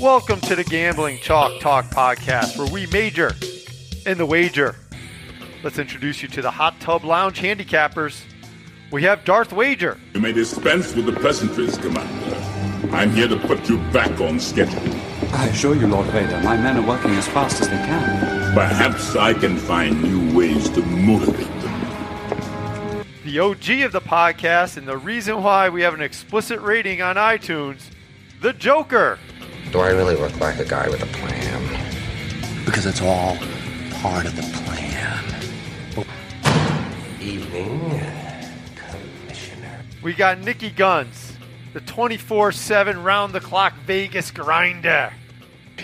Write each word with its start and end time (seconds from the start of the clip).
Welcome 0.00 0.40
to 0.42 0.56
the 0.56 0.64
Gambling 0.64 1.18
Chalk 1.18 1.60
Talk 1.60 1.84
podcast, 1.90 2.56
where 2.56 2.72
we 2.72 2.86
major 2.86 3.34
in 4.06 4.16
the 4.16 4.24
wager. 4.24 4.74
Let's 5.62 5.78
introduce 5.78 6.22
you 6.22 6.28
to 6.28 6.40
the 6.40 6.50
Hot 6.50 6.80
Tub 6.80 7.04
Lounge 7.04 7.38
handicappers. 7.38 8.22
We 8.90 9.02
have 9.02 9.26
Darth 9.26 9.52
Wager. 9.52 10.00
You 10.14 10.20
may 10.22 10.32
dispense 10.32 10.94
with 10.94 11.04
the 11.04 11.12
pleasantries, 11.12 11.76
Commander. 11.76 12.34
I'm 12.96 13.10
here 13.10 13.28
to 13.28 13.36
put 13.40 13.68
you 13.68 13.76
back 13.92 14.18
on 14.22 14.40
schedule. 14.40 14.80
I 15.34 15.48
assure 15.48 15.76
you, 15.76 15.86
Lord 15.86 16.06
Vader, 16.06 16.40
my 16.40 16.56
men 16.56 16.78
are 16.78 16.88
working 16.88 17.10
as 17.10 17.28
fast 17.28 17.60
as 17.60 17.68
they 17.68 17.76
can. 17.76 18.54
Perhaps 18.54 19.16
I 19.16 19.34
can 19.34 19.58
find 19.58 20.02
new 20.02 20.34
ways 20.34 20.70
to 20.70 20.80
motivate 20.80 21.46
them. 21.60 23.04
The 23.24 23.38
OG 23.38 23.82
of 23.82 23.92
the 23.92 24.00
podcast, 24.00 24.78
and 24.78 24.88
the 24.88 24.96
reason 24.96 25.42
why 25.42 25.68
we 25.68 25.82
have 25.82 25.92
an 25.92 26.00
explicit 26.00 26.58
rating 26.62 27.02
on 27.02 27.16
iTunes, 27.16 27.90
the 28.40 28.54
Joker. 28.54 29.18
Do 29.72 29.78
I 29.78 29.90
really 29.90 30.16
look 30.16 30.40
like 30.40 30.58
a 30.58 30.64
guy 30.64 30.88
with 30.88 31.00
a 31.00 31.06
plan? 31.06 32.64
Because 32.64 32.86
it's 32.86 33.00
all 33.00 33.36
part 34.02 34.26
of 34.26 34.34
the 34.34 34.42
plan. 34.42 35.24
Evening, 37.20 38.00
Commissioner. 38.74 39.84
We 40.02 40.12
got 40.12 40.38
Niki 40.38 40.74
Gunz, 40.74 41.34
the 41.72 41.80
24 41.82 42.50
7 42.50 43.00
round 43.04 43.32
the 43.32 43.38
clock 43.38 43.74
Vegas 43.86 44.32
grinder. 44.32 45.12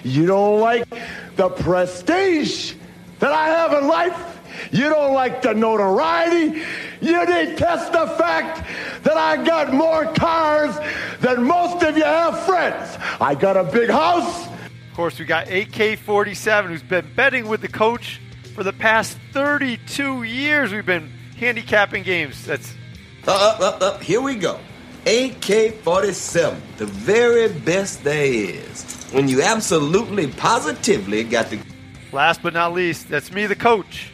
You 0.03 0.27
don't 0.27 0.59
like 0.59 0.89
the 1.37 1.49
prestige 1.51 2.75
that 3.21 3.31
I 3.31 3.47
have 3.47 3.73
in 3.73 3.87
life. 3.87 4.36
You 4.73 4.89
don't 4.89 5.13
like 5.15 5.43
the 5.43 5.55
notoriety. 5.55 6.63
You 7.01 7.27
detest 7.27 7.93
the 7.93 8.07
fact 8.19 8.67
that 9.05 9.17
I 9.17 9.43
got 9.45 9.73
more 9.73 10.07
cars 10.15 10.77
than 11.21 11.45
most 11.45 11.83
of 11.83 11.97
you 11.97 12.05
have 12.05 12.39
friends. 12.41 12.97
I 13.21 13.35
got 13.35 13.57
a 13.57 13.65
big 13.65 13.91
house. 13.91 14.47
Of 14.47 14.95
course, 14.95 15.19
we 15.19 15.25
got 15.25 15.51
AK 15.51 15.99
47, 15.99 16.71
who's 16.71 16.83
been 16.83 17.07
betting 17.15 17.49
with 17.49 17.61
the 17.61 17.69
coach 17.69 18.21
for 18.55 18.63
the 18.65 18.73
past 18.73 19.19
32 19.33 20.23
years. 20.23 20.73
We've 20.73 20.87
been 20.87 21.13
handicapping 21.39 22.03
games. 22.03 22.45
That's 22.47 22.73
Up, 23.27 23.61
up, 23.61 23.83
up, 23.83 24.03
here 24.03 24.21
we 24.23 24.37
go. 24.37 24.59
AK 25.07 25.75
47, 25.83 26.61
the 26.79 26.87
very 26.87 27.49
best 27.49 28.03
there 28.03 28.25
is. 28.25 28.83
When 29.13 29.29
you 29.29 29.43
absolutely, 29.43 30.27
positively 30.29 31.23
got 31.25 31.51
the. 31.51 31.61
last 32.11 32.43
but 32.43 32.55
not 32.55 32.73
least, 32.73 33.09
that's 33.09 33.31
me, 33.31 33.47
the 33.47 33.55
coach, 33.55 34.11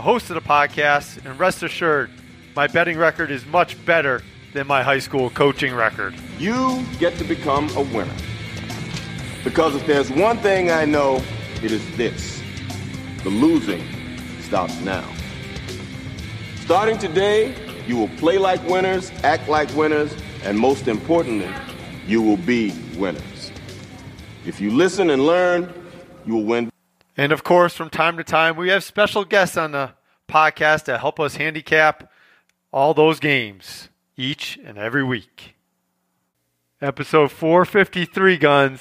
the 0.00 0.04
host 0.04 0.30
of 0.30 0.34
the 0.34 0.48
podcast. 0.48 1.22
And 1.26 1.38
rest 1.38 1.62
assured, 1.62 2.10
my 2.56 2.66
betting 2.66 2.96
record 2.96 3.30
is 3.30 3.44
much 3.44 3.76
better 3.84 4.22
than 4.54 4.66
my 4.66 4.82
high 4.82 4.98
school 4.98 5.28
coaching 5.28 5.74
record. 5.74 6.14
You 6.38 6.82
get 6.98 7.18
to 7.18 7.24
become 7.24 7.68
a 7.76 7.82
winner. 7.82 8.16
Because 9.44 9.74
if 9.74 9.86
there's 9.86 10.10
one 10.10 10.38
thing 10.38 10.70
I 10.70 10.86
know, 10.86 11.22
it 11.62 11.70
is 11.70 11.84
this 11.98 12.42
the 13.24 13.28
losing 13.28 13.84
stops 14.40 14.80
now. 14.80 15.04
Starting 16.62 16.96
today, 16.96 17.54
you 17.86 17.98
will 17.98 18.08
play 18.16 18.38
like 18.38 18.66
winners, 18.66 19.10
act 19.22 19.50
like 19.50 19.68
winners, 19.74 20.16
and 20.44 20.58
most 20.58 20.88
importantly, 20.88 21.52
you 22.06 22.22
will 22.22 22.38
be 22.38 22.72
winners. 22.96 23.52
If 24.46 24.62
you 24.62 24.70
listen 24.70 25.10
and 25.10 25.26
learn, 25.26 25.70
you 26.24 26.36
will 26.36 26.44
win. 26.44 26.69
And 27.20 27.32
of 27.32 27.44
course, 27.44 27.74
from 27.74 27.90
time 27.90 28.16
to 28.16 28.24
time, 28.24 28.56
we 28.56 28.70
have 28.70 28.82
special 28.82 29.26
guests 29.26 29.58
on 29.58 29.72
the 29.72 29.90
podcast 30.26 30.84
to 30.84 30.96
help 30.96 31.20
us 31.20 31.36
handicap 31.36 32.10
all 32.72 32.94
those 32.94 33.20
games 33.20 33.90
each 34.16 34.58
and 34.64 34.78
every 34.78 35.04
week. 35.04 35.54
Episode 36.80 37.30
453 37.30 38.38
Gunz. 38.38 38.80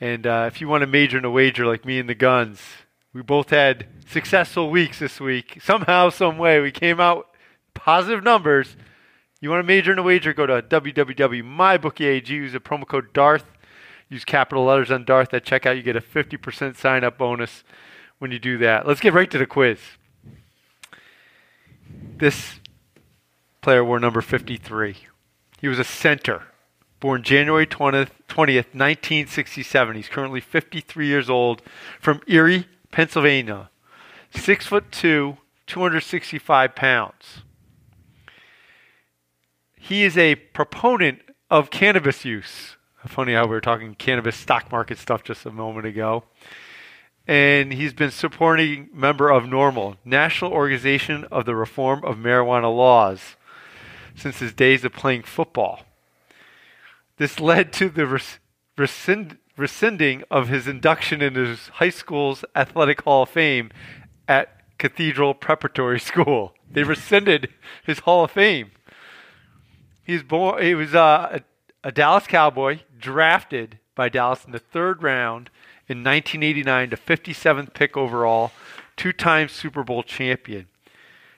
And 0.00 0.26
uh, 0.26 0.50
if 0.52 0.60
you 0.60 0.66
want 0.66 0.80
to 0.80 0.88
major 0.88 1.18
in 1.18 1.24
a 1.24 1.30
wager 1.30 1.66
like 1.66 1.84
me 1.84 2.00
and 2.00 2.08
the 2.08 2.16
Gunz, 2.16 2.58
we 3.12 3.22
both 3.22 3.50
had 3.50 3.86
successful 4.08 4.68
weeks 4.68 4.98
this 4.98 5.20
week. 5.20 5.60
Somehow, 5.62 6.10
some 6.10 6.36
way, 6.36 6.58
we 6.58 6.72
came 6.72 6.98
out 6.98 7.28
positive 7.74 8.24
numbers. 8.24 8.76
You 9.40 9.50
want 9.50 9.60
to 9.60 9.68
major 9.68 9.92
in 9.92 10.00
a 10.00 10.02
wager? 10.02 10.34
Go 10.34 10.46
to 10.46 10.62
www.mybookie.ag. 10.62 12.34
Use 12.34 12.52
the 12.54 12.58
promo 12.58 12.88
code 12.88 13.12
DARTH. 13.12 13.44
Use 14.08 14.24
capital 14.24 14.64
letters 14.64 14.90
on 14.90 15.04
Darth 15.04 15.34
at 15.34 15.44
checkout. 15.44 15.76
You 15.76 15.82
get 15.82 15.96
a 15.96 16.00
50% 16.00 16.76
sign 16.76 17.04
up 17.04 17.18
bonus 17.18 17.62
when 18.18 18.30
you 18.30 18.38
do 18.38 18.58
that. 18.58 18.86
Let's 18.86 19.00
get 19.00 19.12
right 19.12 19.30
to 19.30 19.38
the 19.38 19.46
quiz. 19.46 19.78
This 22.16 22.60
player 23.60 23.84
wore 23.84 24.00
number 24.00 24.20
53. 24.20 24.96
He 25.60 25.68
was 25.68 25.78
a 25.78 25.84
center, 25.84 26.44
born 27.00 27.22
January 27.22 27.66
20th, 27.66 28.10
20th 28.28 28.74
1967. 28.74 29.96
He's 29.96 30.08
currently 30.08 30.40
53 30.40 31.06
years 31.06 31.28
old 31.28 31.62
from 32.00 32.20
Erie, 32.26 32.66
Pennsylvania. 32.90 33.70
Six 34.34 34.66
foot 34.66 34.90
two, 34.90 35.38
265 35.66 36.74
pounds. 36.74 37.42
He 39.76 40.02
is 40.02 40.18
a 40.18 40.34
proponent 40.34 41.20
of 41.50 41.70
cannabis 41.70 42.24
use. 42.24 42.77
Funny 43.08 43.32
how 43.32 43.44
we 43.44 43.50
were 43.50 43.60
talking 43.62 43.94
cannabis 43.94 44.36
stock 44.36 44.70
market 44.70 44.98
stuff 44.98 45.24
just 45.24 45.46
a 45.46 45.50
moment 45.50 45.86
ago. 45.86 46.24
And 47.26 47.72
he's 47.72 47.94
been 47.94 48.10
supporting 48.10 48.90
member 48.92 49.30
of 49.30 49.44
NORML, 49.44 49.96
National 50.04 50.52
Organization 50.52 51.24
of 51.32 51.46
the 51.46 51.56
Reform 51.56 52.04
of 52.04 52.18
Marijuana 52.18 52.74
Laws, 52.74 53.36
since 54.14 54.40
his 54.40 54.52
days 54.52 54.84
of 54.84 54.92
playing 54.92 55.22
football. 55.22 55.84
This 57.16 57.40
led 57.40 57.72
to 57.72 57.88
the 57.88 58.06
rescind- 58.76 59.38
rescinding 59.56 60.22
of 60.30 60.48
his 60.48 60.68
induction 60.68 61.22
into 61.22 61.46
his 61.46 61.68
high 61.68 61.90
school's 61.90 62.44
athletic 62.54 63.00
hall 63.02 63.22
of 63.22 63.30
fame 63.30 63.70
at 64.28 64.76
Cathedral 64.76 65.32
Preparatory 65.32 65.98
School. 66.10 66.54
They 66.70 66.82
rescinded 66.82 67.48
his 67.84 68.00
hall 68.00 68.24
of 68.24 68.32
fame. 68.32 68.72
He's 70.04 70.22
born. 70.22 70.62
He 70.62 70.74
was 70.74 70.94
uh, 70.94 71.40
a, 71.88 71.92
Dallas 71.92 72.26
Cowboy, 72.26 72.80
drafted 72.98 73.78
by 73.94 74.10
Dallas 74.10 74.44
in 74.44 74.52
the 74.52 74.58
third 74.58 75.02
round 75.02 75.48
in 75.88 76.04
1989 76.04 76.90
to 76.90 76.96
57th 76.96 77.72
pick 77.72 77.96
overall, 77.96 78.52
two-time 78.96 79.48
Super 79.48 79.82
Bowl 79.82 80.02
champion. 80.02 80.66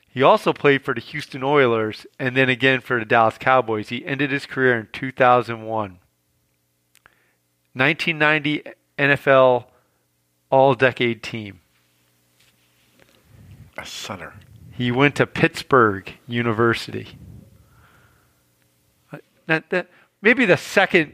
He 0.09 0.25
also 0.25 0.53
played 0.53 0.83
for 0.83 0.93
the 0.93 1.01
Houston 1.01 1.45
Oilers 1.45 2.05
and 2.19 2.37
then 2.37 2.49
again 2.49 2.81
for 2.81 2.99
the 2.99 3.05
Dallas 3.05 3.39
Cowboys. 3.39 3.91
He 3.91 4.05
ended 4.05 4.33
his 4.33 4.45
career 4.45 4.77
in 4.77 4.89
2001. 4.93 5.99
1990 7.73 8.65
NFL 8.99 9.67
All-Decade 10.51 11.23
Team. 11.23 11.61
A 13.79 13.87
center. 13.87 14.35
He 14.73 14.91
went 14.91 15.15
to 15.15 15.27
Pittsburgh 15.29 16.13
University. 16.27 17.17
Uh, 19.13 19.19
that, 19.47 19.71
that, 19.71 19.87
maybe 20.23 20.45
the 20.47 20.57
second 20.57 21.13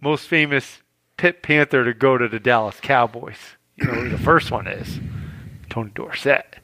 most 0.00 0.28
famous 0.28 0.82
Pitt 1.16 1.42
Panther 1.42 1.84
to 1.84 1.94
go 1.94 2.18
to 2.18 2.28
the 2.28 2.38
Dallas 2.40 2.78
Cowboys. 2.80 3.56
You 3.76 3.86
know 3.86 3.94
who 3.94 4.08
the 4.08 4.18
first 4.18 4.50
one 4.50 4.66
is 4.66 5.00
Tony 5.68 5.90
Dorsett. 5.94 6.56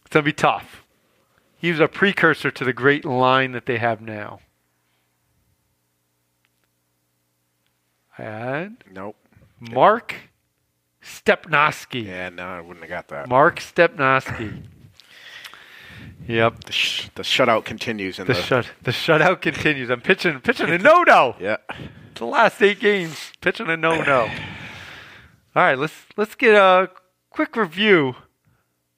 It's 0.00 0.10
going 0.10 0.22
to 0.22 0.28
be 0.28 0.32
tough. 0.32 0.84
He 1.56 1.70
was 1.70 1.80
a 1.80 1.88
precursor 1.88 2.50
to 2.50 2.64
the 2.64 2.72
great 2.72 3.04
line 3.04 3.52
that 3.52 3.66
they 3.66 3.78
have 3.78 4.00
now. 4.00 4.40
And 8.16 8.76
Nope. 8.92 9.16
Mark 9.60 10.14
Stepnoski. 11.02 12.06
Yeah, 12.06 12.28
no, 12.28 12.46
I 12.46 12.60
wouldn't 12.60 12.80
have 12.80 12.88
got 12.90 13.08
that. 13.08 13.28
Mark 13.28 13.58
Stepnoski. 13.58 14.62
Yep. 16.26 16.64
The, 16.64 16.72
sh- 16.72 17.10
the 17.14 17.22
shutout 17.22 17.64
continues 17.64 18.18
in 18.18 18.26
The 18.26 18.32
the. 18.34 18.40
shut 18.42 18.66
the 18.82 18.90
shutout 18.92 19.40
continues. 19.42 19.90
I'm 19.90 20.00
pitching 20.00 20.40
pitching 20.40 20.70
a 20.70 20.78
no 20.78 21.02
no. 21.02 21.36
yeah. 21.38 21.56
The 22.14 22.24
last 22.26 22.62
eight 22.62 22.80
games 22.80 23.32
pitching 23.40 23.68
a 23.68 23.76
no 23.76 24.02
no. 24.02 24.22
All 25.56 25.62
right, 25.62 25.78
let's 25.78 25.94
let's 26.16 26.34
get 26.34 26.54
a 26.54 26.88
quick 27.30 27.56
review 27.56 28.14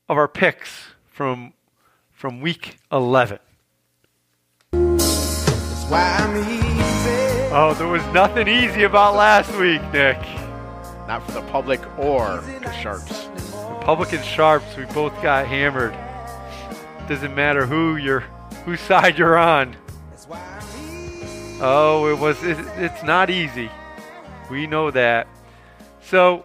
of 0.08 0.16
our 0.16 0.28
picks 0.28 0.86
from 1.10 1.52
from 2.12 2.40
week 2.40 2.78
eleven. 2.92 3.38
Oh, 7.58 7.74
there 7.78 7.88
was 7.88 8.04
nothing 8.12 8.48
easy 8.48 8.82
about 8.84 9.14
last 9.14 9.50
week, 9.56 9.80
Nick. 9.92 10.18
Not 11.08 11.22
for 11.24 11.32
the 11.32 11.42
public 11.42 11.80
or 11.98 12.42
the 12.62 12.72
Sharps. 12.72 13.28
Republican 13.78 14.22
Sharps, 14.22 14.76
we 14.76 14.84
both 14.86 15.12
got 15.22 15.46
hammered. 15.46 15.94
Doesn't 17.08 17.34
matter 17.34 17.66
who 17.66 17.96
you're, 17.96 18.24
whose 18.64 18.80
side 18.80 19.18
you're 19.18 19.38
on. 19.38 19.76
Oh, 21.60 22.08
it 22.10 22.18
was. 22.18 22.42
It, 22.42 22.58
it's 22.76 23.02
not 23.02 23.30
easy. 23.30 23.70
We 24.50 24.66
know 24.66 24.90
that. 24.90 25.26
So, 26.02 26.44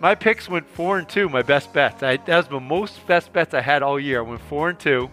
my 0.00 0.14
picks 0.14 0.48
went 0.48 0.68
four 0.68 0.98
and 0.98 1.08
two. 1.08 1.28
My 1.28 1.42
best 1.42 1.72
bets. 1.72 2.02
I, 2.02 2.16
that 2.16 2.36
was 2.36 2.48
the 2.48 2.60
most 2.60 3.06
best 3.06 3.32
bets 3.32 3.54
I 3.54 3.60
had 3.60 3.82
all 3.82 3.98
year. 3.98 4.18
I 4.18 4.22
went 4.22 4.42
four 4.42 4.68
and 4.68 4.78
two. 4.78 5.10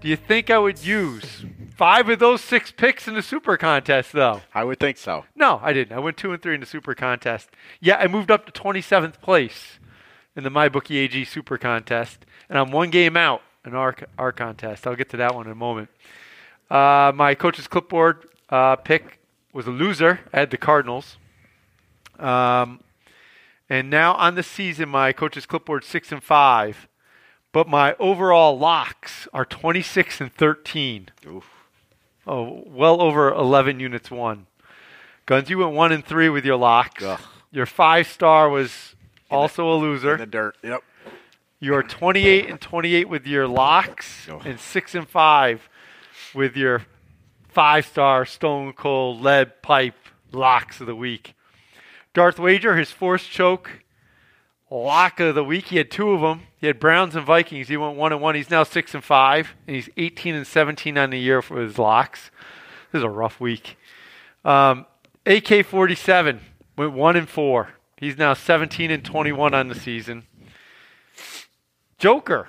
Do 0.00 0.08
you 0.08 0.16
think 0.16 0.50
I 0.50 0.58
would 0.58 0.84
use 0.84 1.44
five 1.76 2.08
of 2.08 2.18
those 2.18 2.40
six 2.40 2.70
picks 2.70 3.06
in 3.06 3.14
the 3.14 3.22
super 3.22 3.56
contest, 3.56 4.12
though. 4.12 4.42
I 4.54 4.64
would 4.64 4.78
think 4.78 4.96
so. 4.96 5.24
No, 5.34 5.60
I 5.62 5.72
didn't. 5.72 5.96
I 5.96 6.00
went 6.00 6.16
two 6.16 6.32
and 6.32 6.42
three 6.42 6.54
in 6.54 6.60
the 6.60 6.66
super 6.66 6.94
contest. 6.94 7.50
Yeah, 7.80 7.96
I 7.96 8.06
moved 8.06 8.30
up 8.30 8.46
to 8.46 8.52
27th 8.52 9.20
place 9.20 9.78
in 10.36 10.44
the 10.44 10.50
MyBookie 10.50 10.96
AG 10.96 11.24
super 11.26 11.58
contest, 11.58 12.24
and 12.48 12.58
I'm 12.58 12.70
one 12.70 12.90
game 12.90 13.16
out 13.16 13.42
in 13.64 13.74
our, 13.74 13.94
our 14.18 14.32
contest. 14.32 14.86
I'll 14.86 14.96
get 14.96 15.08
to 15.10 15.16
that 15.18 15.34
one 15.34 15.46
in 15.46 15.52
a 15.52 15.56
moment. 15.56 15.88
Uh, 16.70 17.12
my 17.14 17.34
coach's 17.34 17.66
clipboard 17.66 18.26
uh, 18.48 18.76
pick 18.76 19.18
was 19.52 19.66
a 19.66 19.70
loser. 19.70 20.20
I 20.32 20.40
had 20.40 20.50
the 20.50 20.56
Cardinals. 20.56 21.16
Um, 22.18 22.80
and 23.68 23.90
now 23.90 24.14
on 24.14 24.34
the 24.34 24.42
season, 24.42 24.88
my 24.88 25.12
coach's 25.12 25.46
clipboard 25.46 25.84
six 25.84 26.12
and 26.12 26.22
five, 26.22 26.88
but 27.52 27.68
my 27.68 27.94
overall 27.98 28.58
locks 28.58 29.26
are 29.32 29.44
26 29.44 30.20
and 30.20 30.32
13. 30.32 31.08
Oh, 32.26 32.64
well 32.66 33.00
over 33.00 33.32
11 33.32 33.80
units 33.80 34.10
won. 34.10 34.46
Gunz, 35.26 35.48
you 35.48 35.58
went 35.58 35.72
one 35.72 35.92
and 35.92 36.04
three 36.04 36.28
with 36.28 36.44
your 36.44 36.56
locks. 36.56 37.02
Ugh. 37.02 37.20
Your 37.50 37.66
five 37.66 38.06
star 38.08 38.48
was 38.48 38.94
also 39.30 39.70
a 39.72 39.76
loser. 39.76 40.14
In 40.14 40.20
the 40.20 40.26
dirt. 40.26 40.56
Yep. 40.62 40.82
You're 41.60 41.82
28 41.82 42.50
and 42.50 42.60
28 42.60 43.08
with 43.08 43.26
your 43.26 43.46
locks, 43.48 44.28
Oh. 44.30 44.40
and 44.44 44.58
six 44.60 44.94
and 44.94 45.08
five 45.08 45.68
with 46.34 46.56
your 46.56 46.82
five 47.48 47.86
star 47.86 48.24
Stone 48.26 48.72
Cold 48.74 49.20
Lead 49.22 49.62
Pipe 49.62 49.94
locks 50.32 50.80
of 50.80 50.86
the 50.86 50.96
week. 50.96 51.34
Darth 52.12 52.38
Wager, 52.38 52.76
his 52.76 52.90
forced 52.90 53.30
choke 53.30 53.70
lock 54.70 55.20
of 55.20 55.34
the 55.36 55.44
week. 55.44 55.66
He 55.66 55.76
had 55.76 55.90
two 55.90 56.10
of 56.10 56.20
them. 56.20 56.42
He 56.56 56.66
had 56.66 56.80
Browns 56.80 57.14
and 57.14 57.24
Vikings. 57.24 57.68
He 57.68 57.76
went 57.76 57.96
one 57.96 58.12
and 58.12 58.20
one. 58.20 58.34
He's 58.34 58.50
now 58.50 58.64
six 58.64 58.92
and 58.94 59.04
five, 59.04 59.54
and 59.66 59.76
he's 59.76 59.88
18 59.96 60.34
and 60.34 60.46
17 60.46 60.98
on 60.98 61.10
the 61.10 61.18
year 61.18 61.40
for 61.42 61.60
his 61.60 61.78
locks. 61.78 62.30
This 62.90 63.00
is 63.00 63.04
a 63.04 63.08
rough 63.10 63.40
week. 63.40 63.76
Um, 64.44 64.86
AK 65.26 65.64
47 65.64 66.40
went 66.76 66.92
one 66.92 67.16
and 67.16 67.28
four. 67.28 67.70
He's 67.96 68.18
now 68.18 68.34
17 68.34 68.90
and 68.90 69.04
21 69.04 69.54
on 69.54 69.68
the 69.68 69.74
season. 69.74 70.24
Joker. 71.98 72.48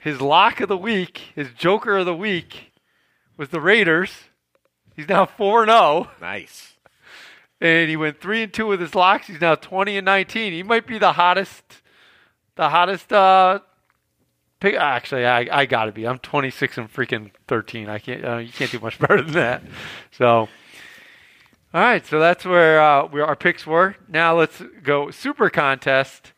His 0.00 0.20
lock 0.20 0.60
of 0.60 0.68
the 0.68 0.76
week, 0.76 1.18
his 1.34 1.48
Joker 1.56 1.96
of 1.98 2.06
the 2.06 2.14
week, 2.14 2.72
was 3.36 3.48
the 3.48 3.60
Raiders. 3.60 4.10
He's 4.94 5.08
now 5.08 5.24
four 5.26 5.62
and 5.62 5.70
zero, 5.70 6.10
Nice. 6.20 6.74
and 7.60 7.88
he 7.88 7.96
went 7.96 8.20
three 8.20 8.42
and 8.42 8.52
two 8.52 8.66
with 8.66 8.80
his 8.80 8.94
locks. 8.94 9.26
He's 9.26 9.40
now 9.40 9.54
20 9.54 9.96
and 9.96 10.04
19. 10.04 10.52
He 10.52 10.62
might 10.62 10.86
be 10.86 10.98
the 10.98 11.14
hottest, 11.14 11.64
the 12.56 12.68
hottest. 12.68 13.12
Uh, 13.12 13.60
pick. 14.60 14.74
Actually, 14.76 15.26
I 15.26 15.48
I 15.50 15.66
gotta 15.66 15.90
be. 15.90 16.06
I'm 16.06 16.18
26 16.18 16.78
and 16.78 16.92
freaking 16.92 17.30
13. 17.48 17.88
I 17.88 17.98
can't. 17.98 18.24
Uh, 18.24 18.36
you 18.36 18.52
can't 18.52 18.70
do 18.70 18.78
much 18.78 18.98
better 19.00 19.22
than 19.22 19.32
that. 19.34 19.62
So. 20.12 20.48
All 21.72 21.80
right, 21.80 22.06
so 22.06 22.20
that's 22.20 22.44
where 22.44 22.80
uh, 22.80 23.08
where 23.08 23.26
our 23.26 23.34
picks 23.34 23.66
were. 23.66 23.96
Now 24.06 24.38
let's 24.38 24.62
go 24.84 25.10
super 25.10 25.50
contest. 25.50 26.32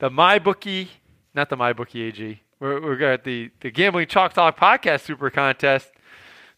The 0.00 0.10
MyBookie, 0.10 0.88
not 1.36 1.50
the 1.50 1.56
MyBookie 1.56 2.08
AG. 2.08 2.40
We're, 2.58 2.80
we're 2.80 2.96
got 2.96 3.22
the 3.24 3.50
the 3.60 3.70
Gambling 3.70 4.08
Chalk 4.08 4.32
Talk 4.32 4.58
podcast 4.58 5.02
super 5.02 5.28
contest. 5.30 5.92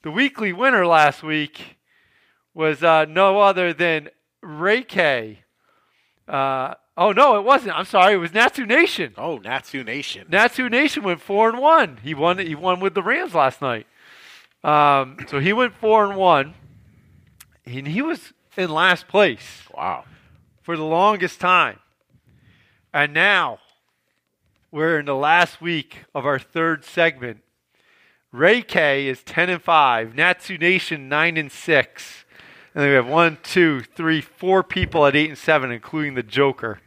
The 0.02 0.10
weekly 0.12 0.52
winner 0.52 0.86
last 0.86 1.22
week 1.24 1.76
was 2.54 2.82
uh, 2.84 3.04
no 3.06 3.40
other 3.40 3.72
than 3.72 4.08
Ray 4.40 4.84
K. 4.84 5.40
Uh, 6.28 6.74
oh 6.96 7.10
no, 7.10 7.36
it 7.36 7.44
wasn't. 7.44 7.76
I'm 7.76 7.84
sorry. 7.84 8.14
It 8.14 8.18
was 8.18 8.32
Natsu 8.32 8.64
Nation. 8.64 9.14
Oh, 9.18 9.38
Natsu 9.38 9.82
Nation. 9.82 10.28
Natsu 10.30 10.68
Nation 10.68 11.02
went 11.02 11.20
four 11.20 11.48
and 11.48 11.58
one. 11.58 11.98
He 12.02 12.14
won. 12.14 12.38
He 12.38 12.54
won 12.54 12.78
with 12.78 12.94
the 12.94 13.02
Rams 13.02 13.34
last 13.34 13.60
night. 13.60 13.86
Um, 14.62 15.18
so 15.28 15.40
he 15.40 15.52
went 15.52 15.74
four 15.74 16.04
and 16.04 16.16
one, 16.16 16.54
and 17.66 17.88
he 17.88 18.02
was 18.02 18.32
in 18.56 18.70
last 18.70 19.06
place 19.08 19.62
Wow. 19.74 20.04
for 20.62 20.76
the 20.76 20.84
longest 20.84 21.40
time. 21.40 21.78
And 22.92 23.14
now 23.14 23.58
we're 24.70 24.98
in 24.98 25.06
the 25.06 25.14
last 25.14 25.60
week 25.60 26.04
of 26.14 26.26
our 26.26 26.38
third 26.38 26.84
segment. 26.84 27.38
Ray 28.32 28.62
K 28.62 29.08
is 29.08 29.22
ten 29.22 29.48
and 29.48 29.62
five. 29.62 30.14
Natsu 30.14 30.58
Nation 30.58 31.08
nine 31.08 31.36
and 31.36 31.50
six. 31.50 32.24
And 32.74 32.82
then 32.82 32.90
we 32.90 32.94
have 32.96 33.06
one, 33.08 33.38
two, 33.42 33.80
three, 33.80 34.20
four 34.20 34.62
people 34.62 35.06
at 35.06 35.16
eight 35.16 35.30
and 35.30 35.38
seven, 35.38 35.70
including 35.72 36.14
the 36.14 36.22
Joker. 36.22 36.80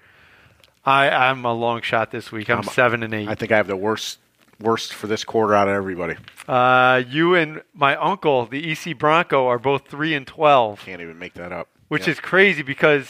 I, 0.86 1.10
I'm 1.10 1.44
a 1.46 1.54
long 1.54 1.82
shot 1.82 2.12
this 2.12 2.32
week. 2.32 2.50
I'm, 2.50 2.58
I'm- 2.58 2.64
seven 2.66 3.04
and 3.04 3.14
eight. 3.14 3.28
I 3.28 3.36
think 3.36 3.52
I 3.52 3.58
have 3.58 3.68
the 3.68 3.76
worst 3.76 4.20
worst 4.60 4.94
for 4.94 5.08
this 5.08 5.24
quarter 5.24 5.56
out 5.56 5.68
of 5.68 5.74
everybody. 5.74 6.16
Uh, 6.48 7.02
you 7.10 7.34
and 7.34 7.64
my 7.74 7.96
uncle, 7.96 8.46
the 8.46 8.72
EC 8.72 8.96
Bronco, 8.96 9.48
are 9.48 9.58
both 9.58 9.88
three 9.88 10.14
and 10.14 10.28
twelve, 10.28 10.82
Can't 10.82 11.02
even 11.02 11.18
make 11.18 11.34
that 11.34 11.52
up. 11.52 11.68
which 11.88 12.02
Yep. 12.08 12.10
is 12.10 12.20
crazy 12.20 12.62
because 12.62 13.10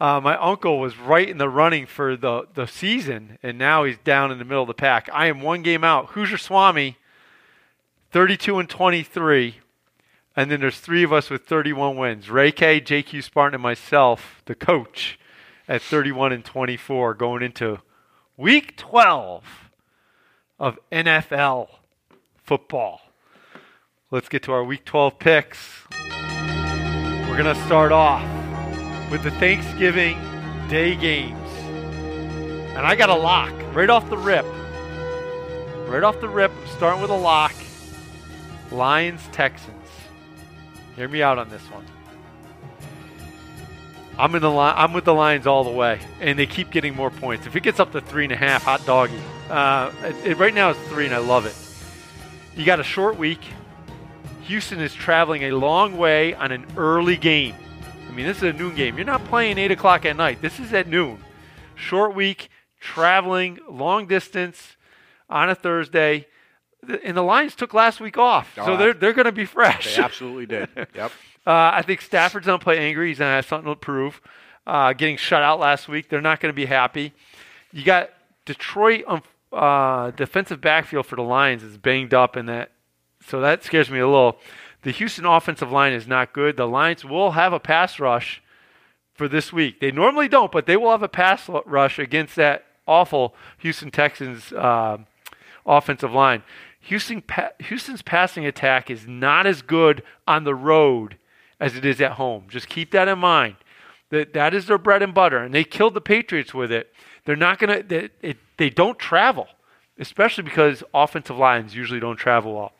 uh, 0.00 0.20
my 0.20 0.36
uncle 0.36 0.80
was 0.80 0.96
right 0.96 1.28
in 1.28 1.38
the 1.38 1.48
running 1.48 1.86
for 1.86 2.16
the 2.16 2.46
the 2.54 2.66
season, 2.66 3.38
and 3.42 3.58
now 3.58 3.84
he's 3.84 3.98
down 3.98 4.32
in 4.32 4.38
the 4.38 4.44
middle 4.44 4.62
of 4.62 4.68
the 4.68 4.74
pack. 4.74 5.10
I 5.12 5.26
am 5.26 5.42
one 5.42 5.62
game 5.62 5.84
out. 5.84 6.10
Hoosier 6.10 6.38
Swami, 6.38 6.96
thirty-two 8.10 8.58
and 8.58 8.68
twenty-three, 8.68 9.56
and 10.34 10.50
then 10.50 10.60
there's 10.60 10.80
three 10.80 11.02
of 11.02 11.12
us 11.12 11.28
with 11.28 11.44
thirty-one 11.44 11.96
wins. 11.96 12.30
Ray 12.30 12.50
K, 12.50 12.80
JQ 12.80 13.22
Spartan, 13.22 13.56
and 13.56 13.62
myself, 13.62 14.42
the 14.46 14.54
coach, 14.54 15.18
at 15.68 15.82
thirty-one 15.82 16.32
and 16.32 16.44
twenty-four, 16.44 17.12
going 17.14 17.42
into 17.42 17.80
week 18.38 18.78
twelve 18.78 19.44
of 20.58 20.78
NFL 20.90 21.68
football. 22.42 23.00
Let's 24.10 24.28
get 24.28 24.42
to 24.44 24.52
our 24.52 24.64
week 24.64 24.84
12 24.84 25.18
picks. 25.18 25.84
We're 25.92 27.36
going 27.38 27.44
to 27.44 27.64
start 27.66 27.92
off 27.92 28.39
with 29.10 29.22
the 29.22 29.30
Thanksgiving 29.32 30.16
Day 30.68 30.94
games. 30.96 31.36
And 32.76 32.86
I 32.86 32.94
got 32.94 33.10
a 33.10 33.14
lock 33.14 33.52
right 33.74 33.90
off 33.90 34.08
the 34.08 34.16
rip. 34.16 34.46
Right 35.88 36.02
off 36.04 36.20
the 36.20 36.28
rip, 36.28 36.52
I'm 36.52 36.66
starting 36.76 37.02
with 37.02 37.10
a 37.10 37.16
lock. 37.16 37.52
Lions 38.70 39.22
Texans. 39.32 39.76
Hear 40.94 41.08
me 41.08 41.22
out 41.22 41.38
on 41.38 41.48
this 41.50 41.62
one. 41.62 41.84
I'm 44.16 44.34
in 44.34 44.42
the 44.42 44.50
li- 44.50 44.56
I'm 44.76 44.92
with 44.92 45.04
the 45.06 45.14
Lions 45.14 45.46
all 45.46 45.64
the 45.64 45.70
way, 45.70 45.98
and 46.20 46.38
they 46.38 46.46
keep 46.46 46.70
getting 46.70 46.94
more 46.94 47.10
points. 47.10 47.46
If 47.46 47.56
it 47.56 47.62
gets 47.62 47.80
up 47.80 47.90
to 47.92 48.00
three 48.00 48.24
and 48.24 48.32
a 48.32 48.36
half, 48.36 48.64
hot 48.64 48.84
doggy. 48.84 49.18
Uh, 49.48 49.90
it, 50.04 50.32
it- 50.32 50.36
right 50.38 50.54
now 50.54 50.70
it's 50.70 50.78
three, 50.88 51.06
and 51.06 51.14
I 51.14 51.18
love 51.18 51.46
it. 51.46 51.56
You 52.56 52.64
got 52.64 52.78
a 52.80 52.84
short 52.84 53.16
week. 53.16 53.40
Houston 54.42 54.80
is 54.80 54.92
traveling 54.94 55.44
a 55.44 55.52
long 55.52 55.96
way 55.96 56.34
on 56.34 56.52
an 56.52 56.66
early 56.76 57.16
game. 57.16 57.54
I 58.10 58.12
mean, 58.12 58.26
this 58.26 58.38
is 58.38 58.42
a 58.42 58.52
noon 58.52 58.74
game. 58.74 58.96
You're 58.96 59.06
not 59.06 59.24
playing 59.26 59.56
eight 59.56 59.70
o'clock 59.70 60.04
at 60.04 60.16
night. 60.16 60.42
This 60.42 60.58
is 60.58 60.72
at 60.72 60.88
noon. 60.88 61.22
Short 61.76 62.12
week, 62.12 62.48
traveling 62.80 63.60
long 63.70 64.08
distance 64.08 64.76
on 65.28 65.48
a 65.48 65.54
Thursday. 65.54 66.26
And 67.04 67.16
the 67.16 67.22
Lions 67.22 67.54
took 67.54 67.72
last 67.72 68.00
week 68.00 68.18
off, 68.18 68.52
so 68.56 68.72
Oh, 68.72 68.76
they're 68.76 68.94
they're 68.94 69.12
going 69.12 69.26
to 69.26 69.32
be 69.32 69.44
fresh. 69.44 69.96
They 69.96 70.02
absolutely 70.02 70.46
did. 70.46 70.68
Yep. 70.94 71.12
Uh, 71.46 71.70
I 71.74 71.82
think 71.82 72.00
Stafford's 72.00 72.46
going 72.46 72.58
to 72.58 72.62
play 72.64 72.78
angry. 72.78 73.08
He's 73.08 73.18
going 73.18 73.30
to 73.30 73.34
have 73.36 73.46
something 73.46 73.70
to 73.70 73.76
prove. 73.78 74.20
Uh, 74.66 74.92
getting 74.92 75.16
shut 75.16 75.42
out 75.42 75.60
last 75.60 75.88
week, 75.88 76.08
they're 76.08 76.20
not 76.20 76.40
going 76.40 76.52
to 76.52 76.56
be 76.56 76.66
happy. 76.66 77.12
You 77.72 77.84
got 77.84 78.10
Detroit 78.44 79.04
um, 79.06 79.22
uh, 79.52 80.10
defensive 80.10 80.60
backfield 80.60 81.06
for 81.06 81.16
the 81.16 81.22
Lions 81.22 81.62
is 81.62 81.78
banged 81.78 82.12
up, 82.12 82.36
in 82.36 82.46
that 82.46 82.72
so 83.24 83.40
that 83.40 83.62
scares 83.62 83.88
me 83.88 84.00
a 84.00 84.06
little. 84.08 84.38
The 84.82 84.90
Houston 84.92 85.26
offensive 85.26 85.70
line 85.70 85.92
is 85.92 86.06
not 86.06 86.32
good. 86.32 86.56
The 86.56 86.66
Lions 86.66 87.04
will 87.04 87.32
have 87.32 87.52
a 87.52 87.60
pass 87.60 88.00
rush 88.00 88.42
for 89.14 89.28
this 89.28 89.52
week. 89.52 89.80
They 89.80 89.90
normally 89.90 90.28
don't, 90.28 90.50
but 90.50 90.66
they 90.66 90.76
will 90.76 90.90
have 90.90 91.02
a 91.02 91.08
pass 91.08 91.48
rush 91.66 91.98
against 91.98 92.36
that 92.36 92.64
awful 92.86 93.34
Houston 93.58 93.90
Texans 93.90 94.52
uh, 94.52 94.98
offensive 95.66 96.12
line. 96.12 96.42
Houston 96.80 97.20
pa- 97.20 97.50
Houston's 97.60 98.02
passing 98.02 98.46
attack 98.46 98.90
is 98.90 99.06
not 99.06 99.46
as 99.46 99.62
good 99.62 100.02
on 100.26 100.44
the 100.44 100.54
road 100.54 101.18
as 101.60 101.76
it 101.76 101.84
is 101.84 102.00
at 102.00 102.12
home. 102.12 102.46
Just 102.48 102.68
keep 102.68 102.90
that 102.92 103.08
in 103.08 103.18
mind. 103.18 103.56
That 104.08 104.32
that 104.32 104.54
is 104.54 104.66
their 104.66 104.78
bread 104.78 105.02
and 105.02 105.14
butter, 105.14 105.38
and 105.38 105.54
they 105.54 105.62
killed 105.62 105.94
the 105.94 106.00
Patriots 106.00 106.52
with 106.52 106.72
it. 106.72 106.92
They're 107.24 107.36
not 107.36 107.58
gonna. 107.58 107.82
They, 107.82 108.08
it, 108.22 108.38
they 108.56 108.70
don't 108.70 108.98
travel, 108.98 109.46
especially 109.98 110.42
because 110.42 110.82
offensive 110.92 111.36
lines 111.36 111.76
usually 111.76 112.00
don't 112.00 112.16
travel 112.16 112.54
well. 112.54 112.72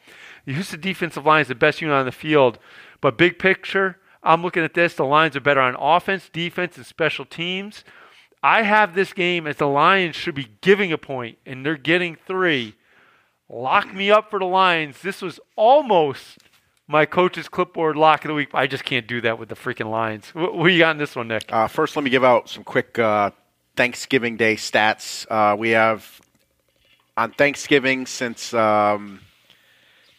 The 0.47 0.55
Houston 0.55 0.81
defensive 0.81 1.27
line 1.27 1.43
is 1.43 1.49
the 1.49 1.55
best 1.55 1.81
unit 1.81 1.95
on 1.95 2.07
the 2.07 2.13
field, 2.13 2.59
but 3.01 3.19
big 3.19 3.39
picture, 3.39 3.99
I'm 4.23 4.43
looking 4.43 4.63
at 4.63 4.75
this. 4.75 4.95
The 4.95 5.05
Lions 5.05 5.37
are 5.37 5.41
better 5.41 5.61
on 5.61 5.77
offense, 5.77 6.29
defense, 6.29 6.77
and 6.77 6.87
special 6.87 7.25
teams. 7.25 7.85
I 8.43 8.63
have 8.63 8.95
this 8.95 9.13
game 9.13 9.47
as 9.47 9.57
the 9.57 9.69
Lions 9.69 10.17
should 10.17 10.35
be 10.35 10.49
giving 10.61 10.93
a 10.93 10.99
point, 10.99 11.39
and 11.45 11.65
they're 11.65 11.77
getting 11.77 12.17
three. 12.27 12.75
Lock 13.49 13.93
me 13.93 14.11
up 14.11 14.31
for 14.31 14.39
the 14.39 14.47
Lions. 14.47 15.03
This 15.03 15.21
was 15.21 15.41
almost 15.57 16.39
my 16.87 17.07
coach's 17.07 17.49
clipboard 17.49 17.97
lock 17.97 18.25
of 18.25 18.29
the 18.29 18.35
week. 18.35 18.49
I 18.55 18.67
just 18.67 18.85
can't 18.85 19.07
do 19.07 19.21
that 19.21 19.39
with 19.39 19.49
the 19.49 19.55
freaking 19.55 19.91
Lions. 19.91 20.35
What, 20.35 20.57
what 20.57 20.73
you 20.73 20.79
got 20.79 20.93
in 20.93 20.99
this 20.99 21.15
one, 21.15 21.29
Nick? 21.29 21.53
Uh, 21.53 21.69
first, 21.69 21.97
let 21.97 22.05
me 22.05 22.11
give 22.11 22.25
out 22.25 22.49
some 22.49 22.65
quick 22.65 22.99
uh, 22.99 23.31
Thanksgiving 23.77 24.37
Day 24.37 24.57
stats. 24.57 25.27
Uh, 25.31 25.57
we 25.57 25.71
have 25.71 26.21
on 27.17 27.33
Thanksgiving 27.33 28.07
since 28.07 28.55
um, 28.55 29.21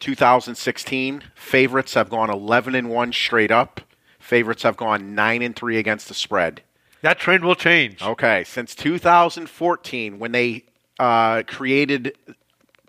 2016, 0.02 1.22
favorites 1.36 1.94
have 1.94 2.10
gone 2.10 2.28
11 2.28 2.74
and 2.74 2.90
1 2.90 3.12
straight 3.12 3.52
up. 3.52 3.80
Favorites 4.18 4.64
have 4.64 4.76
gone 4.76 5.14
9 5.14 5.42
and 5.42 5.54
3 5.54 5.78
against 5.78 6.08
the 6.08 6.14
spread. 6.14 6.60
That 7.02 7.20
trend 7.20 7.44
will 7.44 7.54
change. 7.54 8.02
Okay, 8.02 8.42
since 8.42 8.74
2014, 8.74 10.18
when 10.18 10.32
they 10.32 10.64
uh, 10.98 11.44
created 11.46 12.16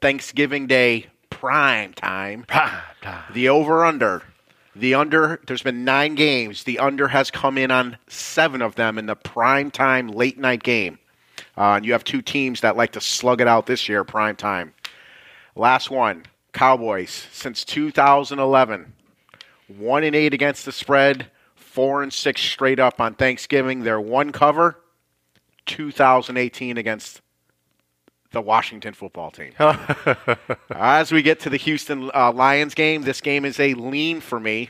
Thanksgiving 0.02 0.66
Day 0.66 1.06
prime 1.30 1.94
time, 1.94 2.46
the 3.34 3.48
over 3.48 3.86
under, 3.86 4.24
the 4.76 4.96
under, 4.96 5.40
there's 5.46 5.62
been 5.62 5.86
nine 5.86 6.16
games. 6.16 6.64
The 6.64 6.80
under 6.80 7.10
has 7.10 7.30
come 7.30 7.60
in 7.60 7.70
on 7.70 7.98
seven 8.08 8.64
of 8.64 8.74
them 8.74 8.98
in 8.98 9.06
the 9.06 9.16
prime 9.16 9.70
time 9.70 10.08
late 10.08 10.40
night 10.40 10.64
game. 10.64 10.98
Uh, 11.56 11.74
and 11.74 11.86
you 11.86 11.92
have 11.92 12.04
two 12.04 12.24
teams 12.24 12.62
that 12.62 12.76
like 12.76 12.94
to 12.94 13.02
slug 13.02 13.40
it 13.40 13.48
out 13.48 13.68
this 13.68 13.88
year, 13.88 14.04
prime 14.04 14.36
time. 14.36 14.74
Last 15.56 15.92
one, 15.92 16.24
Cowboys, 16.54 17.28
since 17.32 17.66
2011, 17.66 18.94
one 19.68 20.04
and 20.04 20.16
eight 20.16 20.34
against 20.34 20.66
the 20.66 20.72
spread, 20.72 21.28
four 21.56 22.04
and 22.04 22.14
six 22.14 22.42
straight 22.42 22.80
up 22.80 23.02
on 23.02 23.16
Thanksgiving. 23.16 23.84
Their 23.84 24.00
one 24.00 24.32
cover, 24.32 24.80
2018 25.66 26.78
against 26.78 27.22
the 28.32 28.42
Washington 28.42 28.94
football 28.94 29.32
team. 29.32 29.54
As 30.70 31.12
we 31.12 31.22
get 31.22 31.40
to 31.42 31.50
the 31.50 31.58
Houston 31.58 32.12
uh, 32.14 32.32
Lions 32.32 32.76
game, 32.76 33.02
this 33.02 33.22
game 33.22 33.46
is 33.46 33.60
a 33.60 33.74
lean 33.74 34.22
for 34.22 34.40
me. 34.40 34.70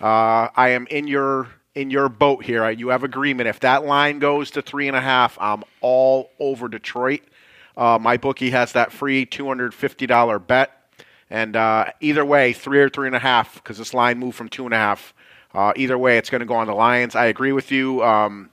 Uh, 0.00 0.48
I 0.54 0.70
am 0.70 0.86
in 0.88 1.06
your 1.06 1.48
in 1.74 1.90
your 1.90 2.08
boat 2.08 2.44
here. 2.44 2.68
You 2.70 2.88
have 2.88 3.04
agreement. 3.04 3.48
If 3.48 3.60
that 3.60 3.84
line 3.84 4.18
goes 4.18 4.50
to 4.52 4.62
three 4.62 4.88
and 4.88 4.96
a 4.96 5.00
half, 5.00 5.36
I'm 5.40 5.62
all 5.80 6.30
over 6.40 6.68
Detroit. 6.68 7.20
Uh, 7.76 7.98
my 8.00 8.16
bookie 8.16 8.50
has 8.50 8.72
that 8.72 8.90
free 8.90 9.24
$250 9.24 10.46
bet. 10.46 10.77
And 11.30 11.56
uh, 11.56 11.86
either 12.00 12.24
way, 12.24 12.52
three 12.52 12.80
or 12.80 12.88
three 12.88 13.06
and 13.06 13.16
a 13.16 13.20
half, 13.20 13.54
because 13.54 13.78
this 13.78 13.92
line 13.92 14.18
moved 14.18 14.36
from 14.36 14.48
two 14.48 14.64
and 14.64 14.72
a 14.74 14.78
half. 14.78 15.12
Uh, 15.54 15.72
either 15.76 15.96
way, 15.98 16.18
it's 16.18 16.30
going 16.30 16.40
to 16.40 16.46
go 16.46 16.54
on 16.54 16.66
the 16.66 16.74
Lions. 16.74 17.14
I 17.14 17.26
agree 17.26 17.52
with 17.52 17.70
you. 17.70 18.02
Um, 18.02 18.50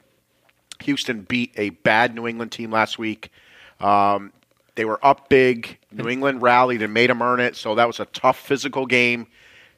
Houston 0.82 1.22
beat 1.22 1.53
a 1.55 1.70
bad 1.70 2.15
New 2.15 2.27
England 2.27 2.51
team 2.51 2.72
last 2.72 2.98
week. 3.00 3.32
Um, 3.79 4.34
they 4.75 4.86
were 4.86 5.00
up 5.05 5.29
big. 5.29 5.77
New 5.91 6.10
England 6.10 6.41
rallied 6.41 6.82
and 6.82 6.94
made 6.94 7.10
them 7.10 7.22
earn 7.22 7.39
it. 7.39 7.55
So 7.55 7.75
that 7.75 7.88
was 7.88 8.00
a 8.00 8.05
tough 8.05 8.38
physical 8.39 8.86
game. 8.86 9.27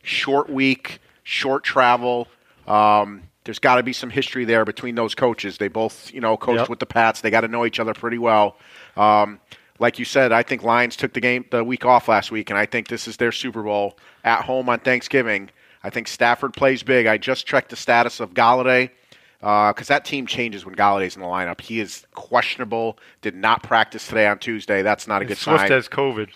Short 0.01 0.49
week, 0.49 0.99
short 1.23 1.63
travel. 1.63 2.27
Um, 2.67 3.23
there's 3.43 3.59
got 3.59 3.75
to 3.75 3.83
be 3.83 3.93
some 3.93 4.09
history 4.09 4.43
there 4.45 4.65
between 4.65 4.95
those 4.95 5.15
coaches. 5.15 5.57
They 5.57 5.67
both, 5.67 6.11
you 6.13 6.19
know, 6.21 6.35
coached 6.35 6.61
Yep. 6.61 6.69
with 6.69 6.79
the 6.79 6.85
Pats. 6.85 7.21
They 7.21 7.29
got 7.29 7.41
to 7.41 7.47
know 7.47 7.65
each 7.65 7.79
other 7.79 7.93
pretty 7.93 8.17
well. 8.17 8.57
Um, 8.95 9.39
like 9.79 9.99
you 9.99 10.05
said, 10.05 10.31
I 10.31 10.43
think 10.43 10.63
Lions 10.63 10.95
took 10.95 11.13
the 11.13 11.21
game 11.21 11.45
the 11.51 11.63
week 11.63 11.85
off 11.85 12.07
last 12.07 12.31
week, 12.31 12.49
and 12.49 12.57
I 12.57 12.65
think 12.65 12.87
this 12.87 13.07
is 13.07 13.17
their 13.17 13.31
Super 13.31 13.63
Bowl 13.63 13.97
at 14.23 14.41
home 14.43 14.69
on 14.69 14.79
Thanksgiving. 14.79 15.49
I 15.83 15.89
think 15.89 16.07
Stafford 16.07 16.53
plays 16.53 16.83
big. 16.83 17.05
I 17.05 17.17
just 17.17 17.45
checked 17.45 17.69
the 17.69 17.75
status 17.75 18.19
of 18.19 18.33
Golladay 18.33 18.89
because 19.39 19.87
that 19.87 20.03
team 20.05 20.25
changes 20.25 20.65
when 20.65 20.75
Golladay's 20.75 21.15
in 21.15 21.21
the 21.21 21.27
lineup. 21.27 21.61
He 21.61 21.79
is 21.79 22.05
questionable. 22.15 22.97
Did 23.21 23.35
not 23.35 23.63
practice 23.63 24.07
today 24.07 24.27
on 24.27 24.39
Tuesday. 24.39 24.81
That's 24.81 25.07
not 25.07 25.21
a 25.21 25.25
good 25.25 25.37
Swift 25.37 25.59
sign. 25.61 25.71
has 25.71 25.87
COVID. 25.87 26.29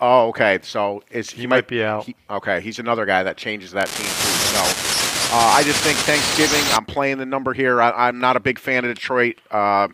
Oh, 0.00 0.28
okay. 0.28 0.58
So 0.62 1.02
is 1.10 1.30
he, 1.30 1.42
He 1.42 1.46
might 1.46 1.68
be 1.68 1.84
out. 1.84 2.04
he- 2.04 2.16
okay, 2.28 2.60
he's 2.60 2.78
another 2.80 3.06
guy 3.06 3.22
that 3.22 3.36
changes 3.36 3.70
that 3.72 3.86
team 3.88 4.06
too. 4.06 4.10
So 4.12 4.60
uh, 5.36 5.52
I 5.54 5.62
just 5.64 5.82
think 5.82 5.96
Thanksgiving. 5.98 6.62
I'm 6.76 6.84
playing 6.84 7.18
the 7.18 7.26
number 7.26 7.52
here. 7.54 7.80
I, 7.80 8.08
I'm 8.08 8.18
not 8.18 8.36
a 8.36 8.40
big 8.40 8.58
fan 8.58 8.84
of 8.84 8.92
Detroit. 8.94 9.36
Uh, 9.50 9.88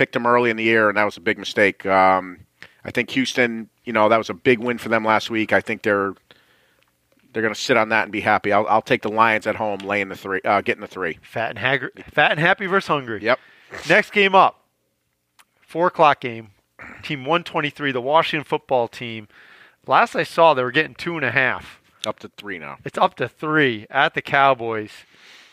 picked 0.00 0.14
them 0.14 0.26
early 0.26 0.48
in 0.48 0.56
the 0.56 0.64
year, 0.64 0.88
and 0.88 0.96
that 0.96 1.04
was 1.04 1.18
a 1.18 1.20
big 1.20 1.36
mistake. 1.36 1.84
Um, 1.84 2.38
I 2.86 2.90
think 2.90 3.10
Houston. 3.10 3.68
You 3.84 3.92
know 3.92 4.08
that 4.08 4.16
was 4.16 4.30
a 4.30 4.34
big 4.34 4.58
win 4.58 4.78
for 4.78 4.88
them 4.88 5.04
last 5.04 5.28
week. 5.28 5.52
I 5.52 5.60
think 5.60 5.82
they're 5.82 6.14
they're 7.32 7.42
going 7.42 7.52
to 7.52 7.60
sit 7.60 7.76
on 7.76 7.90
that 7.90 8.04
and 8.04 8.12
be 8.12 8.22
happy. 8.22 8.50
I'll, 8.50 8.66
I'll 8.66 8.80
take 8.80 9.02
the 9.02 9.10
Lions 9.10 9.46
at 9.46 9.56
home, 9.56 9.80
laying 9.80 10.08
the 10.08 10.16
three, 10.16 10.40
uh, 10.42 10.62
getting 10.62 10.80
the 10.80 10.86
three. 10.86 11.18
Fat 11.20 11.50
and 11.50 11.58
haggard, 11.58 12.02
fat 12.10 12.30
and 12.30 12.40
happy 12.40 12.64
versus 12.64 12.88
hungry. 12.88 13.20
Yep. 13.22 13.38
Next 13.90 14.12
game 14.12 14.34
up, 14.34 14.64
four 15.60 15.88
o'clock 15.88 16.20
game. 16.20 16.52
Team 17.02 17.26
123, 17.26 17.92
the 17.92 18.00
Washington 18.00 18.44
football 18.44 18.88
team. 18.88 19.28
Last 19.86 20.16
I 20.16 20.22
saw, 20.22 20.54
they 20.54 20.62
were 20.62 20.72
getting 20.72 20.94
two 20.94 21.16
and 21.16 21.26
a 21.26 21.30
half. 21.30 21.82
Up 22.06 22.18
to 22.20 22.30
three 22.38 22.58
now. 22.58 22.78
It's 22.86 22.96
up 22.96 23.16
to 23.16 23.28
three 23.28 23.86
at 23.90 24.14
the 24.14 24.22
Cowboys, 24.22 24.92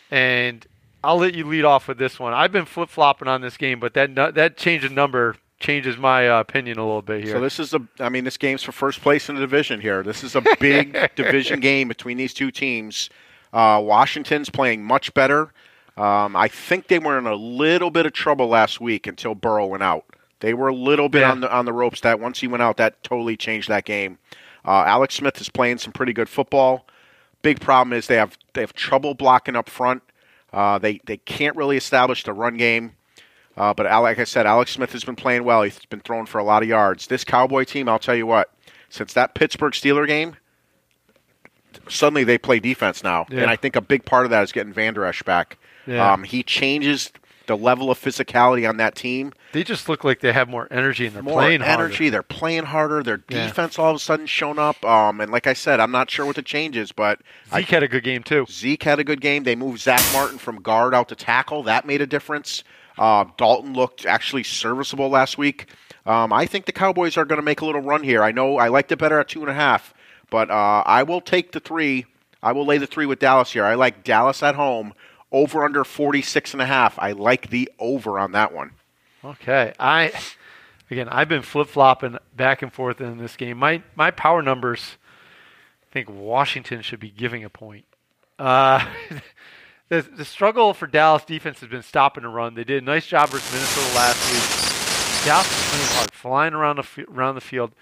and 0.10 0.66
I'll 1.04 1.18
let 1.18 1.34
you 1.36 1.46
lead 1.46 1.64
off 1.66 1.88
with 1.88 1.98
this 1.98 2.20
one. 2.20 2.34
I've 2.34 2.52
been 2.52 2.66
flip 2.66 2.90
flopping 2.90 3.28
on 3.28 3.42
this 3.42 3.58
game, 3.58 3.80
but 3.80 3.94
that 3.94 4.16
that 4.36 4.58
change 4.58 4.84
of 4.84 4.92
number 4.92 5.36
changes 5.60 5.98
my 5.98 6.28
uh, 6.30 6.40
opinion 6.40 6.78
a 6.78 6.86
little 6.86 7.02
bit 7.02 7.24
here. 7.24 7.34
So 7.34 7.40
this 7.42 7.60
is 7.60 7.74
a. 7.74 7.82
I 8.00 8.10
mean, 8.10 8.24
this 8.24 8.38
game's 8.38 8.64
for 8.64 8.72
first 8.72 9.02
place 9.02 9.30
in 9.30 9.36
the 9.36 9.42
division 9.42 9.80
here. 9.82 10.04
This 10.04 10.24
is 10.24 10.36
a 10.36 10.44
big 10.60 10.98
division 11.16 11.60
game 11.60 11.88
between 11.88 12.18
these 12.18 12.34
two 12.34 12.52
teams. 12.52 13.10
Uh, 13.54 13.82
Washington's 13.84 14.50
playing 14.50 14.84
much 14.84 15.14
better. 15.14 15.52
Um, 15.96 16.36
I 16.36 16.48
think 16.48 16.88
they 16.90 17.00
were 17.00 17.18
in 17.18 17.26
a 17.26 17.34
little 17.36 17.90
bit 17.90 18.06
of 18.06 18.14
trouble 18.14 18.48
last 18.48 18.80
week 18.80 19.08
until 19.08 19.34
Burrow 19.34 19.66
went 19.66 19.84
out. 19.84 20.06
They 20.42 20.54
were 20.54 20.68
a 20.68 20.76
little 20.76 21.10
bit 21.10 21.22
Yeah. 21.22 21.32
on 21.32 21.42
the 21.42 21.52
on 21.52 21.66
the 21.66 21.74
ropes. 21.74 22.02
That 22.02 22.20
once 22.20 22.40
he 22.42 22.48
went 22.48 22.62
out, 22.62 22.78
that 22.78 23.02
totally 23.04 23.38
changed 23.38 23.70
that 23.70 23.86
game. 23.86 24.18
Uh, 24.66 24.84
Alex 24.86 25.16
Smith 25.16 25.40
is 25.40 25.50
playing 25.50 25.78
some 25.78 25.94
pretty 25.94 26.14
good 26.14 26.28
football. 26.30 26.86
Big 27.42 27.60
problem 27.60 27.94
is 27.94 28.08
they 28.08 28.16
have 28.18 28.38
they 28.54 28.62
have 28.62 28.74
trouble 28.74 29.14
blocking 29.14 29.56
up 29.56 29.70
front. 29.70 30.04
Uh, 30.54 30.78
they 30.78 31.00
they 31.06 31.18
can't 31.18 31.56
really 31.56 31.78
establish 31.78 32.24
the 32.24 32.34
run 32.34 32.58
game. 32.58 32.94
Uh, 33.56 33.74
but 33.74 33.86
like 34.02 34.20
I 34.20 34.24
said, 34.24 34.46
Alex 34.46 34.72
Smith 34.72 34.92
has 34.92 35.04
been 35.04 35.16
playing 35.16 35.44
well. 35.44 35.64
He's 35.64 35.80
been 35.90 36.00
throwing 36.02 36.28
for 36.28 36.38
a 36.38 36.44
lot 36.44 36.62
of 36.62 36.70
yards. 36.70 37.08
This 37.08 37.24
Cowboy 37.24 37.64
team, 37.64 37.90
I'll 37.90 37.98
tell 37.98 38.16
you 38.16 38.28
what, 38.28 38.52
since 38.90 39.14
that 39.14 39.34
Pittsburgh 39.34 39.74
Steeler 39.74 40.06
game, 40.06 40.36
suddenly 41.90 42.24
they 42.24 42.38
play 42.38 42.60
defense 42.60 43.04
now, 43.04 43.26
Yeah. 43.30 43.42
and 43.42 43.50
I 43.52 43.56
think 43.56 43.76
a 43.76 43.82
big 43.82 44.06
part 44.06 44.26
of 44.26 44.30
that 44.32 44.44
is 44.44 44.52
getting 44.52 44.74
Vander 44.74 45.06
Esch 45.06 45.24
back. 45.24 45.58
Yeah. 45.88 46.12
Um, 46.14 46.24
he 46.24 46.44
changes 46.44 47.12
the 47.48 47.58
level 47.58 47.90
of 47.90 48.00
physicality 48.00 48.68
on 48.68 48.78
that 48.78 48.96
team. 48.96 49.34
they 49.54 49.64
just 49.64 49.90
look 49.90 50.04
like 50.04 50.20
they 50.20 50.34
have 50.34 50.48
more 50.50 50.68
energy 50.70 51.06
and 51.08 51.16
they're 51.16 51.24
More 51.24 51.42
playing 51.42 51.62
energy. 51.64 51.96
harder. 52.06 52.12
They're 52.12 52.24
playing 52.24 52.66
harder. 52.66 53.02
Their 53.04 53.22
Yeah. 53.30 53.48
defense 53.48 53.80
all 53.80 53.90
of 53.92 53.96
a 53.96 54.00
sudden 54.00 54.26
shown 54.28 54.60
up. 54.60 54.84
Um, 54.86 55.20
and 55.22 55.32
like 55.32 55.48
I 55.48 55.54
said, 55.54 55.80
I'm 55.80 55.92
not 55.92 56.12
sure 56.12 56.26
what 56.26 56.36
the 56.36 56.42
change 56.44 56.78
is, 56.78 56.92
but 56.92 57.20
I 57.52 57.62
Zeke 57.62 57.70
had 57.70 57.84
a 57.84 57.88
good 57.88 58.04
game 58.04 58.24
too. 58.24 58.46
Zeke 58.50 58.84
had 58.84 59.00
a 59.00 59.04
good 59.04 59.22
game. 59.22 59.44
They 59.44 59.56
moved 59.56 59.80
Zack 59.80 60.02
Martin 60.14 60.38
from 60.38 60.62
guard 60.62 60.94
out 60.94 61.10
to 61.10 61.16
tackle. 61.16 61.64
That 61.64 61.86
made 61.86 62.02
a 62.02 62.08
difference. 62.08 62.64
Uh, 62.98 63.26
Dalton 63.38 63.74
looked 63.74 64.06
actually 64.06 64.44
serviceable 64.44 65.10
last 65.10 65.38
week. 65.38 65.68
Um, 66.06 66.32
I 66.34 66.46
think 66.46 66.66
the 66.66 66.72
Cowboys 66.72 67.18
are 67.18 67.26
going 67.26 67.38
to 67.40 67.44
make 67.46 67.62
a 67.62 67.66
little 67.66 67.82
run 67.82 68.04
here. 68.04 68.24
I 68.24 68.32
know 68.32 68.58
I 68.58 68.70
liked 68.70 68.92
it 68.92 68.98
better 68.98 69.20
at 69.20 69.28
two 69.28 69.42
and 69.42 69.50
a 69.50 69.54
half, 69.54 69.94
but 70.30 70.50
uh, 70.50 70.84
I 70.86 71.04
will 71.04 71.22
take 71.22 71.52
the 71.52 71.60
three. 71.60 72.06
I 72.44 72.52
will 72.52 72.66
lay 72.66 72.78
the 72.78 72.88
three 72.88 73.06
with 73.06 73.20
Dallas 73.20 73.52
here. 73.54 73.66
I 73.66 73.76
like 73.76 74.04
Dallas 74.04 74.42
at 74.44 74.56
home 74.56 74.94
over 75.32 75.64
under 75.64 75.84
46 75.84 76.54
and 76.54 76.62
a 76.62 76.66
half. 76.66 76.98
I 77.00 77.12
like 77.12 77.50
the 77.50 77.72
over 77.80 78.20
on 78.20 78.32
that 78.32 78.54
one. 78.54 78.72
Okay, 79.24 79.74
I 79.80 80.12
again 80.90 81.10
I've 81.10 81.28
been 81.28 81.42
flip 81.42 81.68
flopping 81.68 82.18
back 82.36 82.62
and 82.62 82.72
forth 82.72 83.02
in 83.02 83.18
this 83.18 83.36
game. 83.36 83.58
My 83.58 83.82
my 83.96 84.12
power 84.12 84.42
numbers, 84.42 84.98
I 85.84 85.94
think 85.94 86.10
Washington 86.10 86.82
should 86.82 87.00
be 87.00 87.10
giving 87.10 87.44
a 87.44 87.50
point. 87.50 87.86
Uh, 88.40 88.88
the 89.90 90.02
the 90.02 90.26
struggle 90.26 90.74
for 90.74 90.88
Dallas 90.88 91.26
defense 91.26 91.60
has 91.60 91.70
been 91.70 91.84
stopping 91.84 92.24
the 92.24 92.30
run. 92.30 92.56
They 92.56 92.64
did 92.64 92.84
a 92.84 92.86
nice 92.86 93.08
job 93.08 93.30
versus 93.30 93.52
Minnesota 93.52 93.96
last 93.96 94.32
week. 94.32 95.26
Dallas 95.26 95.48
is 95.48 95.70
playing 95.70 95.88
hard, 95.98 96.12
flying 96.12 96.54
around 96.54 96.78
the 96.78 97.06
around 97.12 97.36
the 97.36 97.42
field. 97.42 97.74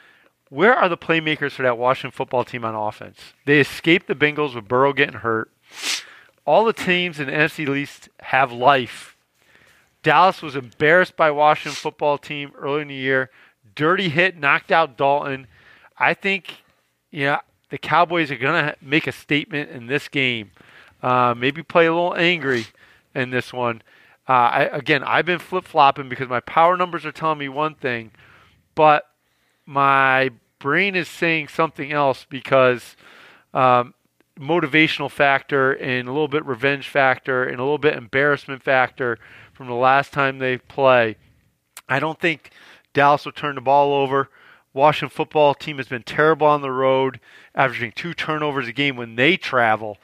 Where 0.49 0.75
are 0.75 0.87
the 0.87 0.97
playmakers 0.97 1.51
for 1.51 1.63
that 1.63 1.77
Washington 1.77 2.15
football 2.15 2.43
team 2.43 2.63
on 2.63 2.75
offense? 2.75 3.33
They 3.45 3.59
escaped 3.59 4.07
the 4.07 4.15
Bengals 4.15 4.55
with 4.55 4.67
Burrow 4.67 4.93
getting 4.93 5.19
hurt. 5.19 5.51
All 6.45 6.63
the 6.63 6.73
teams 6.73 7.19
in 7.19 7.27
the 7.27 7.33
NFC 7.33 7.75
East 7.75 8.09
have 8.19 8.51
life. 8.51 9.17
Dallas 10.03 10.43
was 10.43 10.55
embarrassed 10.55 11.17
by 11.17 11.31
Washington 11.31 11.75
football 11.75 12.19
team 12.19 12.51
early 12.55 12.83
in 12.83 12.87
the 12.89 12.95
year. 12.95 13.31
Dirty 13.73 14.09
hit, 14.09 14.37
knocked 14.37 14.71
out 14.71 14.97
Dalton. 14.97 15.47
I 15.97 16.13
think, 16.13 16.57
yeah, 17.09 17.39
the 17.71 17.79
Cowboys 17.79 18.29
are 18.29 18.37
going 18.37 18.65
to 18.65 18.75
make 18.81 19.07
a 19.07 19.11
statement 19.11 19.71
in 19.71 19.87
this 19.87 20.07
game. 20.07 20.51
Uh, 21.01 21.33
maybe 21.35 21.63
play 21.63 21.87
a 21.87 21.93
little 21.93 22.15
angry 22.15 22.67
in 23.15 23.31
this 23.31 23.51
one. 23.51 23.81
Uh, 24.29 24.31
I, 24.31 24.63
again, 24.65 25.03
I've 25.03 25.25
been 25.25 25.39
flip 25.39 25.65
flopping 25.65 26.07
because 26.07 26.29
my 26.29 26.39
power 26.39 26.77
numbers 26.77 27.03
are 27.05 27.11
telling 27.11 27.39
me 27.39 27.49
one 27.49 27.73
thing, 27.73 28.11
but 28.75 29.09
my 29.65 30.29
brain 30.59 30.95
is 30.95 31.07
saying 31.07 31.47
something 31.47 31.91
else 31.91 32.27
because 32.29 32.95
um, 33.55 33.94
motivational 34.39 35.09
factor 35.09 35.71
and 35.73 36.07
a 36.07 36.11
little 36.11 36.27
bit 36.27 36.45
revenge 36.45 36.89
factor 36.89 37.43
and 37.43 37.59
a 37.59 37.63
little 37.63 37.77
bit 37.77 37.95
embarrassment 37.95 38.61
factor 38.61 39.17
from 39.53 39.67
the 39.67 39.73
last 39.73 40.11
time 40.11 40.39
they 40.39 40.57
play. 40.57 41.15
I 41.87 41.99
don't 41.99 42.19
think 42.19 42.51
Dallas 42.93 43.25
will 43.25 43.31
turn 43.31 43.55
the 43.55 43.61
ball 43.61 43.93
over. 43.93 44.29
Washington 44.73 45.15
football 45.15 45.53
team 45.53 45.77
has 45.77 45.87
been 45.87 46.03
terrible 46.03 46.47
on 46.47 46.61
the 46.61 46.71
road, 46.71 47.21
averaging 47.53 47.93
two 47.93 48.13
turnovers 48.13 48.67
a 48.67 48.73
game 48.73 48.97
when 48.97 49.15
they 49.15 49.37
travel. 49.37 49.97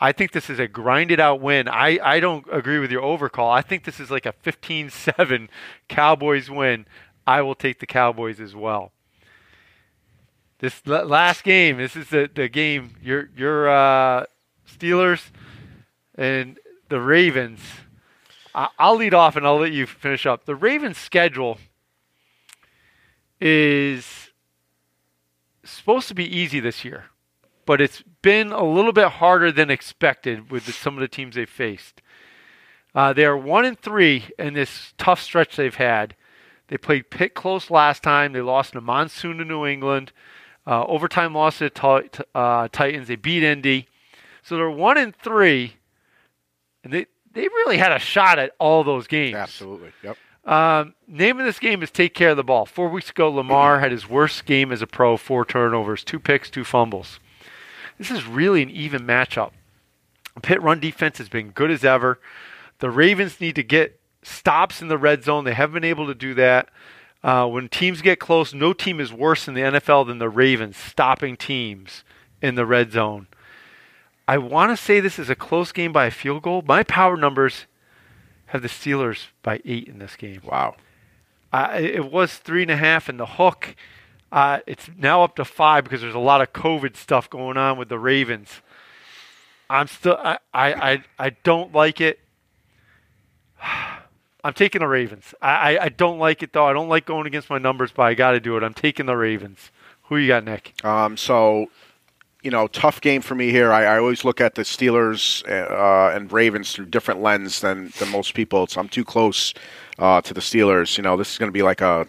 I 0.00 0.12
think 0.12 0.32
this 0.32 0.48
is 0.48 0.58
a 0.58 0.66
grinded 0.66 1.20
out 1.20 1.40
win. 1.40 1.68
I, 1.68 1.98
I 2.02 2.20
don't 2.20 2.46
agree 2.50 2.78
with 2.78 2.90
your 2.90 3.02
overcall. 3.02 3.50
I 3.50 3.60
think 3.60 3.84
this 3.84 4.00
is 4.00 4.10
like 4.10 4.26
a 4.26 4.32
15 4.32 4.90
7 4.90 5.48
Cowboys 5.88 6.50
win. 6.50 6.86
I 7.26 7.42
will 7.42 7.54
take 7.54 7.80
the 7.80 7.86
Cowboys 7.86 8.40
as 8.40 8.54
well. 8.54 8.92
This 10.64 10.86
last 10.86 11.44
game. 11.44 11.76
This 11.76 11.94
is 11.94 12.08
the, 12.08 12.30
the 12.34 12.48
game. 12.48 12.96
Your 13.02 13.28
your 13.36 13.68
uh, 13.68 14.24
Steelers 14.66 15.30
and 16.14 16.58
the 16.88 17.00
Ravens. 17.00 17.60
I, 18.54 18.68
I'll 18.78 18.96
lead 18.96 19.12
off 19.12 19.36
and 19.36 19.46
I'll 19.46 19.58
let 19.58 19.72
you 19.72 19.86
finish 19.86 20.24
up. 20.24 20.46
The 20.46 20.54
Ravens' 20.54 20.96
schedule 20.96 21.58
is 23.40 24.30
supposed 25.64 26.08
to 26.08 26.14
be 26.14 26.24
easy 26.24 26.60
this 26.60 26.82
year, 26.82 27.04
but 27.66 27.82
it's 27.82 28.02
been 28.22 28.50
a 28.50 28.64
little 28.64 28.92
bit 28.92 29.08
harder 29.08 29.52
than 29.52 29.70
expected 29.70 30.50
with 30.50 30.64
the, 30.64 30.72
some 30.72 30.94
of 30.94 31.02
the 31.02 31.08
teams 31.08 31.34
they've 31.34 31.48
faced. 31.48 32.00
Uh, 32.94 33.12
they 33.12 33.26
are 33.26 33.36
one 33.36 33.66
and 33.66 33.78
three 33.78 34.24
in 34.38 34.54
this 34.54 34.94
tough 34.96 35.20
stretch 35.20 35.56
they've 35.56 35.74
had. 35.74 36.16
They 36.68 36.78
played 36.78 37.10
Pitt 37.10 37.34
close 37.34 37.70
last 37.70 38.02
time. 38.02 38.32
They 38.32 38.40
lost 38.40 38.72
in 38.72 38.78
a 38.78 38.80
monsoon 38.80 39.36
to 39.38 39.44
New 39.44 39.66
England. 39.66 40.12
Uh, 40.66 40.84
overtime 40.84 41.34
loss 41.34 41.58
to 41.58 41.70
the 41.70 42.26
uh, 42.34 42.68
Titans. 42.72 43.08
They 43.08 43.16
beat 43.16 43.42
Indy. 43.42 43.86
So 44.42 44.56
they're 44.56 44.70
one 44.70 44.98
and 44.98 45.14
three, 45.16 45.74
and 46.82 46.92
they 46.92 47.06
they 47.32 47.42
really 47.42 47.78
had 47.78 47.92
a 47.92 47.98
shot 47.98 48.38
at 48.38 48.52
all 48.58 48.84
those 48.84 49.06
games. 49.06 49.34
Absolutely. 49.34 49.92
Yep. 50.02 50.16
Um, 50.44 50.94
name 51.08 51.40
of 51.40 51.46
this 51.46 51.58
game 51.58 51.82
is 51.82 51.90
take 51.90 52.14
care 52.14 52.30
of 52.30 52.36
the 52.36 52.44
ball. 52.44 52.66
Four 52.66 52.88
weeks 52.90 53.10
ago, 53.10 53.30
Lamar 53.30 53.80
had 53.80 53.90
his 53.90 54.08
worst 54.08 54.44
game 54.44 54.70
as 54.72 54.82
a 54.82 54.86
pro: 54.86 55.16
four 55.16 55.44
turnovers, 55.44 56.04
two 56.04 56.18
picks, 56.18 56.50
two 56.50 56.64
fumbles. 56.64 57.18
This 57.98 58.10
is 58.10 58.26
really 58.26 58.62
an 58.62 58.70
even 58.70 59.02
matchup. 59.06 59.52
Pit 60.42 60.60
run 60.62 60.80
defense 60.80 61.18
has 61.18 61.28
been 61.28 61.50
good 61.50 61.70
as 61.70 61.84
ever. 61.84 62.18
The 62.80 62.90
Ravens 62.90 63.40
need 63.40 63.54
to 63.54 63.62
get 63.62 64.00
stops 64.22 64.82
in 64.82 64.88
the 64.88 64.98
red 64.98 65.24
zone. 65.24 65.44
They 65.44 65.54
haven't 65.54 65.74
been 65.74 65.84
able 65.84 66.06
to 66.08 66.14
do 66.14 66.34
that. 66.34 66.68
Uh, 67.24 67.48
when 67.48 67.70
teams 67.70 68.02
get 68.02 68.20
close, 68.20 68.52
no 68.52 68.74
team 68.74 69.00
is 69.00 69.10
worse 69.10 69.48
in 69.48 69.54
the 69.54 69.62
NFL 69.62 70.06
than 70.06 70.18
the 70.18 70.28
Ravens 70.28 70.76
stopping 70.76 71.38
teams 71.38 72.04
in 72.42 72.54
the 72.54 72.66
red 72.66 72.92
zone. 72.92 73.28
I 74.28 74.36
want 74.36 74.70
to 74.70 74.76
say 74.76 75.00
this 75.00 75.18
is 75.18 75.30
a 75.30 75.34
close 75.34 75.72
game 75.72 75.90
by 75.90 76.04
a 76.04 76.10
field 76.10 76.42
goal. 76.42 76.62
My 76.66 76.82
power 76.82 77.16
numbers 77.16 77.64
have 78.46 78.60
the 78.60 78.68
Steelers 78.68 79.28
by 79.42 79.62
eight 79.64 79.88
in 79.88 79.98
this 79.98 80.16
game. 80.16 80.42
Wow. 80.44 80.76
Uh, 81.50 81.70
it 81.80 82.12
was 82.12 82.36
three 82.36 82.60
and 82.60 82.70
a 82.70 82.76
half 82.76 83.08
in 83.08 83.16
the 83.16 83.26
hook. 83.26 83.74
Uh, 84.30 84.58
it's 84.66 84.90
now 84.98 85.24
up 85.24 85.36
to 85.36 85.46
five 85.46 85.84
because 85.84 86.02
there's 86.02 86.14
a 86.14 86.18
lot 86.18 86.42
of 86.42 86.52
COVID 86.52 86.94
stuff 86.94 87.30
going 87.30 87.56
on 87.56 87.78
with 87.78 87.88
the 87.88 87.98
Ravens. 87.98 88.60
I'm 89.70 89.86
still, 89.86 90.18
I, 90.18 90.38
I, 90.52 90.74
I, 90.74 91.04
I 91.18 91.30
don't 91.30 91.72
like 91.72 92.02
it. 92.02 92.20
I'm 94.44 94.52
taking 94.52 94.80
the 94.80 94.86
Ravens. 94.86 95.34
I, 95.40 95.48
I, 95.76 95.84
I, 95.84 95.88
don't 95.88 96.18
like 96.18 96.42
it 96.42 96.52
though. 96.52 96.66
I 96.66 96.74
don't 96.74 96.90
like 96.90 97.06
going 97.06 97.26
against 97.26 97.48
my 97.48 97.56
numbers, 97.56 97.90
but 97.92 98.02
I 98.02 98.12
got 98.12 98.32
to 98.32 98.40
do 98.40 98.58
it. 98.58 98.62
I'm 98.62 98.74
taking 98.74 99.06
the 99.06 99.16
Ravens. 99.16 99.70
Who 100.04 100.18
you 100.18 100.28
got, 100.28 100.44
Nick? 100.44 100.84
Um, 100.84 101.16
so, 101.16 101.66
you 102.42 102.50
know, 102.50 102.66
tough 102.66 103.00
game 103.00 103.22
for 103.22 103.34
me 103.34 103.50
here. 103.50 103.72
I, 103.72 103.84
I 103.84 103.98
always 103.98 104.22
look 104.22 104.42
at 104.42 104.54
the 104.54 104.62
Steelers 104.62 105.42
uh, 105.48 106.14
and 106.14 106.30
Ravens 106.30 106.72
through 106.72 106.86
different 106.86 107.22
lens 107.22 107.62
than, 107.62 107.90
than 107.98 108.10
most 108.10 108.34
people. 108.34 108.66
So 108.66 108.82
I'm 108.82 108.88
too 108.90 109.04
close 109.04 109.54
uh, 109.98 110.20
to 110.20 110.34
the 110.34 110.42
Steelers. 110.42 110.98
You 110.98 111.02
know, 111.04 111.16
this 111.16 111.32
is 111.32 111.38
going 111.38 111.48
to 111.48 111.54
be 111.54 111.62
like 111.62 111.80
a 111.80 112.06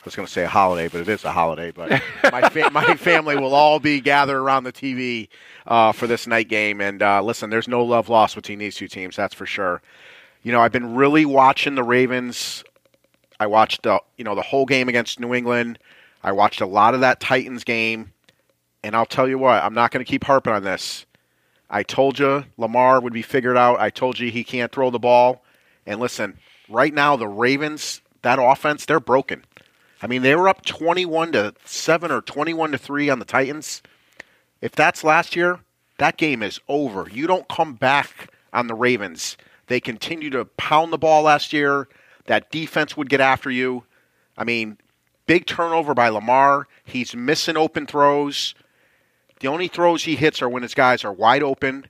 I 0.00 0.02
was 0.06 0.16
going 0.16 0.26
to 0.26 0.32
say 0.32 0.44
a 0.44 0.48
holiday, 0.48 0.88
but 0.88 1.02
it 1.02 1.08
is 1.08 1.24
a 1.24 1.32
holiday. 1.32 1.72
But 1.72 1.90
my 2.32 2.48
fa- 2.48 2.70
my 2.70 2.94
family 2.94 3.36
will 3.36 3.54
all 3.54 3.80
be 3.80 4.00
gathered 4.00 4.38
around 4.38 4.64
the 4.64 4.72
TV 4.72 5.28
uh, 5.66 5.92
for 5.92 6.06
this 6.06 6.26
night 6.26 6.48
game. 6.48 6.80
And 6.80 7.02
uh, 7.02 7.22
listen, 7.22 7.50
there's 7.50 7.68
no 7.68 7.84
love 7.84 8.08
lost 8.08 8.34
between 8.34 8.58
these 8.58 8.76
two 8.76 8.88
teams, 8.88 9.16
that's 9.16 9.34
for 9.34 9.44
sure. 9.44 9.82
You 10.42 10.52
know, 10.52 10.60
I've 10.60 10.72
been 10.72 10.94
really 10.94 11.26
watching 11.26 11.74
the 11.74 11.82
Ravens. 11.82 12.64
I 13.38 13.46
watched 13.46 13.82
the 13.82 14.00
you 14.16 14.24
know 14.24 14.34
the 14.34 14.42
whole 14.42 14.66
game 14.66 14.88
against 14.88 15.20
New 15.20 15.34
England. 15.34 15.78
I 16.22 16.32
watched 16.32 16.60
a 16.60 16.66
lot 16.66 16.94
of 16.94 17.00
that 17.00 17.20
Titans 17.20 17.64
game, 17.64 18.12
and 18.82 18.94
I'll 18.94 19.06
tell 19.06 19.28
you 19.28 19.38
what, 19.38 19.62
I'm 19.62 19.74
not 19.74 19.90
going 19.90 20.04
to 20.04 20.10
keep 20.10 20.24
harping 20.24 20.52
on 20.52 20.64
this. 20.64 21.06
I 21.70 21.82
told 21.82 22.18
you 22.18 22.44
Lamar 22.56 23.00
would 23.00 23.12
be 23.12 23.22
figured 23.22 23.56
out. 23.56 23.80
I 23.80 23.90
told 23.90 24.18
you 24.18 24.30
he 24.30 24.44
can't 24.44 24.72
throw 24.72 24.90
the 24.90 24.98
ball. 24.98 25.42
And 25.86 26.00
listen, 26.00 26.38
right 26.68 26.92
now 26.92 27.16
the 27.16 27.28
Ravens, 27.28 28.00
that 28.22 28.38
offense, 28.40 28.84
they're 28.84 29.00
broken. 29.00 29.44
I 30.02 30.06
mean, 30.06 30.22
they 30.22 30.34
were 30.34 30.48
up 30.48 30.64
21 30.64 31.32
to 31.32 31.54
7 31.64 32.10
or 32.10 32.22
21 32.22 32.72
to 32.72 32.78
3 32.78 33.10
on 33.10 33.18
the 33.18 33.24
Titans. 33.24 33.82
If 34.60 34.72
that's 34.72 35.04
last 35.04 35.36
year, 35.36 35.60
that 35.98 36.16
game 36.16 36.42
is 36.42 36.60
over. 36.68 37.08
You 37.10 37.26
don't 37.26 37.48
come 37.48 37.74
back 37.74 38.32
on 38.52 38.66
the 38.66 38.74
Ravens. 38.74 39.36
They 39.70 39.78
continue 39.78 40.30
to 40.30 40.46
pound 40.46 40.92
the 40.92 40.98
ball 40.98 41.22
last 41.22 41.52
year. 41.52 41.88
That 42.26 42.50
defense 42.50 42.96
would 42.96 43.08
get 43.08 43.20
after 43.20 43.52
you. 43.52 43.84
I 44.36 44.42
mean, 44.42 44.78
big 45.26 45.46
turnover 45.46 45.94
by 45.94 46.08
Lamar. 46.08 46.66
He's 46.84 47.14
missing 47.14 47.56
open 47.56 47.86
throws. 47.86 48.56
The 49.38 49.46
only 49.46 49.68
throws 49.68 50.02
he 50.02 50.16
hits 50.16 50.42
are 50.42 50.48
when 50.48 50.64
his 50.64 50.74
guys 50.74 51.04
are 51.04 51.12
wide 51.12 51.44
open. 51.44 51.86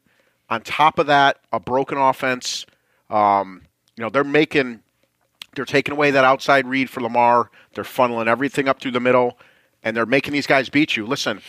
On 0.51 0.61
top 0.61 0.99
of 0.99 1.07
that, 1.07 1.39
a 1.55 1.59
broken 1.59 1.97
offense. 1.97 2.67
Um, 3.09 3.63
you 3.97 4.05
know, 4.05 4.11
they're 4.11 4.25
making 4.25 4.83
they're 5.55 5.65
taking 5.65 5.93
away 5.93 6.11
that 6.11 6.23
outside 6.23 6.67
read 6.67 6.91
for 6.91 7.01
Lamar. 7.01 7.51
They're 7.73 7.83
funneling 7.83 8.27
everything 8.27 8.69
up 8.69 8.79
through 8.79 8.91
the 8.91 9.01
middle, 9.01 9.39
and 9.83 9.97
they're 9.97 10.05
making 10.05 10.35
these 10.35 10.47
guys 10.47 10.69
beat 10.69 10.99
you. 10.99 11.07
Listen, 11.07 11.41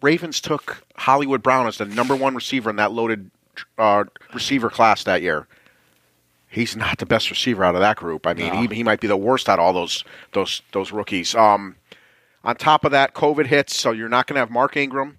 Ravens 0.00 0.40
took 0.40 0.84
Hollywood 0.96 1.42
Brown 1.42 1.66
as 1.66 1.78
the 1.78 1.86
number 1.86 2.14
one 2.14 2.36
receiver 2.36 2.70
in 2.70 2.76
that 2.76 2.92
loaded 2.92 3.32
uh, 3.78 4.04
receiver 4.34 4.70
class 4.70 5.04
that 5.04 5.22
year. 5.22 5.46
He's 6.48 6.76
not 6.76 6.98
the 6.98 7.06
best 7.06 7.28
receiver 7.30 7.64
out 7.64 7.74
of 7.74 7.80
that 7.80 7.96
group. 7.96 8.26
I 8.26 8.34
mean, 8.34 8.52
no. 8.52 8.60
he, 8.62 8.76
he 8.76 8.82
might 8.82 9.00
be 9.00 9.08
the 9.08 9.16
worst 9.16 9.48
out 9.48 9.58
of 9.58 9.64
all 9.64 9.72
those 9.72 10.04
those 10.32 10.62
those 10.72 10.92
rookies. 10.92 11.34
Um, 11.34 11.76
on 12.44 12.56
top 12.56 12.84
of 12.84 12.92
that, 12.92 13.12
COVID 13.14 13.46
hits, 13.46 13.76
so 13.76 13.90
you're 13.90 14.08
not 14.08 14.26
going 14.26 14.36
to 14.36 14.40
have 14.40 14.50
Mark 14.50 14.76
Ingram. 14.76 15.18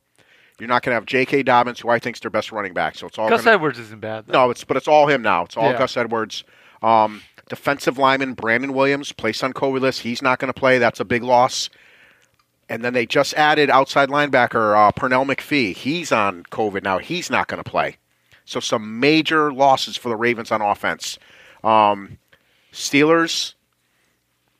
You're 0.60 0.69
not 0.69 0.82
going 0.82 0.91
to 0.91 0.95
have 0.95 1.06
J.K. 1.06 1.43
Dobbins, 1.43 1.82
who 1.82 1.89
I 1.89 2.00
think 2.00 2.15
is 2.15 2.21
their 2.21 2.32
best 2.32 2.52
running 2.52 2.73
back. 2.73 2.95
So 2.95 3.06
it's 3.06 3.19
all 3.19 3.30
Gus 3.30 3.43
gonna, 3.43 3.56
Edwards 3.56 3.78
isn't 3.78 4.00
bad. 4.00 4.26
Though. 4.26 4.45
No, 4.45 4.50
it's 4.50 4.63
but 4.63 4.78
it's 4.78 4.88
all 4.88 5.08
him 5.08 5.21
now. 5.21 5.43
It's 5.43 5.58
all 5.58 5.71
yeah. 5.71 5.78
Gus 5.78 5.97
Edwards. 5.97 6.43
Um, 6.82 7.21
defensive 7.50 7.97
lineman 7.97 8.34
Brandon 8.34 8.73
Williams 8.73 9.12
placed 9.12 9.43
on 9.43 9.54
COVID 9.54 9.82
list. 9.82 10.02
He's 10.02 10.21
not 10.21 10.39
going 10.39 10.52
to 10.52 10.60
play. 10.60 10.80
That's 10.80 11.00
a 11.00 11.06
big 11.06 11.23
loss. 11.23 11.69
And 12.69 12.84
then 12.84 12.93
they 12.93 13.06
just 13.06 13.34
added 13.36 13.69
outside 13.69 14.10
linebacker 14.10 14.76
uh, 14.76 14.91
Pernell 14.91 15.26
McPhee. 15.26 15.76
He's 15.76 16.12
on 16.12 16.43
COVID 16.43 16.84
now. 16.84 16.97
He's 16.97 17.30
not 17.30 17.47
going 17.47 17.63
to 17.63 17.69
play. 17.69 17.97
So 18.47 18.60
some 18.60 18.99
major 18.99 19.53
losses 19.53 19.95
for 19.95 20.10
the 20.10 20.15
Ravens 20.15 20.51
on 20.51 20.62
offense. 20.62 21.19
Um, 21.63 22.17
Steelers. 22.73 23.53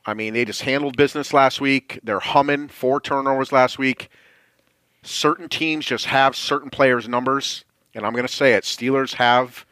I 0.06 0.13
mean, 0.13 0.34
they 0.34 0.45
just 0.45 0.62
handled 0.62 0.95
business 0.95 1.34
last 1.34 1.60
week. 1.60 2.00
They're 2.04 2.19
humming 2.19 2.67
four 2.67 3.02
turnovers 3.02 3.52
last 3.52 3.80
week. 3.80 4.10
Certain 5.04 5.50
teams 5.50 5.86
just 5.86 6.06
have 6.06 6.36
certain 6.36 6.69
players' 6.69 7.10
numbers, 7.10 7.65
and 7.93 8.06
I'm 8.06 8.13
going 8.13 8.28
to 8.28 8.34
say 8.34 8.54
it. 8.54 8.63
Steelers 8.63 9.15
have 9.15 9.65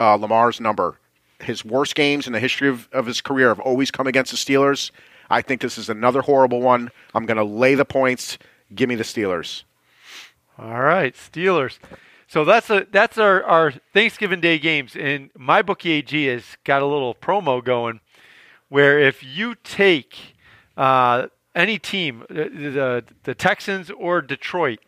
uh, 0.00 0.14
Lamar's 0.14 0.60
number 0.60 0.98
his 1.40 1.64
worst 1.64 1.94
games 1.94 2.26
in 2.26 2.32
the 2.32 2.40
history 2.40 2.68
of, 2.68 2.88
of 2.92 3.06
his 3.06 3.20
career 3.20 3.48
have 3.48 3.60
always 3.60 3.90
come 3.90 4.06
against 4.06 4.30
the 4.32 4.36
Steelers. 4.36 4.90
I 5.30 5.42
think 5.42 5.60
this 5.60 5.78
is 5.78 5.88
another 5.88 6.22
horrible 6.22 6.60
one. 6.60 6.90
I'm 7.14 7.26
going 7.26 7.36
to 7.36 7.44
lay 7.44 7.74
the 7.74 7.84
points. 7.84 8.38
Give 8.74 8.88
me 8.88 8.94
the 8.94 9.04
Steelers. 9.04 9.64
All 10.58 10.80
right, 10.80 11.14
Steelers. 11.14 11.78
So 12.28 12.44
that's 12.44 12.68
a 12.68 12.86
that's 12.92 13.16
our, 13.16 13.42
our 13.42 13.72
Thanksgiving 13.94 14.42
Day 14.42 14.58
games, 14.58 14.94
and 14.94 15.30
my 15.34 15.62
bookie 15.62 15.92
AG 15.92 16.26
has 16.26 16.44
got 16.62 16.82
a 16.82 16.86
little 16.86 17.14
promo 17.14 17.64
going, 17.64 18.00
where 18.68 18.98
if 18.98 19.24
you 19.24 19.54
take 19.64 20.34
uh, 20.76 21.28
any 21.54 21.78
team, 21.78 22.24
the, 22.28 22.50
the 22.50 23.04
the 23.22 23.34
Texans 23.34 23.90
or 23.90 24.20
Detroit, 24.20 24.80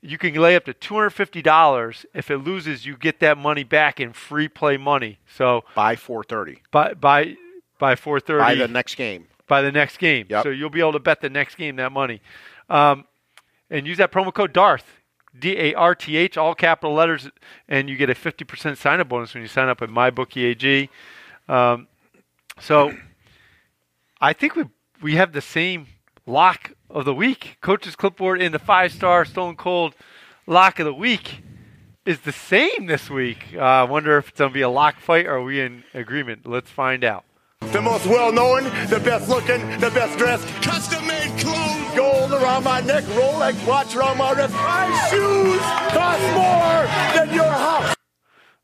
you 0.00 0.16
can 0.16 0.32
lay 0.34 0.56
up 0.56 0.64
to 0.64 0.72
two 0.72 0.94
hundred 0.94 1.10
fifty 1.10 1.42
dollars. 1.42 2.06
If 2.14 2.30
it 2.30 2.38
loses, 2.38 2.86
you 2.86 2.96
get 2.96 3.20
that 3.20 3.36
money 3.36 3.62
back 3.62 4.00
in 4.00 4.14
free 4.14 4.48
play 4.48 4.78
money. 4.78 5.18
So 5.28 5.64
by 5.74 5.94
four 5.94 6.24
thirty. 6.24 6.62
By 6.70 6.94
by 6.94 7.36
by 7.78 7.96
four 7.96 8.18
thirty. 8.18 8.42
By 8.42 8.54
the 8.54 8.66
next 8.68 8.94
game. 8.94 9.26
By 9.46 9.60
the 9.60 9.72
next 9.72 9.98
game. 9.98 10.26
Yep. 10.30 10.42
So 10.42 10.48
you'll 10.48 10.70
be 10.70 10.80
able 10.80 10.92
to 10.92 11.00
bet 11.00 11.20
the 11.20 11.28
next 11.28 11.56
game 11.56 11.76
that 11.76 11.92
money, 11.92 12.22
um, 12.70 13.04
and 13.68 13.86
use 13.86 13.98
that 13.98 14.10
promo 14.10 14.32
code 14.32 14.54
Darth. 14.54 14.86
D 15.38 15.56
A 15.58 15.74
R 15.74 15.94
T 15.94 16.16
H, 16.16 16.36
all 16.36 16.54
capital 16.54 16.94
letters, 16.94 17.28
and 17.68 17.88
you 17.88 17.96
get 17.96 18.10
a 18.10 18.14
50% 18.14 18.76
sign 18.76 19.00
up 19.00 19.08
bonus 19.08 19.34
when 19.34 19.42
you 19.42 19.48
sign 19.48 19.68
up 19.68 19.82
at 19.82 19.88
MyBookieAG. 19.88 20.88
Um, 21.48 21.88
so 22.60 22.92
I 24.20 24.32
think 24.32 24.56
we 24.56 24.64
we 25.02 25.16
have 25.16 25.32
the 25.32 25.40
same 25.40 25.86
lock 26.26 26.72
of 26.90 27.04
the 27.04 27.14
week. 27.14 27.58
Coach's 27.60 27.96
clipboard 27.96 28.40
in 28.40 28.52
the 28.52 28.58
five 28.58 28.92
star 28.92 29.24
Stone 29.24 29.56
Cold 29.56 29.94
lock 30.46 30.78
of 30.78 30.86
the 30.86 30.94
week 30.94 31.42
is 32.04 32.20
the 32.20 32.32
same 32.32 32.86
this 32.86 33.10
week. 33.10 33.54
Uh, 33.54 33.60
I 33.60 33.82
wonder 33.82 34.16
if 34.16 34.28
it's 34.28 34.38
going 34.38 34.50
to 34.50 34.54
be 34.54 34.62
a 34.62 34.68
lock 34.68 34.98
fight 35.00 35.26
or 35.26 35.36
are 35.36 35.42
we 35.42 35.60
in 35.60 35.84
agreement? 35.92 36.46
Let's 36.46 36.70
find 36.70 37.04
out. 37.04 37.24
The 37.60 37.82
most 37.82 38.06
well 38.06 38.32
known, 38.32 38.64
the 38.88 39.00
best 39.00 39.28
looking, 39.28 39.60
the 39.80 39.90
best 39.90 40.18
dressed, 40.18 40.46
custom 40.62 41.06
made 41.06 41.38
clothes, 41.38 41.96
gold 41.96 42.32
around 42.32 42.64
my 42.64 42.80
neck, 42.80 43.04
Rolex 43.04 43.66
watch 43.66 43.94
around 43.94 44.18
my 44.18 44.32
wrist. 44.32 44.54
My 44.54 45.08
shoes 45.10 45.60
cost 45.92 46.22
more 46.34 47.26
than 47.26 47.34
your 47.34 47.44
house. 47.44 47.94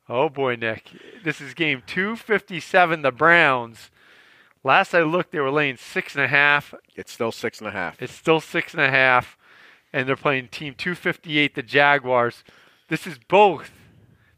Oh 0.09 0.28
boy, 0.28 0.57
Nick. 0.57 0.90
This 1.24 1.40
is 1.40 1.55
game 1.55 1.83
257. 1.87 3.02
The 3.02 3.12
Browns 3.12 3.90
Last 4.64 4.94
I 4.94 5.02
looked, 5.02 5.33
they 5.33 5.40
were 5.40 5.50
laying 5.50 5.76
six 5.76 6.14
and 6.14 6.24
a 6.24 6.28
half. 6.28 6.72
It's 6.94 7.11
still 7.11 7.33
six 7.33 7.59
and 7.59 7.66
a 7.66 7.72
half. 7.72 8.00
It's 8.00 8.12
still 8.12 8.40
six 8.40 8.72
and 8.72 8.83
a 8.83 8.90
half, 8.90 9.37
and 9.92 10.09
they're 10.09 10.14
playing 10.14 10.48
Team 10.48 10.74
258, 10.76 11.57
the 11.57 11.62
Jaguars. 11.62 12.44
This 12.88 13.07
is 13.07 13.18
both. 13.18 13.72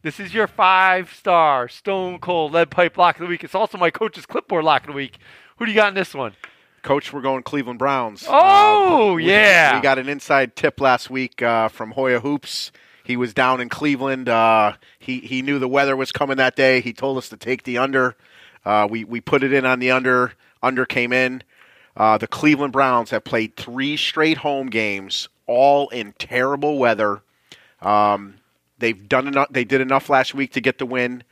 This 0.05 0.21
is 0.21 0.35
your 0.35 0.47
five-star 0.47 1.67
Stone 1.69 2.19
Cold 2.19 2.53
Lead 2.53 2.69
Pipe 2.71 2.99
Lock 2.99 3.17
of 3.17 3.21
the 3.21 3.27
Week. 3.27 3.43
It's 3.43 3.55
also 3.55 3.79
my 3.79 3.88
coach's 3.90 4.27
clipboard 4.27 4.62
Lock 4.62 4.83
of 4.83 4.88
the 4.88 4.93
Week. 4.93 5.17
Who 5.57 5.64
do 5.64 5.71
you 5.73 5.75
got 5.77 5.88
in 5.88 5.95
this 5.95 6.12
one? 6.14 6.35
Coach, 6.83 7.11
we're 7.11 7.23
going 7.23 7.43
Cleveland 7.43 7.79
Browns. 7.79 8.27
Oh, 8.29 9.09
Um, 9.11 9.14
we- 9.14 9.25
yeah. 9.31 9.75
We 9.77 9.81
got 9.83 9.99
an 9.99 10.11
inside 10.11 10.57
tip 10.57 10.79
last 10.79 11.09
week 11.09 11.40
uh, 11.40 11.69
from 11.69 11.93
Hoya 11.93 12.21
Hoops. 12.21 12.71
He 13.03 13.17
was 13.17 13.33
down 13.33 13.62
in 13.62 13.71
Cleveland. 13.71 14.29
Uh, 14.29 14.75
he 14.99 15.21
he 15.21 15.40
knew 15.40 15.59
the 15.59 15.69
weather 15.69 15.97
was 15.97 16.12
coming 16.12 16.37
that 16.37 16.55
day. 16.55 16.83
He 16.83 16.93
told 16.93 17.17
us 17.17 17.31
to 17.31 17.37
take 17.38 17.62
the 17.64 17.79
under. 17.79 18.14
Uh, 18.64 18.87
we 18.90 19.05
we 19.05 19.21
put 19.23 19.43
it 19.43 19.53
in 19.55 19.64
on 19.67 19.79
the 19.79 19.90
under. 19.90 20.33
Under 20.62 20.85
came 20.87 21.12
in. 21.14 21.43
Uh, 21.97 22.17
the 22.19 22.27
Cleveland 22.27 22.73
Browns 22.73 23.11
have 23.11 23.25
played 23.25 23.57
three 23.57 23.97
straight 23.99 24.38
home 24.38 24.69
games, 24.69 25.29
all 25.47 25.88
in 25.90 26.12
terrible 26.19 26.79
weather. 26.79 27.23
Um, 27.83 28.35
they've 28.85 29.09
done 29.09 29.27
enough. 29.27 29.49
They 29.51 29.64
did 29.64 29.81
enough 29.81 30.09
last 30.11 30.35
week 30.35 30.53
to 30.53 30.61
get 30.61 30.79
the 30.79 30.87
win. 30.87 31.25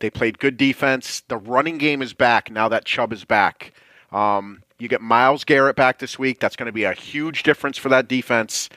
They 0.00 0.10
played 0.10 0.38
good 0.38 0.56
defense. 0.56 1.22
The 1.28 1.36
running 1.38 1.78
game 1.78 2.02
is 2.02 2.12
back 2.12 2.50
now 2.50 2.68
that 2.68 2.84
Chubb 2.84 3.12
is 3.12 3.24
back. 3.24 3.72
Um, 4.12 4.62
you 4.78 4.88
get 4.88 5.00
Myles 5.00 5.44
Garrett 5.44 5.76
back 5.76 5.98
this 6.00 6.18
week. 6.18 6.38
That's 6.40 6.56
going 6.56 6.66
to 6.66 6.72
be 6.72 6.84
a 6.84 6.92
huge 6.92 7.42
difference 7.44 7.78
for 7.78 7.88
that 7.88 8.08
defense. 8.08 8.68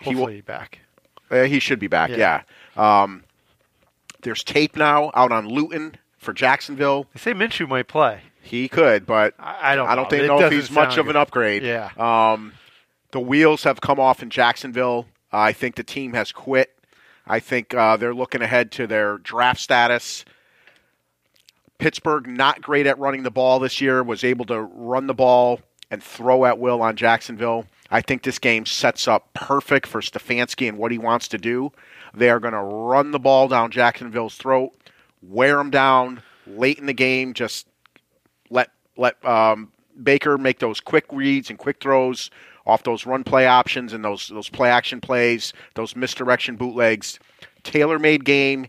He 0.00 0.10
will- 0.14 0.22
Hopefully 0.22 0.40
back. 0.40 0.80
uh, 1.30 1.42
he 1.42 1.58
should 1.58 1.78
be 1.78 1.88
back. 1.88 2.10
Yeah. 2.10 2.42
Yeah. 2.76 3.02
Um, 3.02 3.24
there's 4.22 4.42
tape 4.44 4.76
now 4.76 5.10
out 5.14 5.32
on 5.32 5.48
Luton 5.48 5.96
for 6.16 6.32
Jacksonville. 6.32 7.06
They 7.12 7.20
say 7.20 7.32
Minshew 7.34 7.68
might 7.68 7.88
play. 7.88 8.20
He 8.40 8.68
could, 8.68 9.04
but 9.06 9.34
I, 9.38 9.72
I 9.72 9.76
don't. 9.76 9.88
I 9.88 9.94
don't 9.94 10.04
know. 10.04 10.10
think 10.10 10.24
It 10.24 10.26
know 10.28 10.40
if 10.40 10.52
he's 10.52 10.70
much 10.70 10.90
sound 10.94 11.00
of 11.00 11.08
an 11.08 11.16
upgrade. 11.16 11.62
Yeah. 11.62 11.90
Um, 11.98 12.52
the 13.12 13.20
wheels 13.20 13.64
have 13.64 13.80
come 13.80 14.00
off 14.00 14.22
in 14.22 14.30
Jacksonville. 14.30 15.06
Uh, 15.32 15.38
I 15.38 15.52
think 15.52 15.76
the 15.76 15.84
team 15.84 16.14
has 16.14 16.32
quit. 16.32 16.71
I 17.26 17.40
think 17.40 17.74
uh, 17.74 17.96
they're 17.96 18.14
looking 18.14 18.42
ahead 18.42 18.72
to 18.72 18.86
their 18.86 19.18
draft 19.18 19.60
status. 19.60 20.24
Pittsburgh 21.78 22.26
not 22.26 22.62
great 22.62 22.86
at 22.86 22.98
running 22.98 23.22
the 23.22 23.30
ball 23.30 23.58
this 23.58 23.80
year. 23.80 24.02
Was 24.02 24.24
able 24.24 24.44
to 24.46 24.60
run 24.60 25.06
the 25.06 25.14
ball 25.14 25.60
and 25.90 26.02
throw 26.02 26.44
at 26.44 26.58
will 26.58 26.82
on 26.82 26.96
Jacksonville. 26.96 27.66
I 27.90 28.00
think 28.00 28.22
this 28.22 28.38
game 28.38 28.64
sets 28.64 29.06
up 29.06 29.34
perfect 29.34 29.86
for 29.86 30.00
Stefanski 30.00 30.68
and 30.68 30.78
what 30.78 30.92
he 30.92 30.98
wants 30.98 31.28
to 31.28 31.38
do. 31.38 31.72
They 32.14 32.30
are 32.30 32.40
going 32.40 32.54
to 32.54 32.60
run 32.60 33.10
the 33.10 33.18
ball 33.18 33.48
down 33.48 33.70
Jacksonville's 33.70 34.36
throat, 34.36 34.72
wear 35.22 35.56
them 35.56 35.70
down 35.70 36.22
late 36.46 36.78
in 36.78 36.86
the 36.86 36.94
game. 36.94 37.34
Just 37.34 37.66
let 38.48 38.70
let 38.96 39.22
um, 39.24 39.72
Baker 40.02 40.38
make 40.38 40.58
those 40.58 40.80
quick 40.80 41.04
reads 41.12 41.50
and 41.50 41.58
quick 41.58 41.80
throws 41.80 42.30
off 42.66 42.82
those 42.82 43.06
run 43.06 43.24
play 43.24 43.46
options 43.46 43.92
and 43.92 44.04
those 44.04 44.28
those 44.28 44.48
play 44.48 44.70
action 44.70 45.00
plays, 45.00 45.52
those 45.74 45.96
misdirection 45.96 46.56
bootlegs. 46.56 47.18
Tailor 47.62 47.98
made 47.98 48.24
game. 48.24 48.66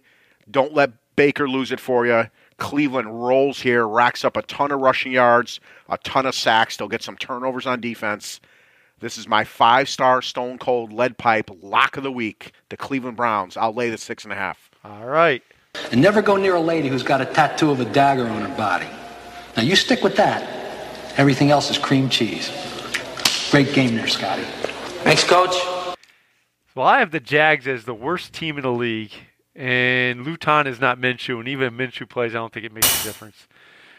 Don't 0.50 0.74
let 0.74 0.92
Baker 1.16 1.48
lose 1.48 1.72
it 1.72 1.80
for 1.80 2.06
you. 2.06 2.26
Cleveland 2.58 3.24
rolls 3.24 3.60
here, 3.60 3.88
racks 3.88 4.24
up 4.24 4.38
a 4.38 4.42
ton 4.44 4.72
of 4.72 4.80
rushing 4.80 5.12
yards, 5.12 5.60
a 5.90 5.98
ton 6.00 6.26
of 6.26 6.36
sacks. 6.36 6.78
They'll 6.78 6.88
get 6.88 7.04
some 7.04 7.18
turnovers 7.18 7.66
on 7.66 7.82
defense. 7.82 8.40
This 9.00 9.18
is 9.18 9.28
my 9.28 9.44
five 9.44 9.90
star 9.90 10.22
stone 10.22 10.58
cold 10.58 10.94
lead 10.94 11.18
pipe 11.18 11.50
lock 11.62 11.98
of 11.98 12.04
the 12.04 12.12
week. 12.12 12.54
The 12.70 12.78
Cleveland 12.78 13.18
Browns. 13.18 13.58
I'll 13.58 13.74
lay 13.74 13.90
the 13.90 13.98
six 13.98 14.24
and 14.24 14.32
a 14.32 14.36
half. 14.36 14.72
All 14.84 15.06
right. 15.06 15.44
And 15.92 16.02
never 16.02 16.22
go 16.22 16.38
near 16.38 16.56
a 16.56 16.62
lady 16.62 16.88
who's 16.88 17.04
got 17.04 17.20
a 17.20 17.26
tattoo 17.26 17.72
of 17.72 17.80
a 17.80 17.86
dagger 17.86 18.28
on 18.28 18.42
her 18.44 18.56
body. 18.56 18.88
Now 19.58 19.64
you 19.64 19.76
stick 19.76 20.04
with 20.04 20.16
that. 20.18 20.48
Everything 21.18 21.52
else 21.52 21.70
is 21.70 21.78
cream 21.78 22.10
cheese. 22.10 22.50
Great 23.54 23.72
game 23.72 23.94
there, 23.96 24.08
Scotty. 24.08 24.42
Thanks, 25.04 25.24
Coach. 25.24 25.56
Well, 26.74 26.88
I 26.88 26.98
have 26.98 27.12
the 27.12 27.20
Jags 27.20 27.68
as 27.68 27.86
the 27.86 27.94
worst 27.94 28.34
team 28.34 28.58
in 28.58 28.64
the 28.64 28.72
league, 28.72 29.12
and 29.56 30.26
Luton 30.26 30.66
is 30.66 30.80
not 30.80 30.98
Minshew, 31.00 31.38
and 31.38 31.48
even 31.48 31.68
if 31.68 31.74
Minshew 31.74 32.10
plays, 32.10 32.32
I 32.34 32.40
don't 32.40 32.52
think 32.52 32.66
it 32.66 32.74
makes 32.74 33.04
a 33.04 33.08
difference. 33.08 33.48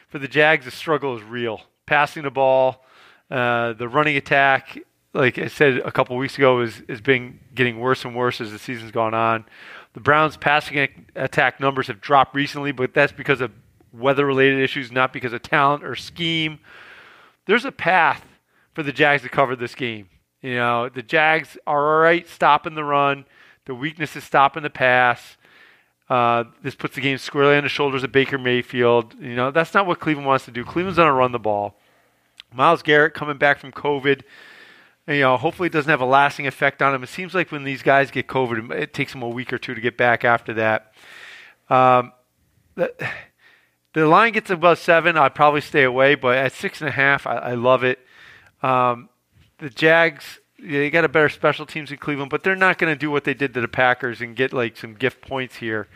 For 0.08 0.18
the 0.18 0.26
Jags, 0.26 0.64
the 0.64 0.72
struggle 0.72 1.16
is 1.16 1.22
real. 1.22 1.60
Passing 1.86 2.24
the 2.24 2.32
ball, 2.32 2.84
uh, 3.30 3.74
the 3.74 3.88
running 3.88 4.16
attack, 4.16 4.76
like 5.12 5.38
I 5.38 5.46
said 5.46 5.78
a 5.84 5.92
couple 5.92 6.16
weeks 6.16 6.36
ago, 6.36 6.60
is 6.60 6.82
has 6.88 7.00
been 7.00 7.38
getting 7.54 7.78
worse 7.78 8.04
and 8.04 8.16
worse 8.16 8.40
as 8.40 8.50
the 8.50 8.58
season's 8.58 8.90
gone 8.90 9.14
on. 9.14 9.44
The 9.92 10.00
Browns' 10.00 10.36
passing 10.36 11.06
attack 11.14 11.60
numbers 11.60 11.86
have 11.86 12.00
dropped 12.00 12.34
recently, 12.34 12.72
but 12.72 12.92
that's 12.92 13.12
because 13.12 13.40
of 13.40 13.52
weather-related 13.92 14.58
issues, 14.58 14.90
not 14.90 15.12
because 15.12 15.32
of 15.32 15.42
talent 15.42 15.84
or 15.84 15.94
scheme. 15.94 16.58
There's 17.46 17.64
a 17.64 17.70
path 17.70 18.24
for 18.74 18.82
the 18.82 18.92
Jags 18.92 19.22
to 19.22 19.28
cover 19.28 19.56
this 19.56 19.74
game. 19.74 20.08
You 20.42 20.56
know, 20.56 20.88
the 20.88 21.02
Jags 21.02 21.56
are 21.66 21.94
all 21.94 22.02
right 22.02 22.28
stopping 22.28 22.74
the 22.74 22.84
run. 22.84 23.24
The 23.66 23.74
weakness 23.74 24.14
is 24.14 24.24
stopping 24.24 24.62
the 24.62 24.70
pass. 24.70 25.36
Uh, 26.10 26.44
this 26.62 26.74
puts 26.74 26.96
the 26.96 27.00
game 27.00 27.16
squarely 27.16 27.56
on 27.56 27.62
the 27.62 27.68
shoulders 27.70 28.02
of 28.02 28.12
Baker 28.12 28.36
Mayfield. 28.36 29.14
You 29.18 29.34
know, 29.34 29.50
that's 29.50 29.72
not 29.72 29.86
what 29.86 30.00
Cleveland 30.00 30.26
wants 30.26 30.44
to 30.44 30.50
do. 30.50 30.64
Cleveland's 30.64 30.98
going 30.98 31.08
to 31.08 31.14
run 31.14 31.32
the 31.32 31.38
ball. 31.38 31.78
Myles 32.52 32.82
Garrett 32.82 33.14
coming 33.14 33.38
back 33.38 33.58
from 33.58 33.72
COVID. 33.72 34.22
You 35.06 35.20
know, 35.20 35.36
hopefully 35.36 35.66
it 35.66 35.72
doesn't 35.72 35.90
have 35.90 36.00
a 36.00 36.06
lasting 36.06 36.46
effect 36.46 36.82
on 36.82 36.94
him. 36.94 37.02
It 37.02 37.08
seems 37.08 37.34
like 37.34 37.50
when 37.50 37.64
these 37.64 37.82
guys 37.82 38.10
get 38.10 38.26
COVID, 38.26 38.70
it 38.70 38.92
takes 38.92 39.12
them 39.12 39.22
a 39.22 39.28
week 39.28 39.52
or 39.52 39.58
two 39.58 39.74
to 39.74 39.80
get 39.80 39.96
back 39.96 40.24
after 40.24 40.54
that. 40.54 40.92
Um, 41.70 42.12
the, 42.74 42.92
the 43.94 44.06
line 44.06 44.32
gets 44.32 44.50
above 44.50 44.78
seven, 44.78 45.16
I'd 45.16 45.34
probably 45.34 45.62
stay 45.62 45.84
away. 45.84 46.14
But 46.14 46.36
at 46.36 46.52
six 46.52 46.80
and 46.80 46.88
a 46.88 46.92
half, 46.92 47.26
I, 47.26 47.36
I 47.36 47.54
love 47.54 47.82
it. 47.82 47.98
Um, 48.64 49.10
the 49.58 49.68
Jags, 49.68 50.40
they 50.58 50.88
got 50.88 51.04
a 51.04 51.08
better 51.08 51.28
special 51.28 51.66
teams 51.66 51.90
in 51.90 51.98
Cleveland, 51.98 52.30
but 52.30 52.42
they're 52.42 52.56
not 52.56 52.78
going 52.78 52.92
to 52.92 52.98
do 52.98 53.10
what 53.10 53.24
they 53.24 53.34
did 53.34 53.52
to 53.54 53.60
the 53.60 53.68
Packers 53.68 54.22
and 54.22 54.34
get 54.34 54.54
like 54.54 54.78
some 54.78 54.94
gift 54.94 55.20
points 55.20 55.56
here. 55.56 55.86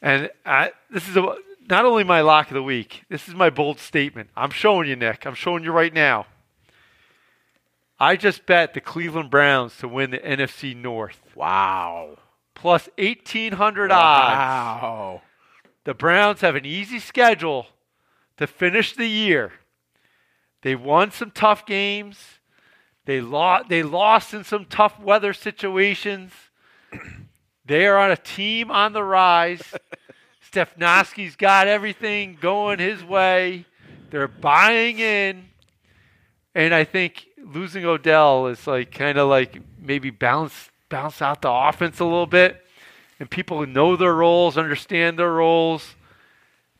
And 0.00 0.30
I, 0.46 0.70
this 0.88 1.08
is 1.08 1.16
a, 1.16 1.34
not 1.68 1.84
only 1.84 2.04
my 2.04 2.20
lock 2.20 2.48
of 2.48 2.54
the 2.54 2.62
week. 2.62 3.02
This 3.08 3.26
is 3.26 3.34
my 3.34 3.50
bold 3.50 3.80
statement. 3.80 4.30
I'm 4.36 4.50
showing 4.50 4.88
you, 4.88 4.94
Nick. 4.94 5.26
I'm 5.26 5.34
showing 5.34 5.64
you 5.64 5.72
right 5.72 5.92
now. 5.92 6.26
I 7.98 8.14
just 8.14 8.46
bet 8.46 8.72
the 8.72 8.80
Cleveland 8.80 9.30
Browns 9.30 9.76
to 9.78 9.88
win 9.88 10.12
the 10.12 10.18
NFC 10.18 10.76
North. 10.76 11.20
Wow. 11.34 12.18
Plus 12.54 12.88
1,800 12.98 13.90
odds. 13.90 13.92
Wow. 13.92 15.22
The 15.84 15.94
Browns 15.94 16.40
have 16.42 16.54
an 16.54 16.64
easy 16.64 17.00
schedule 17.00 17.66
to 18.36 18.46
finish 18.46 18.94
the 18.94 19.06
year. 19.06 19.52
They 20.62 20.74
won 20.74 21.10
some 21.10 21.30
tough 21.30 21.64
games. 21.66 22.18
They 23.06 23.20
lost. 23.20 23.68
They 23.68 23.82
lost 23.82 24.34
in 24.34 24.44
some 24.44 24.66
tough 24.66 25.00
weather 25.00 25.32
situations. 25.32 26.32
They 27.66 27.86
are 27.86 27.98
on 27.98 28.10
a 28.10 28.16
team 28.16 28.68
on 28.72 28.94
the 28.94 29.04
rise. 29.04 29.62
Stefanoski's 30.52 31.36
got 31.36 31.68
everything 31.68 32.36
going 32.40 32.80
his 32.80 33.04
way. 33.04 33.64
They're 34.10 34.26
buying 34.26 34.98
in, 34.98 35.44
and 36.52 36.74
I 36.74 36.82
think 36.82 37.28
losing 37.38 37.84
Odell 37.84 38.48
is 38.48 38.66
like 38.66 38.90
kind 38.90 39.18
of 39.18 39.28
like 39.28 39.62
maybe 39.78 40.10
bounce 40.10 40.70
bounce 40.88 41.22
out 41.22 41.42
the 41.42 41.50
offense 41.50 42.00
a 42.00 42.04
little 42.04 42.26
bit, 42.26 42.60
and 43.20 43.30
people 43.30 43.58
who 43.58 43.66
know 43.66 43.94
their 43.94 44.14
roles, 44.14 44.58
understand 44.58 45.16
their 45.16 45.32
roles. 45.32 45.94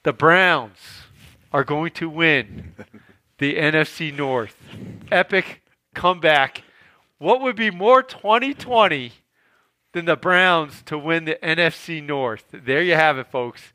The 0.02 0.12
Browns 0.12 0.78
are 1.52 1.62
going 1.62 1.92
to 1.92 2.10
win 2.10 2.74
the 3.40 3.56
NFC 3.56 4.16
North. 4.16 4.54
Epic 5.10 5.62
comeback. 5.94 6.62
What 7.18 7.40
would 7.40 7.56
be 7.56 7.70
more 7.70 8.02
2020 8.02 9.12
than 9.92 10.04
the 10.04 10.16
Browns 10.16 10.82
to 10.82 10.96
win 10.96 11.24
the 11.24 11.38
NFC 11.42 12.02
North? 12.02 12.44
There 12.52 12.82
you 12.82 12.94
have 12.94 13.18
it, 13.18 13.26
folks. 13.26 13.72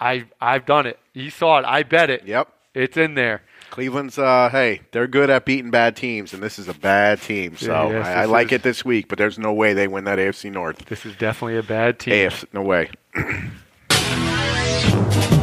I 0.00 0.26
I've 0.40 0.64
done 0.64 0.86
it. 0.86 0.98
You 1.12 1.30
saw 1.30 1.58
it. 1.58 1.64
I 1.66 1.82
bet 1.82 2.08
it. 2.08 2.26
Yep. 2.26 2.48
It's 2.72 2.96
in 2.96 3.14
there. 3.14 3.42
Cleveland's, 3.70 4.18
uh, 4.18 4.48
hey, 4.50 4.80
they're 4.90 5.06
good 5.06 5.30
at 5.30 5.44
beating 5.44 5.70
bad 5.70 5.96
teams, 5.96 6.32
and 6.32 6.42
this 6.42 6.58
is 6.58 6.68
a 6.68 6.74
bad 6.74 7.20
team. 7.20 7.56
So 7.56 7.90
yes, 7.90 8.06
I, 8.06 8.22
I 8.22 8.24
like 8.24 8.48
is- 8.48 8.56
it 8.56 8.62
this 8.62 8.84
week, 8.84 9.08
but 9.08 9.18
there's 9.18 9.38
no 9.38 9.52
way 9.52 9.74
they 9.74 9.86
win 9.86 10.04
that 10.04 10.18
AFC 10.18 10.50
North. 10.50 10.84
This 10.86 11.06
is 11.06 11.14
definitely 11.16 11.58
a 11.58 11.62
bad 11.62 11.98
team. 11.98 12.14
AFC, 12.14 12.46
no 12.52 12.62
way. 12.62 12.90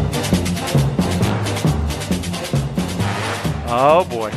Oh 3.73 4.03
boy. 4.03 4.33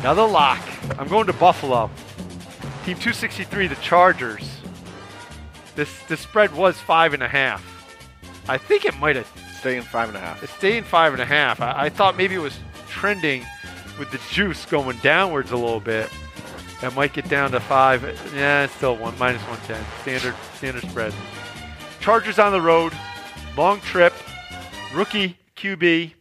Another 0.00 0.26
lock. 0.26 0.60
I'm 0.98 1.06
going 1.06 1.28
to 1.28 1.32
Buffalo. 1.32 1.88
Team 2.84 2.96
263, 2.96 3.68
the 3.68 3.76
Chargers. 3.76 4.58
This 5.76 5.96
the 6.08 6.16
spread 6.16 6.52
was 6.52 6.76
five 6.76 7.14
and 7.14 7.22
a 7.22 7.28
half. 7.28 7.64
I 8.48 8.58
think 8.58 8.84
it 8.84 8.98
might 8.98 9.14
have 9.14 9.30
Staying 9.60 9.82
five 9.82 10.08
and 10.08 10.16
a 10.18 10.20
half. 10.20 10.42
it's 10.42 10.52
staying 10.54 10.82
five 10.82 11.12
and 11.12 11.22
a 11.22 11.24
half. 11.24 11.60
I, 11.60 11.84
I 11.84 11.88
thought 11.88 12.16
maybe 12.16 12.34
it 12.34 12.40
was 12.40 12.58
trending 12.88 13.46
with 13.96 14.10
the 14.10 14.18
juice 14.32 14.66
going 14.66 14.96
downwards 14.98 15.52
a 15.52 15.56
little 15.56 15.78
bit. 15.78 16.10
That 16.80 16.96
might 16.96 17.12
get 17.12 17.28
down 17.28 17.52
to 17.52 17.60
five. 17.60 18.02
Yeah, 18.34 18.64
it's 18.64 18.74
still 18.74 18.96
one 18.96 19.16
minus 19.20 19.40
one 19.42 19.60
ten. 19.68 19.84
Standard 20.00 20.34
standard 20.56 20.82
spread. 20.82 21.14
Chargers 22.00 22.40
on 22.40 22.50
the 22.50 22.60
road, 22.60 22.92
long 23.56 23.80
trip, 23.82 24.12
rookie 24.92 25.38
QB. 25.56 26.14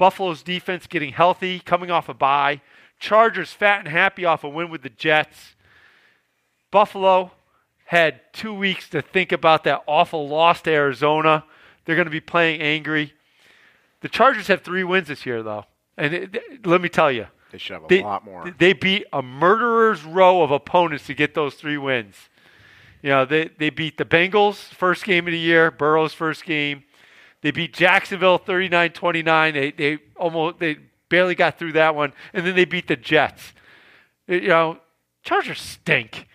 Buffalo's 0.00 0.42
defense 0.42 0.86
getting 0.86 1.12
healthy, 1.12 1.60
coming 1.60 1.90
off 1.90 2.08
a 2.08 2.14
bye. 2.14 2.62
Chargers 2.98 3.52
fat 3.52 3.80
and 3.80 3.88
happy 3.88 4.24
off 4.24 4.44
a 4.44 4.48
win 4.48 4.70
with 4.70 4.80
the 4.80 4.88
Jets. 4.88 5.54
Buffalo 6.70 7.32
had 7.84 8.20
two 8.32 8.54
weeks 8.54 8.88
to 8.88 9.02
think 9.02 9.30
about 9.30 9.62
that 9.64 9.82
awful 9.86 10.26
loss 10.26 10.62
to 10.62 10.70
Arizona. 10.70 11.44
They're 11.84 11.96
going 11.96 12.06
to 12.06 12.10
be 12.10 12.18
playing 12.20 12.62
angry. 12.62 13.12
The 14.00 14.08
Chargers 14.08 14.46
have 14.46 14.62
three 14.62 14.84
wins 14.84 15.08
this 15.08 15.26
year, 15.26 15.42
though. 15.42 15.66
And 15.98 16.14
it, 16.14 16.34
it- 16.34 16.66
let 16.66 16.80
me 16.80 16.88
tell 16.88 17.12
you, 17.12 17.26
They 17.52 17.58
should 17.58 17.74
have 17.74 17.84
a 17.84 17.88
they, 17.88 18.02
lot 18.02 18.24
more. 18.24 18.54
They 18.58 18.72
beat 18.72 19.04
a 19.12 19.20
murderer's 19.20 20.02
row 20.02 20.40
of 20.42 20.50
opponents 20.50 21.04
to 21.08 21.14
get 21.14 21.34
those 21.34 21.56
three 21.56 21.76
wins. 21.76 22.16
You 23.02 23.10
know, 23.10 23.26
they, 23.26 23.50
they 23.58 23.68
beat 23.68 23.98
the 23.98 24.06
Bengals 24.06 24.56
first 24.56 25.04
game 25.04 25.26
of 25.26 25.32
the 25.32 25.38
year, 25.38 25.70
Burrow's 25.70 26.14
first 26.14 26.46
game. 26.46 26.84
They 27.42 27.50
beat 27.50 27.72
Jacksonville 27.72 28.38
39-29. 28.38 29.52
They 29.52 29.70
they 29.70 29.98
almost 30.16 30.58
they 30.58 30.78
barely 31.08 31.34
got 31.34 31.58
through 31.58 31.72
that 31.72 31.94
one, 31.94 32.12
and 32.32 32.46
then 32.46 32.54
they 32.54 32.64
beat 32.64 32.88
the 32.88 32.96
Jets. 32.96 33.52
You 34.26 34.48
know, 34.48 34.78
Chargers 35.22 35.60
stink. 35.60 36.26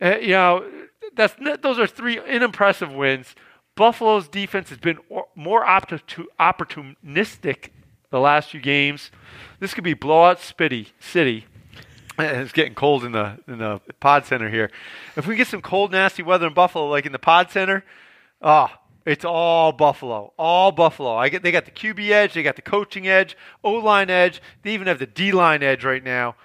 Uh, 0.00 0.16
you 0.16 0.30
know, 0.30 0.70
that's 1.14 1.34
those 1.62 1.78
are 1.78 1.86
three 1.86 2.18
unimpressive 2.18 2.92
wins. 2.92 3.34
Buffalo's 3.74 4.28
defense 4.28 4.68
has 4.68 4.78
been 4.78 4.98
more 5.34 5.64
opportunistic 5.64 7.70
the 8.10 8.20
last 8.20 8.50
few 8.50 8.60
games. 8.60 9.10
This 9.58 9.74
could 9.74 9.84
be 9.84 9.94
blowout 9.94 10.38
spitty 10.38 10.88
city. 11.00 11.46
It's 12.18 12.52
getting 12.52 12.74
cold 12.74 13.04
in 13.04 13.12
the 13.12 13.38
in 13.48 13.56
the 13.58 13.80
pod 13.98 14.26
center 14.26 14.50
here. 14.50 14.70
If 15.16 15.26
we 15.26 15.34
get 15.34 15.48
some 15.48 15.62
cold, 15.62 15.92
nasty 15.92 16.22
weather 16.22 16.46
in 16.46 16.52
Buffalo, 16.52 16.88
like 16.88 17.06
in 17.06 17.12
the 17.12 17.18
pod 17.18 17.50
center, 17.50 17.84
ah, 18.42 18.78
it's 19.04 19.24
all 19.24 19.72
Buffalo, 19.72 20.32
all 20.38 20.72
Buffalo. 20.72 21.16
I 21.16 21.28
get 21.28 21.42
they 21.42 21.52
got 21.52 21.64
the 21.64 21.70
QB 21.70 22.10
edge, 22.10 22.34
they 22.34 22.42
got 22.42 22.56
the 22.56 22.62
coaching 22.62 23.08
edge, 23.08 23.36
O 23.64 23.72
line 23.72 24.10
edge. 24.10 24.40
They 24.62 24.72
even 24.72 24.86
have 24.86 24.98
the 24.98 25.06
D 25.06 25.32
line 25.32 25.62
edge 25.62 25.84
right 25.84 26.02
now. 26.02 26.36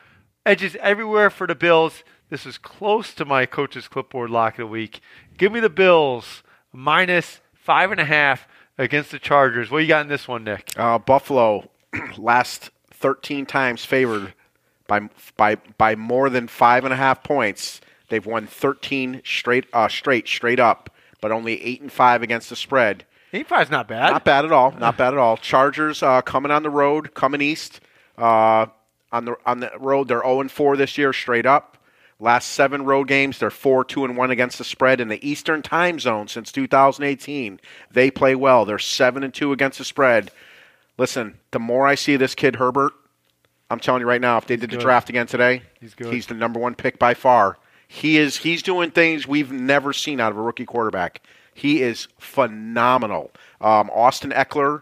Edges 0.46 0.78
everywhere 0.82 1.30
for 1.30 1.46
the 1.48 1.56
Bills. 1.56 2.04
This 2.30 2.46
is 2.46 2.58
close 2.58 3.13
to 3.15 3.26
my 3.26 3.46
coach's 3.46 3.88
clipboard 3.88 4.30
lock 4.30 4.54
of 4.54 4.58
the 4.58 4.67
week. 4.67 5.02
Give 5.38 5.52
me 5.52 5.60
the 5.60 5.70
Bills 5.70 6.43
minus 6.74 7.41
five 7.54 7.91
and 7.91 8.02
a 8.02 8.06
half 8.06 8.48
against 8.78 9.12
the 9.12 9.20
Chargers. 9.20 9.72
What 9.72 9.80
you 9.80 9.88
got 9.88 10.02
in 10.02 10.08
this 10.08 10.28
one, 10.28 10.43
Nick? 10.43 10.72
Uh, 10.78 10.98
Buffalo 11.00 11.70
last 12.17 12.72
13 12.91 13.46
times 13.46 13.86
favored 13.86 14.34
by 14.88 15.10
by 15.36 15.56
by 15.78 15.96
more 15.96 16.30
than 16.30 16.48
five 16.48 16.84
and 16.86 16.93
a 16.93 16.98
half 16.98 17.24
points. 17.24 17.82
They've 18.10 18.26
won 18.26 18.48
13 18.48 19.22
straight 19.26 19.65
uh, 19.74 19.88
straight 19.88 20.28
straight 20.28 20.60
up, 20.60 20.89
but 21.21 21.32
only 21.32 21.62
eight 21.63 21.82
and 21.82 21.91
five 21.91 22.21
against 22.21 22.49
the 22.49 22.56
spread. 22.56 23.06
Eight 23.34 23.47
five's 23.47 23.69
not 23.69 23.88
bad. 23.88 24.12
Not 24.12 24.23
bad 24.25 24.45
at 24.45 24.51
all. 24.51 24.71
Not 24.71 24.97
bad 24.97 25.13
at 25.13 25.19
all. 25.19 25.36
Chargers 25.38 26.01
uh, 26.01 26.21
coming 26.21 26.51
on 26.51 26.63
the 26.63 26.69
road, 26.69 27.13
coming 27.13 27.41
east. 27.41 27.82
Uh, 28.17 28.67
on 29.12 29.25
the 29.25 29.36
on 29.45 29.60
the 29.60 29.71
road, 29.80 30.08
they're 30.08 30.21
0 30.21 30.41
and 30.41 30.51
4 30.51 30.75
this 30.77 30.97
year, 30.97 31.13
straight 31.13 31.45
up. 31.45 31.77
Last 32.19 32.47
seven 32.49 32.84
road 32.84 33.08
games, 33.08 33.38
they're 33.38 33.49
4 33.51 33.84
2 33.86 34.06
and 34.06 34.17
1 34.17 34.32
against 34.32 34.58
the 34.58 34.63
spread 34.63 34.99
in 34.99 35.08
the 35.08 35.27
Eastern 35.27 35.62
time 35.62 35.99
zone 35.99 36.27
since 36.27 36.51
2018. 36.51 37.60
They 37.91 38.10
play 38.10 38.34
well. 38.36 38.65
They're 38.65 38.80
7 38.80 39.23
and 39.23 39.34
2 39.34 39.51
against 39.51 39.77
the 39.77 39.86
spread. 39.86 40.32
Listen, 40.97 41.38
the 41.51 41.60
more 41.60 41.86
I 41.86 41.93
see 41.95 42.15
this 42.15 42.34
kid 42.34 42.56
Herbert, 42.56 42.93
I'm 43.69 43.80
telling 43.80 44.01
you 44.01 44.08
right 44.08 44.21
now, 44.21 44.38
if 44.38 44.47
they 44.47 44.56
did 44.56 44.71
the 44.71 44.77
draft 44.77 45.10
again 45.10 45.27
today, 45.27 45.62
He's 45.80 45.93
good. 45.93 46.12
he's 46.12 46.25
the 46.25 46.34
number 46.34 46.60
one 46.60 46.73
pick 46.73 46.97
by 46.97 47.13
far. 47.13 47.58
He 47.88 48.17
is 48.17 48.38
he's 48.38 48.62
doing 48.62 48.91
things 48.91 49.28
we've 49.28 49.52
never 49.52 49.93
seen 49.93 50.19
out 50.19 50.32
of 50.32 50.38
a 50.38 50.41
rookie 50.41 50.65
quarterback. 50.65 51.21
He 51.54 51.82
is 51.82 52.08
phenomenal. 52.19 53.32
Um, 53.62 53.89
Austin 53.91 54.32
Ekeler, 54.32 54.82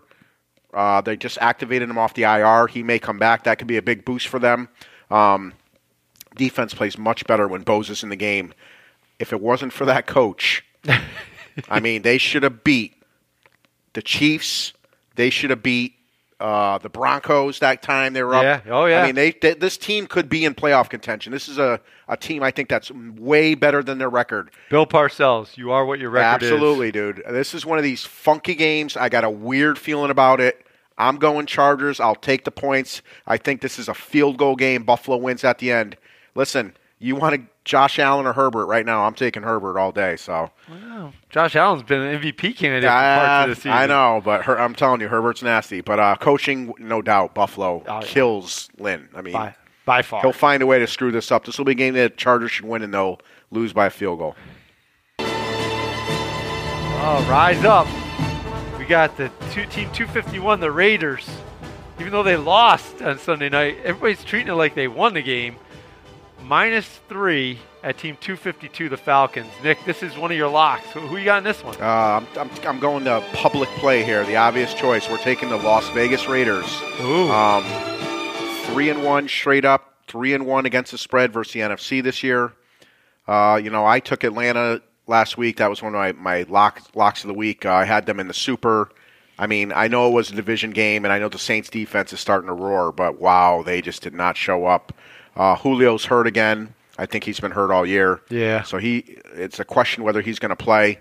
uh, 0.73 1.01
they 1.01 1.15
just 1.15 1.37
activated 1.39 1.89
him 1.89 1.97
off 1.97 2.13
the 2.13 2.23
IR. 2.23 2.67
He 2.67 2.83
may 2.83 2.99
come 2.99 3.17
back. 3.17 3.43
That 3.43 3.59
could 3.59 3.67
be 3.67 3.77
a 3.77 3.81
big 3.81 4.03
boost 4.03 4.27
for 4.27 4.39
them. 4.39 4.67
Um, 5.09 5.53
defense 6.35 6.73
plays 6.73 6.97
much 6.97 7.25
better 7.27 7.47
when 7.47 7.61
Bose 7.61 7.89
is 7.89 8.03
in 8.03 8.09
the 8.09 8.15
game. 8.15 8.53
If 9.19 9.31
it 9.31 9.39
wasn't 9.39 9.71
for 9.71 9.85
that 9.85 10.05
coach, 10.05 10.65
I 11.69 11.79
mean, 11.79 12.01
they 12.01 12.17
should 12.17 12.43
have 12.43 12.63
beat 12.63 13.01
the 13.93 14.01
Chiefs. 14.01 14.73
They 15.15 15.29
should 15.29 15.51
have 15.51 15.63
beat 15.63 15.94
uh, 16.39 16.77
the 16.79 16.89
Broncos 16.89 17.59
that 17.59 17.81
time 17.81 18.13
they 18.13 18.23
were 18.23 18.35
up. 18.35 18.43
Yeah. 18.43 18.61
Oh, 18.69 18.85
yeah. 18.85 19.01
I 19.01 19.05
mean, 19.05 19.15
they, 19.15 19.31
they 19.31 19.53
this 19.53 19.77
team 19.77 20.05
could 20.07 20.27
be 20.27 20.43
in 20.45 20.53
playoff 20.53 20.89
contention. 20.89 21.31
This 21.31 21.47
is 21.47 21.57
a, 21.57 21.79
a 22.07 22.17
team 22.17 22.43
I 22.43 22.51
think 22.51 22.69
that's 22.69 22.91
way 22.91 23.55
better 23.55 23.81
than 23.81 23.97
their 23.97 24.09
record. 24.09 24.51
Bill 24.69 24.85
Parcells, 24.85 25.57
you 25.57 25.71
are 25.71 25.85
what 25.85 25.99
your 25.99 26.09
record 26.09 26.43
is. 26.43 26.51
Absolutely, 26.51 26.91
dude. 26.91 27.23
This 27.29 27.53
is 27.53 27.65
one 27.65 27.77
of 27.77 27.83
these 27.83 28.03
funky 28.03 28.55
games. 28.55 28.97
I 28.97 29.09
got 29.09 29.23
a 29.23 29.29
weird 29.29 29.79
feeling 29.79 30.11
about 30.11 30.41
it. 30.41 30.65
I'm 30.97 31.17
going 31.17 31.45
Chargers. 31.45 31.99
I'll 31.99 32.15
take 32.15 32.45
the 32.45 32.51
points. 32.51 33.01
I 33.27 33.37
think 33.37 33.61
this 33.61 33.79
is 33.79 33.87
a 33.87 33.93
field 33.93 34.37
goal 34.37 34.55
game. 34.55 34.83
Buffalo 34.83 35.17
wins 35.17 35.43
at 35.43 35.59
the 35.59 35.71
end. 35.71 35.97
Listen, 36.35 36.75
you 36.99 37.15
want 37.15 37.35
to 37.35 37.41
Josh 37.65 37.99
Allen 37.99 38.25
or 38.25 38.33
Herbert 38.33 38.65
right 38.67 38.85
now? 38.85 39.05
I'm 39.05 39.13
taking 39.15 39.43
Herbert 39.43 39.77
all 39.77 39.91
day. 39.91 40.15
So 40.15 40.49
Josh 41.29 41.55
Allen's 41.55 41.83
been 41.83 42.01
an 42.01 42.21
MVP 42.21 42.55
candidate 42.55 42.83
for 42.89 42.89
parts 42.89 43.43
of 43.43 43.49
the 43.49 43.55
season. 43.55 43.71
I 43.71 43.85
know, 43.87 44.21
but 44.23 44.43
her, 44.45 44.59
I'm 44.59 44.75
telling 44.75 45.01
you, 45.01 45.07
Herbert's 45.07 45.41
nasty. 45.43 45.81
But 45.81 45.99
uh, 45.99 46.15
coaching, 46.15 46.73
no 46.79 47.01
doubt, 47.01 47.33
Buffalo 47.35 47.83
Oh, 47.87 47.99
yeah. 47.99 48.01
kills 48.05 48.69
Lynn. 48.77 49.09
I 49.15 49.21
mean, 49.21 49.33
By, 49.33 49.55
by 49.85 50.01
far. 50.01 50.21
he'll 50.21 50.31
find 50.33 50.61
a 50.63 50.65
way 50.65 50.79
to 50.79 50.87
screw 50.87 51.11
this 51.11 51.31
up. 51.31 51.45
This 51.45 51.57
will 51.57 51.65
be 51.65 51.71
a 51.73 51.75
game 51.75 51.93
that 51.95 52.17
Chargers 52.17 52.51
should 52.51 52.65
win, 52.65 52.81
and 52.81 52.93
they'll 52.93 53.19
lose 53.51 53.73
by 53.73 53.87
a 53.87 53.89
field 53.91 54.19
goal. 54.19 54.35
Oh, 57.07 57.25
rise 57.29 57.63
up. 57.63 57.87
We 58.79 58.85
got 58.85 59.15
the 59.17 59.29
two, 59.51 59.65
team 59.67 59.89
251, 59.93 60.59
the 60.59 60.71
Raiders. 60.71 61.27
Even 61.99 62.11
though 62.11 62.23
they 62.23 62.35
lost 62.35 63.01
on 63.01 63.17
Sunday 63.19 63.47
night, 63.49 63.77
everybody's 63.83 64.23
treating 64.23 64.49
it 64.51 64.55
like 64.55 64.75
they 64.75 64.87
won 64.87 65.13
the 65.13 65.21
game. 65.21 65.55
Minus 66.43 66.87
three 67.09 67.59
at 67.83 67.97
team 67.97 68.17
252, 68.19 68.89
the 68.89 68.97
Falcons. 68.97 69.49
Nick, 69.63 69.83
this 69.85 70.03
is 70.03 70.17
one 70.17 70.31
of 70.31 70.37
your 70.37 70.49
locks. 70.49 70.85
Who, 70.91 71.01
who 71.01 71.17
you 71.17 71.25
got 71.25 71.39
in 71.39 71.43
this 71.43 71.63
one? 71.63 71.75
Uh, 71.81 71.85
I'm, 71.85 72.27
I'm, 72.37 72.49
I'm 72.67 72.79
going 72.79 73.03
to 73.05 73.23
public 73.33 73.69
play 73.77 74.03
here. 74.03 74.23
The 74.25 74.35
obvious 74.35 74.73
choice. 74.73 75.09
We're 75.09 75.17
taking 75.17 75.49
the 75.49 75.57
Las 75.57 75.87
Vegas 75.89 76.27
Raiders. 76.27 76.65
Ooh. 77.01 77.29
Um, 77.29 77.63
three 78.65 78.89
and 78.89 79.03
one 79.03 79.27
straight 79.27 79.65
up. 79.65 79.93
Three 80.07 80.33
and 80.33 80.45
one 80.45 80.65
against 80.65 80.91
the 80.91 80.97
spread 80.97 81.33
versus 81.33 81.53
the 81.53 81.61
NFC 81.61 82.03
this 82.03 82.21
year. 82.21 82.53
Uh, 83.27 83.59
you 83.61 83.71
know, 83.71 83.85
I 83.85 83.99
took 83.99 84.23
Atlanta 84.23 84.81
last 85.07 85.37
week. 85.37 85.57
That 85.57 85.69
was 85.69 85.81
one 85.81 85.95
of 85.95 85.99
my, 85.99 86.11
my 86.11 86.45
lock, 86.49 86.81
locks 86.95 87.23
of 87.23 87.27
the 87.27 87.33
week. 87.33 87.65
Uh, 87.65 87.73
I 87.73 87.85
had 87.85 88.05
them 88.05 88.19
in 88.19 88.27
the 88.27 88.33
Super. 88.33 88.89
I 89.37 89.47
mean, 89.47 89.73
I 89.73 89.87
know 89.87 90.07
it 90.07 90.13
was 90.13 90.31
a 90.31 90.35
division 90.35 90.71
game, 90.71 91.03
and 91.03 91.11
I 91.11 91.19
know 91.19 91.27
the 91.27 91.39
Saints 91.39 91.69
defense 91.69 92.13
is 92.13 92.19
starting 92.19 92.47
to 92.47 92.53
roar, 92.53 92.91
but 92.91 93.19
wow, 93.19 93.63
they 93.63 93.81
just 93.81 94.01
did 94.01 94.13
not 94.13 94.37
show 94.37 94.65
up. 94.65 94.93
Uh, 95.35 95.55
Julio's 95.57 96.05
hurt 96.05 96.27
again. 96.27 96.73
I 96.97 97.05
think 97.05 97.25
he's 97.25 97.39
been 97.39 97.51
hurt 97.51 97.71
all 97.71 97.85
year. 97.85 98.21
Yeah. 98.29 98.63
So 98.63 98.77
he, 98.77 99.19
it's 99.33 99.59
a 99.59 99.65
question 99.65 100.03
whether 100.03 100.21
he's 100.21 100.39
going 100.39 100.49
to 100.49 100.55
play. 100.55 100.99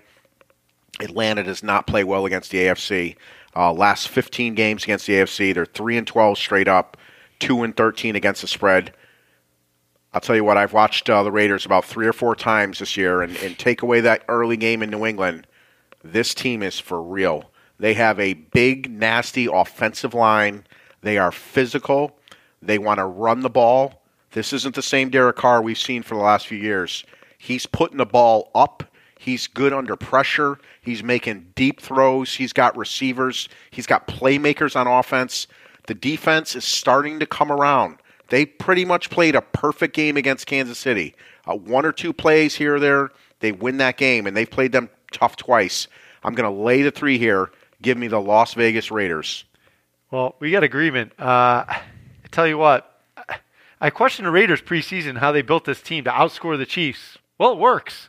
Atlanta 1.01 1.43
does 1.43 1.63
not 1.63 1.87
play 1.87 2.05
well 2.05 2.27
against 2.27 2.51
the 2.51 2.59
AFC. 2.59 3.17
Uh, 3.57 3.73
last 3.73 4.09
15 4.09 4.55
games 4.55 4.83
against 4.85 5.07
the 5.07 5.15
AFC, 5.15 5.55
they're 5.55 5.67
three 5.67 5.97
and 5.97 6.07
12 6.07 6.39
straight 6.39 6.69
up, 6.69 6.97
two 7.39 7.63
and 7.63 7.77
13 7.77 8.17
against 8.17 8.41
the 8.41 8.49
spread. 8.49 8.93
I'll 10.13 10.21
tell 10.21 10.37
you 10.37 10.45
what, 10.45 10.57
I've 10.57 10.73
watched 10.73 11.09
uh, 11.11 11.23
the 11.23 11.33
Raiders 11.33 11.67
about 11.67 11.85
three 11.85 12.07
or 12.07 12.13
four 12.13 12.37
times 12.37 12.79
this 12.79 12.97
year, 12.97 13.23
and, 13.23 13.37
and 13.39 13.59
take 13.59 13.83
away 13.83 14.01
that 14.01 14.25
early 14.29 14.57
game 14.57 14.83
in 14.83 14.91
New 14.91 15.05
England, 15.05 15.47
this 16.03 16.35
team 16.35 16.63
is 16.63 16.79
for 16.79 17.03
real. 17.03 17.51
They 17.79 17.95
have 17.95 18.21
a 18.21 18.35
big, 18.35 18.91
nasty 18.91 19.47
offensive 19.47 20.15
line. 20.15 20.67
They 21.03 21.19
are 21.19 21.33
physical. 21.33 22.17
They 22.63 22.79
want 22.79 22.99
to 22.99 23.05
run 23.05 23.41
the 23.41 23.51
ball. 23.51 24.04
This 24.35 24.53
isn't 24.53 24.75
the 24.75 24.83
same 24.83 25.11
Derek 25.11 25.37
Carr 25.37 25.63
we've 25.63 25.79
seen 25.79 26.03
for 26.03 26.17
the 26.17 26.21
last 26.21 26.49
few 26.49 26.59
years. 26.59 27.05
He's 27.39 27.67
putting 27.67 27.99
the 27.99 28.05
ball 28.05 28.51
up. 28.53 28.83
He's 29.17 29.47
good 29.47 29.73
under 29.73 29.95
pressure. 29.95 30.59
He's 30.83 31.05
making 31.05 31.53
deep 31.55 31.81
throws. 31.81 32.35
He's 32.35 32.53
got 32.53 32.77
receivers. 32.77 33.49
He's 33.71 33.87
got 33.87 34.09
playmakers 34.09 34.75
on 34.75 34.89
offense. 34.89 35.47
The 35.87 35.95
defense 35.95 36.57
is 36.57 36.65
starting 36.65 37.21
to 37.21 37.27
come 37.27 37.53
around. 37.53 37.99
They 38.29 38.45
pretty 38.45 38.85
much 38.85 39.09
played 39.09 39.37
a 39.37 39.41
perfect 39.41 39.95
game 39.95 40.17
against 40.17 40.47
Kansas 40.47 40.79
City. 40.79 41.15
Uh, 41.47 41.55
one 41.55 41.87
or 41.87 41.93
two 41.93 42.13
plays 42.13 42.57
here 42.57 42.75
or 42.75 42.81
there, 42.81 43.11
they 43.39 43.53
win 43.53 43.77
that 43.77 43.97
game, 43.97 44.27
and 44.27 44.37
they've 44.37 44.51
played 44.51 44.73
them 44.73 44.91
tough 45.13 45.37
twice. 45.37 45.87
I'm 46.25 46.35
going 46.35 46.53
to 46.53 46.63
lay 46.63 46.83
the 46.83 46.91
three 46.91 47.19
here. 47.19 47.53
Give 47.83 47.97
me 47.97 48.09
the 48.09 48.21
Las 48.21 48.55
Vegas 48.55 48.91
Raiders. 48.91 49.45
Well, 50.11 50.35
we 50.41 50.51
got 50.51 50.65
agreement. 50.65 51.13
Uh, 51.21 51.65
I 51.69 51.83
tell 52.33 52.49
you 52.49 52.59
what, 52.59 52.94
I 53.85 53.91
questioned 53.91 54.27
the 54.27 54.31
Raiders 54.31 54.63
preseason 54.63 55.19
how 55.19 55.31
they 55.31 55.43
built 55.43 55.65
this 55.67 55.83
team 55.83 56.05
to 56.05 56.11
outscore 56.11 56.57
the 56.57 56.65
Chiefs. 56.65 57.19
Well, 57.39 57.53
it 57.53 57.59
works. 57.59 58.09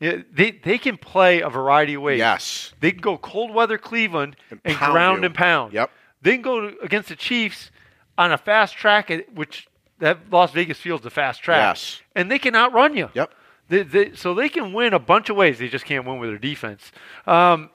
Yeah, 0.00 0.22
they 0.32 0.52
they 0.52 0.78
can 0.78 0.96
play 0.96 1.40
a 1.40 1.48
variety 1.50 1.94
of 1.94 2.02
ways. 2.02 2.18
Yes. 2.18 2.72
they 2.80 2.90
can 2.92 3.00
go 3.00 3.18
cold 3.18 3.52
weather 3.52 3.76
Cleveland 3.78 4.36
and, 4.50 4.60
And 4.64 4.76
ground 4.78 5.20
you. 5.20 5.26
and 5.26 5.34
pound. 5.34 5.72
Yep. 5.74 5.90
They 6.22 6.32
can 6.32 6.42
go 6.42 6.60
to- 6.70 6.78
against 6.80 7.08
the 7.10 7.16
Chiefs 7.16 7.70
on 8.16 8.32
a 8.32 8.38
fast 8.38 8.74
track, 8.76 9.12
which 9.34 9.68
that 9.98 10.18
Las 10.30 10.52
Vegas 10.52 10.78
field's 10.78 11.04
a 11.06 11.10
fast 11.10 11.42
track. 11.42 11.58
Yes. 11.76 12.00
and 12.16 12.30
they 12.30 12.38
can 12.38 12.56
outrun 12.56 12.96
you. 12.96 13.10
Yep. 13.14 13.32
They, 13.68 13.82
they, 13.82 14.14
so 14.14 14.34
they 14.34 14.48
can 14.48 14.72
win 14.72 14.92
a 14.94 14.98
bunch 14.98 15.28
of 15.30 15.36
ways. 15.36 15.58
They 15.58 15.68
just 15.68 15.84
can't 15.84 16.04
win 16.06 16.18
with 16.18 16.30
their 16.30 16.38
defense. 16.38 16.92
Um, 17.26 17.70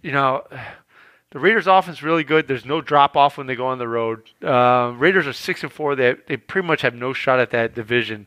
you 0.00 0.10
know, 0.12 0.44
The 1.32 1.38
Raiders' 1.38 1.66
offense 1.66 1.98
is 1.98 2.02
really 2.02 2.24
good. 2.24 2.46
There's 2.46 2.66
no 2.66 2.82
drop 2.82 3.16
off 3.16 3.38
when 3.38 3.46
they 3.46 3.56
go 3.56 3.66
on 3.66 3.78
the 3.78 3.88
road. 3.88 4.30
Uh, 4.44 4.92
Raiders 4.96 5.26
are 5.26 5.32
six 5.32 5.62
and 5.62 5.72
four. 5.72 5.96
They 5.96 6.14
they 6.26 6.36
pretty 6.36 6.68
much 6.68 6.82
have 6.82 6.94
no 6.94 7.14
shot 7.14 7.40
at 7.40 7.50
that 7.50 7.74
division. 7.74 8.26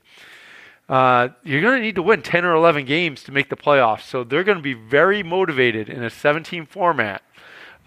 Uh, 0.90 1.30
you're 1.44 1.62
going 1.62 1.78
to 1.78 1.82
need 1.82 1.96
to 1.96 2.02
win 2.02 2.22
10 2.22 2.46
or 2.46 2.54
11 2.54 2.86
games 2.86 3.24
to 3.24 3.32
make 3.32 3.50
the 3.50 3.56
playoffs. 3.56 4.02
So 4.02 4.24
they're 4.24 4.44
going 4.44 4.58
to 4.58 4.64
be 4.64 4.74
very 4.74 5.24
motivated 5.24 5.90
in 5.90 6.04
a 6.04 6.12
17 6.12 6.68
format 6.68 7.24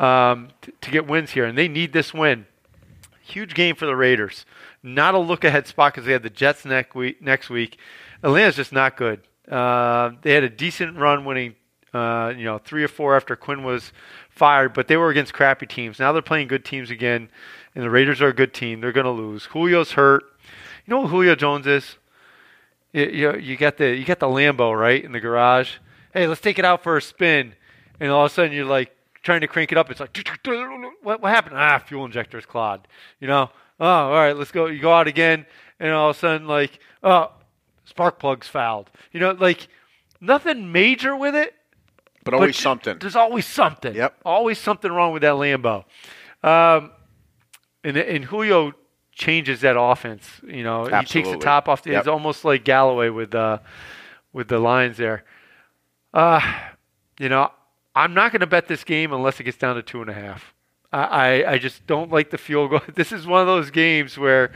um, 0.00 0.48
t- 0.62 0.72
to 0.80 0.90
get 0.90 1.06
wins 1.06 1.30
here, 1.30 1.44
and 1.44 1.56
they 1.56 1.68
need 1.68 1.92
this 1.92 2.12
win. 2.12 2.46
Huge 3.22 3.54
game 3.54 3.76
for 3.76 3.86
the 3.86 3.94
Raiders. 3.94 4.46
Not 4.82 5.14
a 5.14 5.18
look 5.18 5.44
ahead 5.44 5.66
spot 5.66 5.94
because 5.94 6.06
they 6.06 6.12
had 6.12 6.22
the 6.22 6.30
Jets 6.30 6.64
next 6.64 6.94
week. 6.94 7.20
Next 7.20 7.50
week, 7.50 7.78
Atlanta's 8.22 8.56
just 8.56 8.72
not 8.72 8.96
good. 8.96 9.20
Uh, 9.48 10.12
they 10.22 10.32
had 10.32 10.44
a 10.44 10.48
decent 10.48 10.96
run, 10.96 11.24
winning 11.24 11.54
uh, 11.94 12.32
you 12.36 12.44
know 12.44 12.58
three 12.58 12.84
or 12.84 12.88
four 12.88 13.16
after 13.16 13.34
Quinn 13.36 13.62
was 13.62 13.92
fired, 14.38 14.72
but 14.72 14.88
they 14.88 14.96
were 14.96 15.10
against 15.10 15.34
crappy 15.34 15.66
teams. 15.66 15.98
Now 15.98 16.12
they're 16.12 16.22
playing 16.22 16.48
good 16.48 16.64
teams 16.64 16.90
again, 16.90 17.28
and 17.74 17.84
the 17.84 17.90
Raiders 17.90 18.22
are 18.22 18.28
a 18.28 18.32
good 18.32 18.54
team. 18.54 18.80
They're 18.80 18.92
going 18.92 19.04
to 19.04 19.10
lose. 19.10 19.48
Julio's 19.52 19.92
hurt. 19.92 20.24
You 20.86 20.94
know 20.94 21.02
who 21.02 21.08
Julio 21.08 21.34
Jones 21.34 21.66
is? 21.66 21.96
You, 22.92 23.06
you, 23.06 23.36
you 23.36 23.56
got 23.56 23.76
the 23.76 23.94
you 23.94 24.04
got 24.04 24.20
the 24.20 24.26
Lambo 24.26 24.78
right 24.78 25.04
in 25.04 25.12
the 25.12 25.20
garage. 25.20 25.72
Hey, 26.14 26.26
let's 26.26 26.40
take 26.40 26.58
it 26.58 26.64
out 26.64 26.82
for 26.82 26.96
a 26.96 27.02
spin, 27.02 27.54
and 28.00 28.10
all 28.10 28.24
of 28.24 28.30
a 28.30 28.34
sudden 28.34 28.52
you're 28.52 28.64
like 28.64 28.96
trying 29.22 29.42
to 29.42 29.48
crank 29.48 29.72
it 29.72 29.76
up. 29.76 29.90
It's 29.90 30.00
like 30.00 30.16
what 31.02 31.20
what 31.20 31.30
happened? 31.30 31.56
Ah, 31.58 31.78
fuel 31.78 32.06
injector's 32.06 32.46
clogged. 32.46 32.88
You 33.20 33.28
know. 33.28 33.50
Oh, 33.80 33.86
all 33.86 34.10
right, 34.10 34.36
let's 34.36 34.50
go. 34.50 34.66
You 34.66 34.80
go 34.80 34.92
out 34.92 35.06
again, 35.06 35.46
and 35.78 35.92
all 35.92 36.10
of 36.10 36.16
a 36.16 36.18
sudden 36.18 36.46
like 36.46 36.80
oh, 37.02 37.32
spark 37.84 38.18
plug's 38.18 38.48
fouled. 38.48 38.90
You 39.12 39.20
know, 39.20 39.32
like 39.32 39.68
nothing 40.20 40.72
major 40.72 41.14
with 41.16 41.34
it, 41.34 41.54
But 42.30 42.34
always 42.34 42.56
something. 42.56 42.98
There's 42.98 43.16
always 43.16 43.46
something. 43.46 43.94
Yep. 43.94 44.16
Always 44.24 44.58
something 44.58 44.90
wrong 44.90 45.12
with 45.12 45.22
that 45.22 45.34
Lambo. 45.34 45.84
Um, 46.42 46.92
and, 47.84 47.96
and 47.96 48.24
Julio 48.24 48.72
changes 49.12 49.62
that 49.62 49.78
offense. 49.78 50.28
You 50.46 50.62
know, 50.62 50.86
he 50.86 51.04
takes 51.06 51.30
the 51.30 51.38
top 51.38 51.68
off. 51.68 51.82
The, 51.82 51.90
Yep. 51.90 51.98
It's 52.00 52.08
almost 52.08 52.44
like 52.44 52.64
Golladay 52.64 53.14
with 53.14 53.34
uh, 53.34 53.58
with 54.32 54.48
the 54.48 54.58
Lions 54.58 54.96
there. 54.96 55.24
Uh, 56.12 56.40
you 57.18 57.28
know, 57.28 57.50
I'm 57.94 58.14
not 58.14 58.32
going 58.32 58.40
to 58.40 58.46
bet 58.46 58.68
this 58.68 58.84
game 58.84 59.12
unless 59.12 59.40
it 59.40 59.44
gets 59.44 59.58
down 59.58 59.76
to 59.76 59.82
two 59.82 60.00
and 60.00 60.10
a 60.10 60.14
half. 60.14 60.54
I, 60.92 61.02
I, 61.02 61.52
I 61.52 61.58
just 61.58 61.86
don't 61.86 62.10
like 62.10 62.30
the 62.30 62.38
field 62.38 62.70
goal. 62.70 62.80
This 62.94 63.12
is 63.12 63.26
one 63.26 63.40
of 63.40 63.46
those 63.46 63.70
games 63.70 64.16
where 64.16 64.52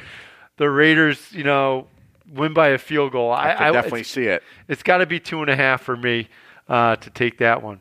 the 0.56 0.70
Raiders, 0.70 1.32
you 1.32 1.44
know, 1.44 1.88
win 2.32 2.54
by 2.54 2.68
a 2.68 2.78
field 2.78 3.12
goal. 3.12 3.32
I 3.32 3.54
can 3.54 3.72
definitely 3.72 4.04
see 4.04 4.24
it. 4.24 4.42
it's 4.68 4.82
got 4.82 4.98
to 4.98 5.06
be 5.06 5.20
two 5.20 5.40
and 5.40 5.50
a 5.50 5.56
half 5.56 5.82
for 5.82 5.96
me 5.96 6.28
uh, 6.68 6.96
to 6.96 7.10
take 7.10 7.38
that 7.38 7.62
one. 7.62 7.80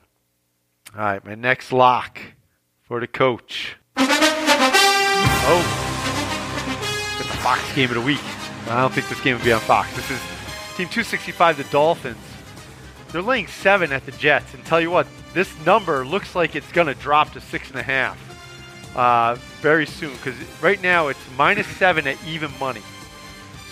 All 0.96 1.02
right, 1.02 1.26
my 1.26 1.36
next 1.36 1.72
lock 1.72 2.20
for 2.82 3.00
the 3.00 3.08
coach. 3.08 3.78
Oh, 5.44 5.63
got 7.17 7.28
the 7.28 7.38
Fox 7.38 7.76
game 7.76 7.89
of 7.89 7.96
the 7.96 8.02
week. 8.02 8.20
I 8.67 8.82
don't 8.82 8.94
think 8.94 9.10
this 9.10 9.22
game 9.22 9.38
will 9.38 9.44
be 9.44 9.52
on 9.52 9.62
Fox. 9.62 9.96
This 9.96 10.12
is 10.12 10.20
Team 10.78 10.88
265, 10.88 11.58
the 11.58 11.63
Dolphins. 11.65 12.17
They're 13.12 13.22
laying 13.22 13.48
seven 13.48 13.91
at 13.91 14.06
the 14.06 14.12
Jets, 14.13 14.54
and 14.54 14.63
tell 14.65 14.80
you 14.80 14.89
what, 14.89 15.08
this 15.34 15.54
number 15.65 16.06
looks 16.06 16.36
like 16.36 16.56
it's 16.56 16.72
going 16.72 16.88
to 16.88 16.96
drop 16.96 17.34
to 17.34 17.41
six 17.41 17.70
and 17.70 17.80
a 17.80 17.84
half 17.84 18.96
uh, 18.96 19.36
very 19.62 19.86
soon. 19.86 20.13
Because 20.13 20.36
right 20.62 20.82
now 20.82 21.08
it's 21.08 21.20
minus 21.38 21.67
seven 21.67 22.08
at 22.08 22.17
even 22.26 22.52
money. 22.60 22.82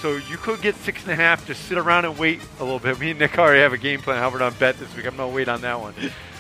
So 0.02 0.16
you 0.16 0.38
could 0.38 0.62
get 0.62 0.76
six 0.76 1.04
and 1.04 1.12
a 1.12 1.16
half. 1.16 1.46
Just 1.46 1.66
sit 1.66 1.78
around 1.78 2.06
and 2.06 2.18
wait 2.18 2.40
a 2.60 2.64
little 2.64 2.80
bit. 2.80 2.98
Me 3.00 3.12
and 3.12 3.20
Nick 3.20 3.38
already 3.38 3.60
have 3.60 3.74
a 3.74 3.78
game 3.78 4.02
plan 4.02 4.18
how 4.18 4.32
we're 4.32 4.40
to 4.40 4.58
bet 4.58 4.80
this 4.80 4.96
week. 4.96 5.06
I'm 5.06 5.18
to 5.18 5.28
wait 5.28 5.50
on 5.50 5.62
that 5.62 5.80
one. 5.80 5.94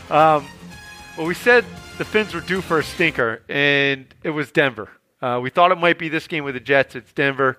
Um, 0.10 0.48
well, 1.17 1.28
we 1.28 1.34
said 1.34 1.65
the 1.98 2.06
Finns 2.06 2.34
were 2.34 2.39
due 2.41 2.62
for 2.62 2.80
a 2.80 2.84
stinker, 2.84 3.41
and 3.50 4.06
it 4.24 4.30
was 4.30 4.52
Denver. 4.52 4.89
Uh, 5.22 5.39
we 5.43 5.50
thought 5.50 5.72
it 5.74 5.78
might 5.78 6.00
be 6.00 6.08
this 6.08 6.28
game 6.28 6.45
with 6.45 6.54
the 6.54 6.62
Jets. 6.62 6.95
It's 6.95 7.12
Denver. 7.12 7.58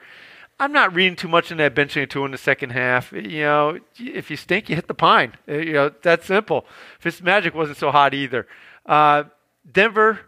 I'm 0.59 0.73
not 0.73 0.95
reading 0.95 1.17
too 1.17 1.29
much 1.29 1.51
in 1.51 1.59
that 1.59 1.75
benching 1.75 2.09
two 2.09 2.25
in 2.25 2.31
the 2.31 2.39
second 2.39 2.71
half. 2.71 3.13
You 3.13 3.43
know, 3.43 3.79
if 3.99 4.31
you 4.31 4.37
stink, 4.37 4.71
you 4.71 4.77
hit 4.77 4.89
the 4.89 4.95
pine. 4.95 5.35
Uh, 5.47 5.55
You 5.55 5.73
know, 5.75 5.93
that's 6.03 6.27
simple. 6.27 6.65
Fitzmagic 7.03 7.55
wasn't 7.55 7.77
so 7.79 7.91
hot 7.91 8.15
either. 8.15 8.47
Uh, 8.87 9.25
Denver, 9.71 10.21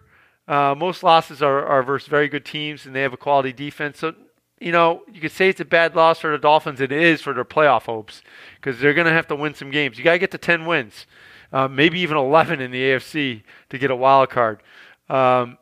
uh, 0.46 0.74
most 0.76 1.02
losses 1.02 1.42
are, 1.42 1.64
are 1.64 1.82
versus 1.82 2.08
very 2.08 2.28
good 2.28 2.44
teams, 2.44 2.84
and 2.84 2.94
they 2.94 3.00
have 3.02 3.14
a 3.14 3.18
quality 3.18 3.52
defense. 3.52 3.98
So, 4.00 4.14
you 4.62 4.70
know, 4.72 5.02
you 5.12 5.20
could 5.20 5.32
say 5.32 5.48
it's 5.48 5.60
a 5.60 5.64
bad 5.64 5.96
loss 5.96 6.20
for 6.20 6.30
the 6.30 6.38
Dolphins. 6.38 6.80
It 6.80 6.92
is 6.92 7.20
for 7.20 7.32
their 7.32 7.44
playoff 7.44 7.82
hopes 7.82 8.22
because 8.56 8.80
they're 8.80 8.94
going 8.94 9.06
to 9.06 9.12
have 9.12 9.26
to 9.28 9.36
win 9.36 9.54
some 9.54 9.70
games. 9.70 9.98
You 9.98 10.04
got 10.04 10.12
to 10.12 10.18
get 10.18 10.30
to 10.30 10.38
10 10.38 10.66
wins, 10.66 11.06
uh, 11.52 11.66
maybe 11.66 11.98
even 12.00 12.16
11 12.16 12.60
in 12.60 12.70
the 12.70 12.80
AFC 12.80 13.42
to 13.70 13.78
get 13.78 13.90
a 13.90 13.96
wild 13.96 14.30
card. 14.30 14.62
Um, 15.08 15.58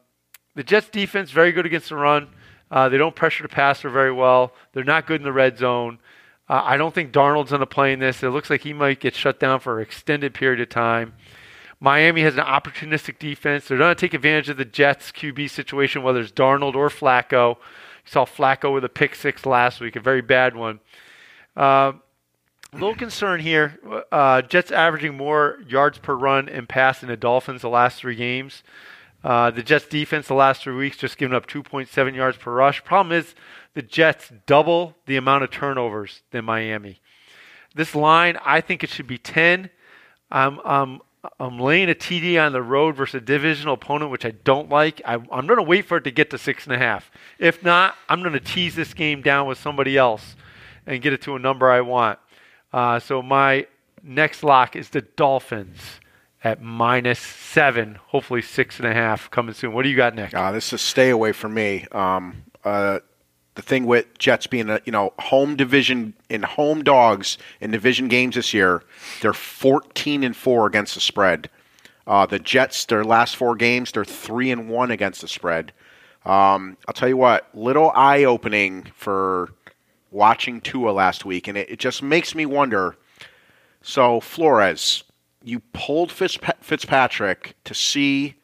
the 0.54 0.62
Jets 0.62 0.90
defense 0.90 1.30
very 1.30 1.52
good 1.52 1.64
against 1.64 1.88
the 1.88 1.96
run. 1.96 2.28
Uh, 2.70 2.88
they 2.88 2.98
don't 2.98 3.16
pressure 3.16 3.42
the 3.42 3.48
passer 3.48 3.88
very 3.88 4.12
well. 4.12 4.52
They're 4.72 4.84
not 4.84 5.06
good 5.06 5.20
in 5.20 5.24
the 5.24 5.32
red 5.32 5.56
zone. 5.56 5.98
Uh, 6.48 6.62
I 6.64 6.76
don't 6.76 6.94
think 6.94 7.12
Darnold's 7.12 7.50
going 7.50 7.60
to 7.60 7.66
play 7.66 7.92
in 7.92 8.00
this. 8.00 8.22
It 8.22 8.30
looks 8.30 8.50
like 8.50 8.62
he 8.62 8.72
might 8.72 9.00
get 9.00 9.14
shut 9.14 9.40
down 9.40 9.60
for 9.60 9.78
an 9.78 9.82
extended 9.82 10.34
period 10.34 10.60
of 10.60 10.68
time. 10.68 11.14
Miami 11.80 12.20
has 12.20 12.36
an 12.36 12.44
opportunistic 12.44 13.18
defense. 13.18 13.66
They're 13.66 13.78
going 13.78 13.94
to 13.94 14.00
take 14.00 14.12
advantage 14.12 14.50
of 14.50 14.58
the 14.58 14.66
Jets 14.66 15.10
QB 15.10 15.48
situation, 15.48 16.02
whether 16.02 16.20
it's 16.20 16.32
Darnold 16.32 16.74
or 16.74 16.90
Flacco. 16.90 17.56
Saw 18.10 18.24
Flacco 18.24 18.74
with 18.74 18.84
a 18.84 18.88
pick 18.88 19.14
six 19.14 19.46
last 19.46 19.80
week, 19.80 19.94
a 19.94 20.00
very 20.00 20.20
bad 20.20 20.56
one. 20.56 20.80
Uh, 21.56 21.92
a 22.72 22.74
little 22.74 22.96
concern 22.96 23.38
here. 23.38 23.78
Uh, 24.10 24.42
Jets 24.42 24.72
averaging 24.72 25.16
more 25.16 25.58
yards 25.68 25.98
per 25.98 26.16
run 26.16 26.48
and 26.48 26.68
pass 26.68 27.00
than 27.00 27.08
the 27.08 27.16
Dolphins 27.16 27.62
the 27.62 27.68
last 27.68 28.00
three 28.00 28.16
games. 28.16 28.64
Uh, 29.22 29.52
the 29.52 29.62
Jets 29.62 29.86
defense 29.86 30.26
the 30.26 30.34
last 30.34 30.62
three 30.62 30.74
weeks 30.74 30.96
just 30.96 31.18
giving 31.18 31.36
up 31.36 31.46
2.7 31.46 32.16
yards 32.16 32.36
per 32.36 32.52
rush. 32.52 32.82
Problem 32.82 33.16
is 33.16 33.36
the 33.74 33.82
Jets 33.82 34.32
double 34.44 34.96
the 35.06 35.16
amount 35.16 35.44
of 35.44 35.52
turnovers 35.52 36.22
than 36.32 36.44
Miami. 36.44 37.00
This 37.76 37.94
line, 37.94 38.36
I 38.44 38.60
think 38.60 38.82
it 38.82 38.90
should 38.90 39.06
be 39.06 39.18
10. 39.18 39.70
I'm, 40.32 40.58
I'm, 40.64 41.00
I'm 41.38 41.58
laying 41.58 41.90
a 41.90 41.94
TD 41.94 42.42
on 42.44 42.52
the 42.52 42.62
road 42.62 42.96
versus 42.96 43.16
a 43.16 43.20
divisional 43.20 43.74
opponent, 43.74 44.10
which 44.10 44.24
I 44.24 44.30
don't 44.30 44.70
like. 44.70 45.02
I, 45.04 45.14
I'm 45.14 45.46
going 45.46 45.58
to 45.58 45.62
wait 45.62 45.84
for 45.84 45.98
it 45.98 46.04
to 46.04 46.10
get 46.10 46.30
to 46.30 46.38
six 46.38 46.64
and 46.64 46.74
a 46.74 46.78
half. 46.78 47.10
If 47.38 47.62
not, 47.62 47.94
I'm 48.08 48.20
going 48.20 48.32
to 48.32 48.40
tease 48.40 48.74
this 48.74 48.94
game 48.94 49.20
down 49.20 49.46
with 49.46 49.58
somebody 49.58 49.98
else 49.98 50.34
and 50.86 51.02
get 51.02 51.12
it 51.12 51.20
to 51.22 51.36
a 51.36 51.38
number 51.38 51.70
I 51.70 51.82
want. 51.82 52.18
Uh, 52.72 53.00
so 53.00 53.20
my 53.20 53.66
next 54.02 54.42
lock 54.42 54.76
is 54.76 54.88
the 54.90 55.02
Dolphins 55.02 56.00
at 56.42 56.62
minus 56.62 57.18
seven, 57.18 57.98
hopefully 58.06 58.40
six 58.40 58.78
and 58.78 58.88
a 58.88 58.94
half 58.94 59.30
coming 59.30 59.54
soon. 59.54 59.74
What 59.74 59.82
do 59.82 59.90
you 59.90 59.96
got 59.96 60.14
next? 60.14 60.34
Uh, 60.34 60.52
this 60.52 60.72
is 60.72 60.80
stay 60.80 61.10
away 61.10 61.32
from 61.32 61.52
me. 61.52 61.86
Um, 61.92 62.44
uh, 62.64 63.00
the 63.54 63.62
thing 63.62 63.86
with 63.86 64.18
Jets 64.18 64.46
being 64.46 64.70
a 64.70 64.80
you 64.84 64.92
know 64.92 65.12
home 65.18 65.56
division 65.56 66.14
in 66.28 66.42
home 66.42 66.82
dogs 66.82 67.38
in 67.60 67.70
division 67.70 68.08
games 68.08 68.34
this 68.34 68.54
year, 68.54 68.82
they're 69.20 69.32
fourteen 69.32 70.24
and 70.24 70.36
four 70.36 70.66
against 70.66 70.94
the 70.94 71.00
spread. 71.00 71.50
Uh, 72.06 72.26
the 72.26 72.38
Jets, 72.38 72.86
their 72.86 73.04
last 73.04 73.36
four 73.36 73.54
games, 73.54 73.92
they're 73.92 74.04
three 74.04 74.50
and 74.50 74.68
one 74.68 74.90
against 74.90 75.20
the 75.20 75.28
spread. 75.28 75.72
Um, 76.24 76.76
I'll 76.88 76.94
tell 76.94 77.08
you 77.08 77.16
what, 77.16 77.48
little 77.54 77.92
eye 77.94 78.24
opening 78.24 78.86
for 78.94 79.50
watching 80.10 80.60
Tua 80.60 80.90
last 80.90 81.24
week, 81.24 81.46
and 81.46 81.56
it, 81.56 81.70
it 81.70 81.78
just 81.78 82.02
makes 82.02 82.34
me 82.34 82.46
wonder. 82.46 82.96
So 83.82 84.20
Flores, 84.20 85.04
you 85.42 85.60
pulled 85.72 86.10
Fitzpa- 86.10 86.58
Fitzpatrick 86.60 87.54
to 87.64 87.74
see 87.74 88.34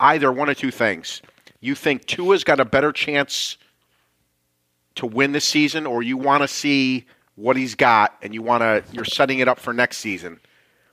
either 0.00 0.32
one 0.32 0.48
of 0.48 0.56
two 0.56 0.70
things. 0.70 1.22
You 1.60 1.74
think 1.74 2.06
Tua's 2.06 2.44
got 2.44 2.58
a 2.60 2.64
better 2.64 2.92
chance 2.92 3.56
to 4.96 5.06
win 5.06 5.32
this 5.32 5.44
season, 5.44 5.86
or 5.86 6.02
you 6.02 6.16
want 6.16 6.42
to 6.42 6.48
see 6.48 7.06
what 7.34 7.56
he's 7.56 7.74
got 7.74 8.14
and 8.22 8.34
you 8.34 8.42
want 8.42 8.60
to 8.62 8.84
you're 8.92 9.04
setting 9.06 9.38
it 9.38 9.48
up 9.48 9.58
for 9.58 9.72
next 9.72 9.98
season. 9.98 10.38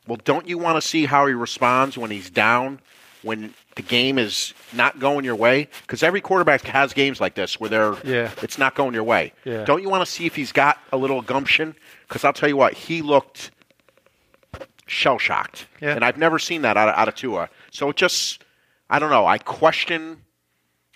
Well, 0.08 0.18
don't 0.24 0.48
you 0.48 0.58
want 0.58 0.82
to 0.82 0.82
see 0.82 1.06
how 1.06 1.28
he 1.28 1.34
responds 1.34 1.98
when 1.98 2.10
he's 2.10 2.30
down, 2.30 2.80
when 3.22 3.54
the 3.76 3.82
game 3.82 4.18
is 4.18 4.54
not 4.74 5.00
going 5.00 5.24
your 5.26 5.36
way? 5.36 5.68
Because 5.82 6.02
every 6.02 6.22
quarterback 6.22 6.62
has 6.62 6.94
games 6.94 7.20
like 7.22 7.36
this 7.36 7.60
where 7.60 7.70
they're 7.70 7.96
Yeah. 8.04 8.32
it's 8.42 8.58
not 8.58 8.74
going 8.74 8.94
your 8.94 9.04
way. 9.04 9.34
Yeah. 9.44 9.66
Don't 9.66 9.82
you 9.84 9.90
want 9.90 10.04
to 10.06 10.12
see 10.12 10.26
if 10.26 10.36
he's 10.36 10.52
got 10.52 10.80
a 10.92 10.98
little 10.98 11.22
gumption? 11.22 11.76
Because 12.08 12.24
I'll 12.24 12.34
tell 12.34 12.50
you 12.50 12.58
what, 12.58 12.74
he 12.74 13.02
looked 13.02 13.52
shell 14.88 15.20
shocked, 15.20 15.68
Yeah. 15.82 15.94
and 15.94 16.04
I've 16.04 16.18
never 16.18 16.40
seen 16.40 16.64
that 16.64 16.76
out 16.78 16.90
of, 16.90 16.96
out 16.96 17.08
of 17.08 17.16
Tua. 17.16 17.50
So 17.72 17.90
it 17.90 17.96
just, 17.96 18.44
I 18.90 18.98
don't 18.98 19.12
know. 19.12 19.26
I 19.28 19.38
question 19.38 20.24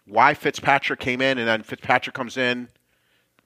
why 0.06 0.34
Fitzpatrick 0.34 1.00
came 1.00 1.22
in, 1.22 1.38
and 1.38 1.48
then 1.48 1.62
Fitzpatrick 1.62 2.16
comes 2.16 2.36
in, 2.38 2.70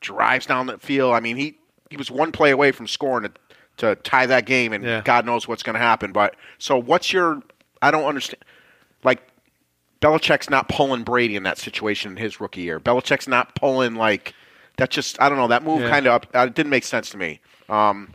drives 0.02 0.46
down 0.46 0.68
the 0.68 0.78
field. 0.78 1.14
I 1.14 1.20
mean, 1.20 1.38
he 1.38 1.58
he 1.90 1.98
was 1.98 2.12
one 2.12 2.32
play 2.32 2.52
away 2.52 2.72
from 2.72 2.88
scoring 2.88 3.24
to, 3.24 3.32
to 3.78 3.96
tie 4.02 4.26
that 4.26 4.46
game, 4.46 4.74
and 4.74 4.84
Yeah. 4.84 5.02
God 5.04 5.26
knows 5.26 5.48
what's 5.48 5.64
going 5.64 5.76
to 5.76 5.80
happen. 5.80 6.12
But 6.12 6.36
so, 6.58 6.78
what's 6.78 7.12
your? 7.14 7.42
I 7.82 7.92
don't 7.92 8.06
understand. 8.06 8.44
Like 9.04 9.22
Belichick's 10.02 10.50
not 10.50 10.68
pulling 10.70 11.04
Brady 11.04 11.36
in 11.36 11.44
that 11.44 11.58
situation 11.58 12.12
in 12.12 12.18
his 12.18 12.40
rookie 12.40 12.62
year. 12.62 12.80
Belichick's 12.80 13.28
not 13.28 13.56
pulling 13.56 13.96
like 13.96 14.34
that. 14.78 14.90
Just 14.90 15.20
I 15.22 15.30
don't 15.30 15.38
know. 15.38 15.48
That 15.48 15.64
move 15.64 15.82
Yeah. 15.82 15.90
kind 15.90 16.08
of 16.08 16.24
uh, 16.36 16.40
it 16.48 16.54
didn't 16.56 16.70
make 16.70 16.84
sense 16.84 17.10
to 17.12 17.18
me. 17.18 17.40
Um, 17.70 18.14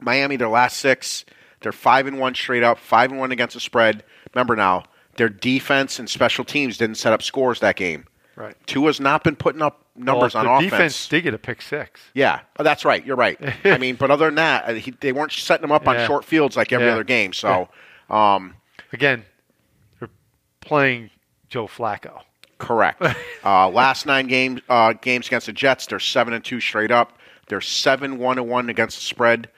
Miami, 0.00 0.36
their 0.36 0.48
last 0.48 0.78
six, 0.78 1.24
they're 1.60 1.72
five 1.72 2.06
and 2.06 2.18
one 2.18 2.34
straight 2.34 2.62
up, 2.62 2.78
five 2.78 3.10
and 3.10 3.18
one 3.18 3.32
against 3.32 3.54
the 3.54 3.60
spread. 3.60 4.04
Remember 4.34 4.54
now, 4.56 4.84
Their 5.16 5.28
defense 5.28 5.98
and 5.98 6.08
special 6.08 6.44
teams 6.44 6.78
didn't 6.78 6.96
set 6.96 7.12
up 7.12 7.22
scores 7.22 7.58
that 7.60 7.74
game. 7.74 8.04
Right. 8.36 8.54
Tua's 8.66 9.00
not 9.00 9.24
been 9.24 9.34
putting 9.34 9.60
up 9.62 9.84
numbers 9.98 10.34
well, 10.34 10.48
on 10.48 10.62
the 10.62 10.66
offense. 10.68 10.70
defense 10.70 11.08
did 11.08 11.22
get 11.22 11.34
a 11.34 11.38
pick 11.38 11.62
six. 11.62 12.00
Yeah, 12.14 12.40
oh, 12.58 12.62
that's 12.62 12.84
right. 12.84 13.04
You're 13.04 13.16
right. 13.16 13.38
I 13.64 13.78
mean, 13.78 13.96
but 13.96 14.10
other 14.10 14.26
than 14.26 14.36
that, 14.36 14.64
uh, 14.68 14.74
he, 14.74 14.90
they 14.92 15.12
weren't 15.12 15.32
setting 15.32 15.62
them 15.62 15.72
up 15.72 15.84
Yeah. 15.84 16.00
on 16.02 16.06
short 16.06 16.24
fields 16.24 16.56
like 16.56 16.72
every 16.72 16.86
Yeah. 16.86 16.92
other 16.92 17.04
game. 17.04 17.32
So, 17.32 17.68
um, 18.10 18.54
Again, 18.92 19.24
they're 19.98 20.08
playing 20.60 21.10
Joe 21.48 21.66
Flacco. 21.66 22.22
correct. 22.58 23.02
uh, 23.44 23.68
last 23.68 24.06
nine 24.06 24.26
games 24.26 24.60
uh, 24.68 24.92
games 24.94 25.26
against 25.26 25.46
the 25.46 25.52
Jets, 25.52 25.86
they're 25.86 26.00
seven 26.00 26.32
and 26.34 26.44
two 26.44 26.60
straight 26.60 26.90
up. 26.90 27.18
They're 27.48 27.60
seven 27.60 28.18
one 28.18 28.38
and 28.38 28.48
one 28.48 28.68
against 28.70 28.96
the 28.96 29.02
spread. 29.02 29.48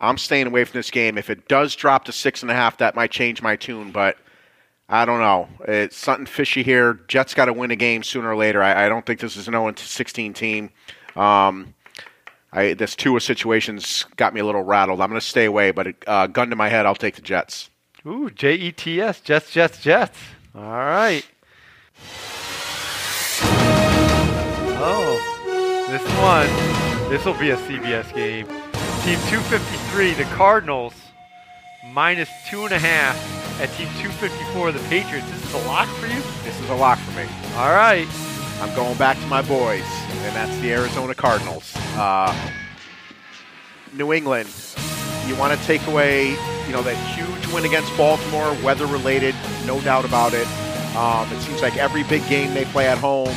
I'm 0.00 0.18
staying 0.18 0.46
away 0.48 0.64
from 0.64 0.78
this 0.78 0.90
game. 0.90 1.16
If 1.16 1.30
it 1.30 1.46
does 1.48 1.76
drop 1.76 2.04
to 2.06 2.12
six 2.12 2.42
and 2.42 2.50
a 2.50 2.54
half, 2.54 2.78
that 2.78 2.94
might 2.94 3.10
change 3.10 3.40
my 3.42 3.56
tune, 3.56 3.90
but. 3.92 4.16
I 4.92 5.06
don't 5.06 5.20
know. 5.20 5.48
It's 5.66 5.96
something 5.96 6.26
fishy 6.26 6.62
here. 6.62 7.00
Jets 7.08 7.32
got 7.32 7.46
to 7.46 7.54
win 7.54 7.70
a 7.70 7.76
game 7.76 8.02
sooner 8.02 8.28
or 8.28 8.36
later. 8.36 8.62
I, 8.62 8.84
I 8.84 8.88
don't 8.90 9.06
think 9.06 9.20
this 9.20 9.38
is 9.38 9.48
an 9.48 9.54
0 9.54 9.72
16 9.74 10.34
team. 10.34 10.68
Um, 11.16 11.72
I, 12.52 12.74
this 12.74 12.94
Tua 12.94 13.22
situation's 13.22 14.04
got 14.16 14.34
me 14.34 14.40
a 14.40 14.44
little 14.44 14.62
rattled. 14.62 15.00
I'm 15.00 15.08
going 15.08 15.18
to 15.18 15.26
stay 15.26 15.46
away, 15.46 15.70
but 15.70 15.94
uh, 16.06 16.26
gun 16.26 16.50
to 16.50 16.56
my 16.56 16.68
head, 16.68 16.84
I'll 16.84 16.94
take 16.94 17.14
the 17.14 17.22
Jets. 17.22 17.70
Ooh, 18.06 18.28
J 18.28 18.52
E 18.52 18.70
T 18.70 19.00
S, 19.00 19.22
Jets, 19.22 19.50
Jets, 19.50 19.80
Jets. 19.80 20.18
All 20.54 20.60
right. 20.62 21.24
Oh, 24.84 25.86
this 25.88 26.02
one, 26.20 27.08
this 27.08 27.24
will 27.24 27.38
be 27.38 27.48
a 27.48 27.56
CBS 27.56 28.14
game. 28.14 28.46
Team 29.04 29.18
253, 29.30 30.12
the 30.12 30.24
Cardinals, 30.34 30.92
minus 31.94 32.28
two 32.50 32.64
and 32.64 32.72
a 32.72 32.78
half 32.78 33.41
at 33.62 33.70
Team 33.74 33.86
254, 34.00 34.72
the 34.72 34.80
Patriots. 34.88 35.30
This 35.30 35.44
is 35.44 35.54
a 35.54 35.66
lock 35.68 35.88
for 36.00 36.08
you? 36.08 36.20
This 36.42 36.58
is 36.60 36.68
a 36.68 36.74
lock 36.74 36.98
for 36.98 37.12
me. 37.16 37.28
All 37.54 37.70
right. 37.70 38.08
I'm 38.60 38.74
going 38.74 38.98
back 38.98 39.16
to 39.18 39.26
my 39.26 39.40
boys, 39.40 39.84
and 39.84 40.34
that's 40.34 40.56
the 40.60 40.72
Arizona 40.72 41.14
Cardinals. 41.14 41.72
Uh, 41.94 42.36
New 43.92 44.12
England, 44.12 44.48
you 45.28 45.36
want 45.36 45.56
to 45.56 45.64
take 45.64 45.86
away, 45.86 46.30
you 46.30 46.72
know, 46.72 46.82
that 46.82 46.96
huge 47.14 47.52
win 47.52 47.64
against 47.64 47.96
Baltimore, 47.96 48.52
weather 48.64 48.86
related, 48.86 49.34
no 49.64 49.80
doubt 49.82 50.04
about 50.04 50.34
it. 50.34 50.46
Um, 50.96 51.32
it 51.32 51.40
seems 51.42 51.62
like 51.62 51.76
every 51.76 52.02
big 52.02 52.26
game 52.28 52.52
they 52.54 52.64
play 52.64 52.88
at 52.88 52.98
home, 52.98 53.34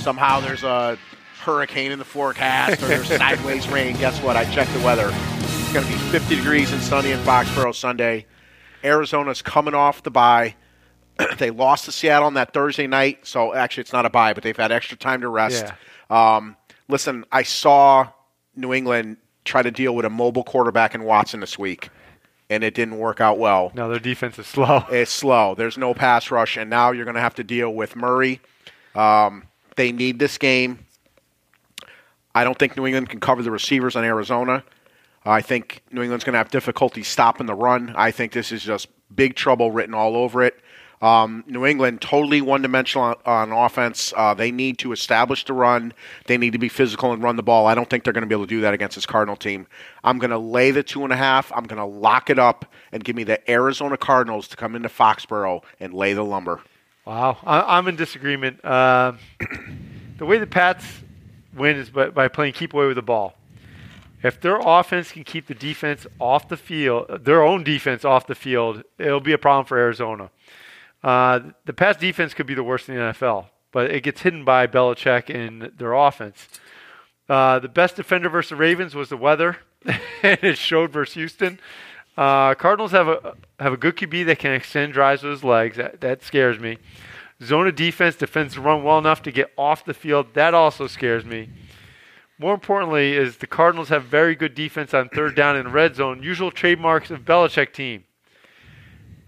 somehow 0.00 0.40
there's 0.40 0.62
a 0.62 0.98
hurricane 1.40 1.90
in 1.90 1.98
the 1.98 2.04
forecast 2.04 2.82
or 2.82 2.86
there's 2.86 3.08
sideways 3.16 3.66
rain. 3.68 3.96
Guess 3.96 4.20
what? 4.20 4.36
I 4.36 4.44
checked 4.52 4.74
the 4.74 4.84
weather. 4.84 5.08
It's 5.10 5.72
going 5.72 5.86
to 5.86 5.90
be 5.90 5.98
50 5.98 6.36
degrees 6.36 6.70
and 6.70 6.82
sunny 6.82 7.12
in 7.12 7.20
Foxborough 7.20 7.74
Sunday. 7.74 8.26
Arizona's 8.84 9.42
coming 9.42 9.74
off 9.74 10.02
the 10.02 10.10
bye. 10.10 10.54
they 11.38 11.50
lost 11.50 11.84
to 11.86 11.92
Seattle 11.92 12.26
on 12.26 12.34
that 12.34 12.52
Thursday 12.52 12.86
night, 12.86 13.26
so 13.26 13.54
actually 13.54 13.82
it's 13.82 13.92
not 13.92 14.04
a 14.04 14.10
bye, 14.10 14.34
but 14.34 14.42
they've 14.42 14.56
had 14.56 14.72
extra 14.72 14.96
time 14.96 15.20
to 15.20 15.28
rest. 15.28 15.66
Um, 16.10 16.56
listen, 16.88 17.24
I 17.32 17.42
saw 17.44 18.08
New 18.56 18.72
England 18.74 19.16
try 19.44 19.62
to 19.62 19.70
deal 19.70 19.94
with 19.94 20.04
a 20.04 20.10
mobile 20.10 20.44
quarterback 20.44 20.94
in 20.94 21.04
Watson 21.04 21.40
this 21.40 21.58
week, 21.58 21.90
and 22.50 22.64
it 22.64 22.74
didn't 22.74 22.98
work 22.98 23.20
out 23.20 23.38
well. 23.38 23.72
No, 23.74 23.88
their 23.88 23.98
defense 23.98 24.38
is 24.38 24.46
slow. 24.46 24.84
It's 24.90 25.10
slow. 25.10 25.54
There's 25.54 25.78
no 25.78 25.94
pass 25.94 26.30
rush, 26.30 26.56
and 26.56 26.68
now 26.68 26.90
you're 26.90 27.04
going 27.04 27.14
to 27.16 27.20
have 27.20 27.34
to 27.36 27.44
deal 27.44 27.70
with 27.72 27.96
Murray. 27.96 28.40
Um, 28.94 29.44
they 29.76 29.92
need 29.92 30.18
this 30.18 30.38
game. 30.38 30.80
I 32.34 32.42
don't 32.44 32.58
think 32.58 32.76
New 32.76 32.86
England 32.86 33.08
can 33.08 33.20
cover 33.20 33.42
the 33.42 33.50
receivers 33.50 33.94
on 33.96 34.04
Arizona. 34.04 34.64
I 35.24 35.40
think 35.40 35.82
New 35.90 36.02
England's 36.02 36.24
going 36.24 36.34
to 36.34 36.38
have 36.38 36.50
difficulty 36.50 37.02
stopping 37.02 37.46
the 37.46 37.54
run. 37.54 37.94
I 37.96 38.10
think 38.10 38.32
this 38.32 38.52
is 38.52 38.62
just 38.62 38.88
big 39.14 39.34
trouble 39.34 39.70
written 39.70 39.94
all 39.94 40.16
over 40.16 40.42
it. 40.42 40.60
Um, 41.00 41.44
New 41.46 41.66
England 41.66 42.00
totally 42.00 42.40
one-dimensional 42.40 43.16
on, 43.26 43.52
on 43.52 43.52
offense. 43.52 44.14
Uh, 44.16 44.32
they 44.32 44.50
need 44.50 44.78
to 44.78 44.92
establish 44.92 45.44
the 45.44 45.52
run. 45.52 45.92
They 46.26 46.38
need 46.38 46.52
to 46.52 46.58
be 46.58 46.68
physical 46.68 47.12
and 47.12 47.22
run 47.22 47.36
the 47.36 47.42
ball. 47.42 47.66
I 47.66 47.74
don't 47.74 47.90
think 47.90 48.04
they're 48.04 48.12
going 48.12 48.22
to 48.22 48.26
be 48.26 48.34
able 48.34 48.44
to 48.44 48.48
do 48.48 48.62
that 48.62 48.72
against 48.72 48.94
this 48.94 49.04
Cardinal 49.04 49.36
team. 49.36 49.66
I'm 50.02 50.18
going 50.18 50.30
to 50.30 50.38
lay 50.38 50.70
the 50.70 50.82
two 50.82 51.04
and 51.04 51.12
a 51.12 51.16
half. 51.16 51.52
I'm 51.54 51.64
going 51.64 51.78
to 51.78 51.84
lock 51.84 52.30
it 52.30 52.38
up 52.38 52.64
and 52.90 53.04
give 53.04 53.16
me 53.16 53.24
the 53.24 53.50
Arizona 53.50 53.98
Cardinals 53.98 54.48
to 54.48 54.56
come 54.56 54.74
into 54.74 54.88
Foxborough 54.88 55.62
and 55.78 55.92
lay 55.92 56.14
the 56.14 56.24
lumber. 56.24 56.62
Wow, 57.04 57.36
I, 57.44 57.76
I'm 57.76 57.86
in 57.88 57.96
disagreement. 57.96 58.64
Uh, 58.64 59.12
the 60.18 60.24
way 60.24 60.38
the 60.38 60.46
Pats 60.46 60.86
win 61.54 61.76
is 61.76 61.90
by, 61.90 62.08
by 62.08 62.28
playing 62.28 62.54
keep 62.54 62.72
away 62.72 62.86
with 62.86 62.96
the 62.96 63.02
ball. 63.02 63.34
If 64.24 64.40
their 64.40 64.58
offense 64.58 65.12
can 65.12 65.22
keep 65.22 65.48
the 65.48 65.54
defense 65.54 66.06
off 66.18 66.48
the 66.48 66.56
field, 66.56 67.24
their 67.24 67.42
own 67.42 67.62
defense 67.62 68.06
off 68.06 68.26
the 68.26 68.34
field, 68.34 68.82
it'll 68.98 69.20
be 69.20 69.34
a 69.34 69.38
problem 69.38 69.66
for 69.66 69.76
Arizona. 69.76 70.30
Uh, 71.02 71.40
the 71.66 71.74
Pats 71.74 71.98
defense 71.98 72.32
could 72.32 72.46
be 72.46 72.54
the 72.54 72.64
worst 72.64 72.88
in 72.88 72.94
the 72.94 73.02
NFL, 73.02 73.48
but 73.70 73.90
it 73.90 74.02
gets 74.02 74.22
hidden 74.22 74.42
by 74.42 74.66
Belichick 74.66 75.28
and 75.28 75.70
their 75.76 75.92
offense. 75.92 76.48
Uh, 77.28 77.58
the 77.58 77.68
best 77.68 77.96
defender 77.96 78.30
versus 78.30 78.48
the 78.48 78.56
Ravens 78.56 78.94
was 78.94 79.10
the 79.10 79.16
weather, 79.18 79.58
and 79.84 80.38
it 80.42 80.56
showed 80.56 80.90
versus 80.90 81.14
Houston. 81.14 81.60
Uh, 82.16 82.54
Cardinals 82.54 82.92
have 82.92 83.08
a 83.08 83.34
have 83.60 83.74
a 83.74 83.76
good 83.76 83.96
QB 83.96 84.24
that 84.26 84.38
can 84.38 84.52
extend 84.52 84.94
drives 84.94 85.22
with 85.22 85.32
his 85.32 85.44
legs. 85.44 85.76
That, 85.76 86.00
that 86.00 86.22
scares 86.22 86.58
me. 86.58 86.78
Zona 87.42 87.72
defense 87.72 88.16
defends 88.16 88.56
run 88.56 88.82
well 88.84 88.98
enough 88.98 89.20
to 89.22 89.32
get 89.32 89.52
off 89.58 89.84
the 89.84 89.92
field. 89.92 90.28
That 90.32 90.54
also 90.54 90.86
scares 90.86 91.26
me. 91.26 91.50
More 92.38 92.54
importantly, 92.54 93.12
is 93.12 93.36
the 93.36 93.46
Cardinals 93.46 93.90
have 93.90 94.04
very 94.04 94.34
good 94.34 94.54
defense 94.54 94.92
on 94.92 95.08
third 95.08 95.36
down 95.36 95.56
and 95.56 95.72
red 95.72 95.94
zone. 95.94 96.22
Usual 96.22 96.50
trademarks 96.50 97.10
of 97.10 97.24
Belichick 97.24 97.72
team. 97.72 98.04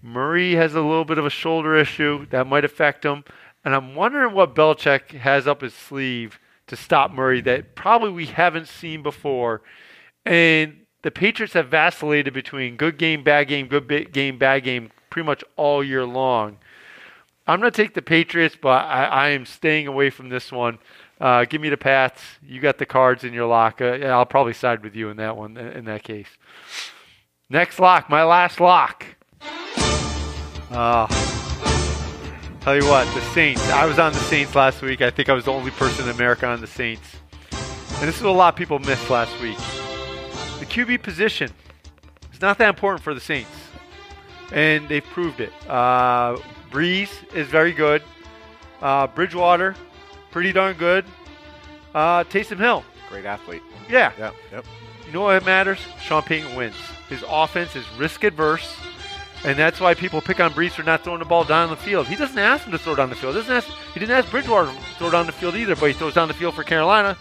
Murray 0.03 0.55
has 0.55 0.75
a 0.75 0.81
little 0.81 1.05
bit 1.05 1.19
of 1.19 1.27
a 1.27 1.31
shoulder 1.31 1.77
issue 1.77 2.27
that 2.31 2.47
might 2.47 2.65
affect 2.65 3.05
him, 3.05 3.25
and 3.65 3.75
I'm 3.75 3.95
wondering 3.95 4.35
what 4.35 4.55
Belichick 4.55 5.11
has 5.13 5.47
up 5.47 5.63
his 5.63 5.75
sleeve 5.75 6.39
to 6.67 6.77
stop 6.77 7.13
Murray 7.13 7.41
that 7.43 7.75
probably 7.75 8.11
we 8.11 8.27
haven't 8.27 8.69
seen 8.69 9.03
before. 9.03 9.63
And 10.25 10.79
the 11.03 11.11
Patriots 11.11 11.55
have 11.55 11.69
vacillated 11.69 12.35
between 12.35 12.77
good 12.77 12.99
game, 12.99 13.23
bad 13.23 13.49
game, 13.49 13.69
good 13.69 14.13
game, 14.13 14.39
bad 14.39 14.65
game 14.65 14.91
pretty 15.11 15.27
much 15.27 15.45
all 15.57 15.83
year 15.83 16.05
long. 16.05 16.59
I'm 17.47 17.61
going 17.61 17.71
to 17.71 17.83
take 17.83 17.95
the 17.95 18.03
Patriots, 18.03 18.57
but 18.61 18.85
I, 18.85 19.05
I 19.05 19.29
am 19.29 19.47
staying 19.47 19.87
away 19.87 20.11
from 20.11 20.29
this 20.29 20.51
one. 20.51 20.79
Uh, 21.21 21.45
give 21.45 21.61
me 21.61 21.69
the 21.69 21.77
Pats. 21.77 22.23
You 22.43 22.61
got 22.61 22.79
the 22.79 22.87
cards 22.87 23.25
in 23.25 23.33
your 23.33 23.47
lock. 23.47 23.81
Uh, 23.81 23.95
yeah, 23.95 24.17
I'll 24.17 24.27
probably 24.27 24.53
side 24.53 24.83
with 24.83 24.95
you 24.95 25.09
in 25.09 25.17
that 25.17 25.37
one. 25.37 25.57
In 25.57 25.85
that 25.87 26.03
case. 26.03 26.29
Next 27.49 27.79
lock, 27.79 28.11
my 28.11 28.25
last 28.25 28.61
lock. 28.61 29.07
Uh, 30.71 31.07
tell 32.61 32.75
you 32.75 32.85
what, 32.87 33.07
the 33.15 33.21
Saints. 33.33 33.67
I 33.71 33.87
was 33.87 33.99
on 33.99 34.13
the 34.13 34.19
Saints 34.19 34.55
last 34.55 34.83
week. 34.83 35.01
I 35.01 35.11
think 35.11 35.29
I 35.29 35.33
was 35.33 35.45
the 35.45 35.53
only 35.53 35.71
person 35.71 36.09
in 36.09 36.15
America 36.15 36.47
on 36.47 36.61
the 36.61 36.67
Saints. 36.67 37.17
And 37.53 38.09
this 38.09 38.17
is 38.17 38.23
what 38.23 38.31
a 38.31 38.33
lot 38.33 38.55
of 38.55 38.59
people 38.59 38.79
missed 38.81 39.09
last 39.09 39.41
week. 39.41 39.57
The 40.59 40.67
QB 40.67 41.03
position 41.03 41.51
is 42.33 42.41
not 42.41 42.59
that 42.59 42.69
important 42.69 43.03
for 43.03 43.15
the 43.15 43.21
Saints. 43.21 43.51
And 44.53 44.89
they've 44.89 45.05
proved 45.05 45.41
it. 45.41 45.53
Uh, 45.69 46.37
Brees 46.71 47.11
is 47.35 47.49
very 47.49 47.73
good. 47.73 48.03
Uh, 48.83 49.07
Bridgewater, 49.07 49.77
pretty 50.37 50.53
darn 50.53 50.77
good. 50.77 51.03
Uh, 51.95 52.23
Taysom 52.25 52.59
Hill, 52.59 52.85
Great 53.09 53.25
athlete. 53.25 53.63
yeah. 53.89 54.13
Yep. 54.19 54.35
Yep. 54.53 54.65
You 55.07 55.13
know 55.15 55.23
what 55.23 55.47
matters? 55.47 55.79
Sean 56.03 56.23
Payton 56.23 56.55
wins. 56.55 56.75
His 57.09 57.25
offense 57.27 57.75
is 57.75 57.87
risk 57.93 58.23
adverse, 58.23 58.77
and 59.47 59.59
that's 59.59 59.81
why 59.81 59.95
people 59.95 60.21
pick 60.21 60.39
on 60.39 60.53
Brees 60.53 60.73
for 60.73 60.83
not 60.83 61.03
throwing 61.03 61.21
the 61.21 61.25
ball 61.25 61.45
down 61.45 61.71
the 61.71 61.77
field. 61.77 62.07
He 62.07 62.17
doesn't 62.17 62.37
ask 62.37 62.67
him 62.67 62.73
to 62.73 62.79
throw 62.79 62.95
down 62.95 63.09
the 63.09 63.17
field. 63.17 63.35
Doesn't 63.35 63.51
ask, 63.51 63.67
he 63.95 63.99
didn't 64.01 64.15
ask 64.15 64.31
Bridgewater 64.31 64.71
to 64.71 64.79
throw 64.99 65.09
down 65.11 65.25
the 65.25 65.33
field 65.33 65.55
either, 65.55 65.75
but 65.75 65.87
he 65.87 65.95
throws 65.95 66.13
down 66.13 66.29
the 66.29 66.35
field 66.35 66.55
for 66.55 66.65
Carolina. 66.65 67.17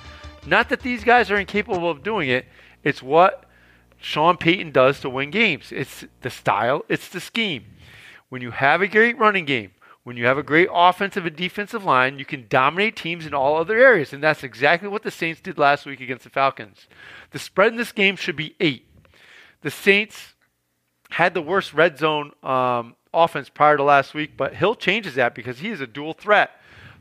Not 0.46 0.68
that 0.68 0.82
these 0.82 1.06
guys 1.06 1.32
are 1.32 1.38
incapable 1.38 1.90
of 1.90 2.04
doing 2.04 2.28
it. 2.28 2.48
It's 2.84 3.02
what 3.02 3.46
Sean 3.98 4.36
Payton 4.36 4.72
does 4.74 5.00
to 5.00 5.10
win 5.10 5.32
games. 5.32 5.72
It's 5.72 6.04
the 6.20 6.30
style. 6.30 6.84
It's 6.90 7.08
the 7.08 7.22
scheme. 7.22 7.64
When 8.28 8.42
you 8.42 8.52
have 8.52 8.82
a 8.82 8.90
great 8.90 9.18
running 9.18 9.46
game, 9.46 9.72
when 10.06 10.18
you 10.18 10.28
have 10.28 10.38
a 10.38 10.44
great 10.44 10.70
offensive 10.72 11.26
and 11.26 11.36
defensive 11.36 11.84
line, 11.84 12.20
you 12.20 12.26
can 12.26 12.46
dominate 12.48 12.96
teams 12.96 13.26
in 13.26 13.34
all 13.34 13.58
other 13.58 13.76
areas. 13.76 14.14
And 14.14 14.22
that's 14.22 14.44
exactly 14.44 14.88
what 14.88 15.02
the 15.02 15.10
Saints 15.10 15.42
did 15.42 15.58
last 15.58 15.88
week 15.88 16.00
against 16.00 16.24
the 16.24 16.30
Falcons. 16.30 16.88
The 17.32 17.40
spread 17.40 17.72
in 17.72 17.78
this 17.78 17.92
game 17.92 18.16
should 18.16 18.36
be 18.36 18.56
eight. 18.60 18.88
The 19.62 19.72
Saints 19.72 20.36
had 21.10 21.34
the 21.34 21.42
worst 21.42 21.74
red 21.74 21.98
zone 21.98 22.34
um, 22.44 22.96
offense 23.16 23.50
prior 23.50 23.78
to 23.78 23.84
last 23.84 24.14
week, 24.14 24.38
but 24.38 24.54
Hill 24.54 24.76
changes 24.76 25.16
that 25.16 25.34
because 25.34 25.58
he 25.58 25.70
is 25.70 25.82
a 25.82 25.88
dual 25.88 26.14
threat. 26.14 26.52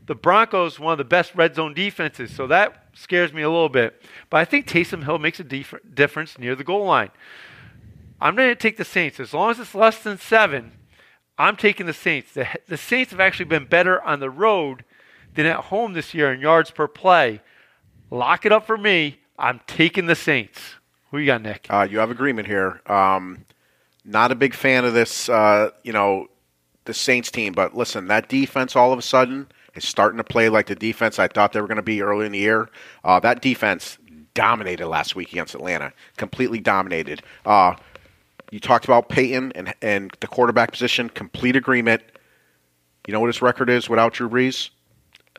The 0.07 0.15
Broncos, 0.15 0.79
one 0.79 0.93
of 0.93 0.97
the 0.97 1.03
best 1.03 1.35
red 1.35 1.53
zone 1.53 1.75
defenses, 1.75 2.33
so 2.33 2.47
that 2.47 2.85
scares 2.93 3.31
me 3.31 3.43
a 3.43 3.49
little 3.49 3.69
bit. 3.69 4.01
But 4.31 4.37
I 4.37 4.45
think 4.45 4.65
Taysom 4.67 5.03
Hill 5.03 5.19
makes 5.19 5.39
a 5.39 5.43
dif- 5.43 5.75
difference 5.93 6.39
near 6.39 6.55
the 6.55 6.63
goal 6.63 6.85
line. 6.85 7.11
I'm 8.19 8.35
going 8.35 8.49
to 8.49 8.55
take 8.55 8.77
the 8.77 8.83
Saints. 8.83 9.19
As 9.19 9.31
long 9.31 9.51
as 9.51 9.59
it's 9.59 9.75
less 9.75 10.01
than 10.01 10.17
seven, 10.17 10.71
I'm 11.37 11.55
taking 11.55 11.85
the 11.85 11.93
Saints. 11.93 12.33
The, 12.33 12.47
the 12.67 12.77
Saints 12.77 13.11
have 13.11 13.19
actually 13.19 13.45
been 13.45 13.65
better 13.65 14.01
on 14.01 14.19
the 14.19 14.29
road 14.29 14.83
than 15.33 15.45
at 15.45 15.65
home 15.65 15.93
this 15.93 16.13
year 16.13 16.33
in 16.33 16.39
yards 16.39 16.71
per 16.71 16.87
play. 16.87 17.41
Lock 18.09 18.45
it 18.45 18.51
up 18.51 18.65
for 18.65 18.77
me. 18.77 19.19
I'm 19.37 19.59
taking 19.67 20.05
the 20.05 20.15
Saints. 20.15 20.75
Who 21.11 21.17
you 21.17 21.25
got, 21.25 21.41
Nick? 21.41 21.67
Uh, 21.69 21.87
you 21.89 21.99
have 21.99 22.09
agreement 22.09 22.47
here. 22.47 22.81
Um, 22.87 23.45
not 24.03 24.31
a 24.31 24.35
big 24.35 24.53
fan 24.53 24.85
of 24.85 24.93
this, 24.93 25.27
uh, 25.29 25.71
you 25.83 25.91
know, 25.91 26.27
the 26.85 26.93
Saints 26.93 27.31
team, 27.31 27.53
but 27.53 27.75
listen, 27.75 28.07
that 28.07 28.29
defense 28.29 28.75
all 28.75 28.93
of 28.93 28.99
a 28.99 29.01
sudden 29.01 29.47
is 29.73 29.85
starting 29.85 30.17
to 30.17 30.23
play 30.23 30.49
like 30.49 30.67
the 30.67 30.75
defense 30.75 31.19
I 31.19 31.27
thought 31.27 31.51
they 31.51 31.59
were 31.59 31.67
going 31.67 31.77
to 31.77 31.81
be 31.83 32.01
early 32.01 32.25
in 32.25 32.31
the 32.31 32.39
year. 32.39 32.69
Uh, 33.03 33.19
that 33.21 33.41
defense 33.41 33.97
dominated 34.35 34.87
last 34.87 35.15
week 35.15 35.31
against 35.31 35.55
Atlanta, 35.55 35.91
completely 36.17 36.59
dominated. 36.59 37.23
Uh, 37.45 37.75
you 38.51 38.59
talked 38.59 38.85
about 38.85 39.09
Payton 39.09 39.51
and 39.53 39.73
and 39.81 40.15
the 40.19 40.27
quarterback 40.27 40.71
position, 40.71 41.09
complete 41.09 41.55
agreement. 41.55 42.03
You 43.07 43.13
know 43.13 43.19
what 43.19 43.27
his 43.27 43.41
record 43.41 43.69
is 43.69 43.89
without 43.89 44.13
Drew 44.13 44.29
Brees? 44.29 44.69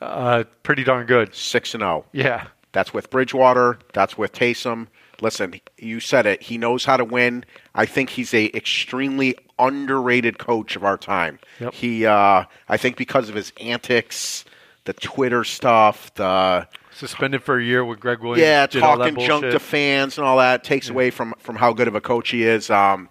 Uh, 0.00 0.44
pretty 0.62 0.84
darn 0.84 1.06
good. 1.06 1.34
Six 1.34 1.74
and 1.74 1.80
zero. 1.80 2.04
Yeah. 2.12 2.48
That's 2.72 2.92
with 2.92 3.10
Bridgewater. 3.10 3.78
That's 3.94 4.18
with 4.18 4.32
Taysom. 4.32 4.88
Listen, 5.22 5.58
you 5.78 5.98
said 5.98 6.26
it. 6.26 6.42
He 6.42 6.58
knows 6.58 6.84
how 6.84 6.98
to 6.98 7.04
win. 7.04 7.44
I 7.74 7.86
think 7.86 8.10
he's 8.10 8.34
a 8.34 8.54
extremely 8.54 9.34
underrated 9.58 10.38
coach 10.38 10.76
of 10.76 10.84
our 10.84 10.98
time. 10.98 11.38
Yep. 11.58 11.72
He, 11.72 12.04
uh, 12.04 12.44
I 12.68 12.76
think, 12.76 12.98
because 12.98 13.30
of 13.30 13.34
his 13.34 13.50
antics, 13.58 14.44
the 14.84 14.92
Twitter 14.92 15.42
stuff, 15.42 16.12
the 16.14 16.68
Suspended 16.96 17.42
for 17.42 17.58
a 17.58 17.62
year 17.62 17.84
with 17.84 18.00
Gregg 18.00 18.20
Williams. 18.20 18.40
yeah, 18.40 18.66
did 18.66 18.82
all 18.82 18.96
that 18.96 19.10
talking 19.10 19.26
junk 19.26 19.42
to 19.42 19.58
fans 19.58 20.16
and 20.16 20.26
all 20.26 20.38
that 20.38 20.64
takes 20.64 20.88
away 20.88 21.10
from 21.10 21.34
from 21.38 21.56
how 21.56 21.74
good 21.74 21.88
of 21.88 21.94
a 21.94 22.00
coach 22.00 22.30
he 22.30 22.44
is. 22.44 22.70
Um, 22.70 23.10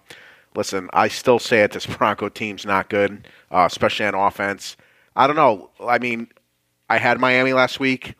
listen, 0.56 0.90
I 0.92 1.06
still 1.06 1.38
say 1.38 1.62
it. 1.62 1.70
This 1.70 1.86
Bronco 1.86 2.28
team's 2.28 2.66
not 2.66 2.88
good, 2.88 3.28
uh, 3.50 3.64
especially 3.70 4.06
on 4.06 4.14
offense. 4.14 4.76
I 5.14 5.28
don't 5.28 5.36
know. 5.36 5.70
I 5.80 5.98
mean, 6.00 6.28
I 6.90 6.98
had 6.98 7.20
Miami 7.20 7.52
last 7.52 7.78
week, 7.78 8.14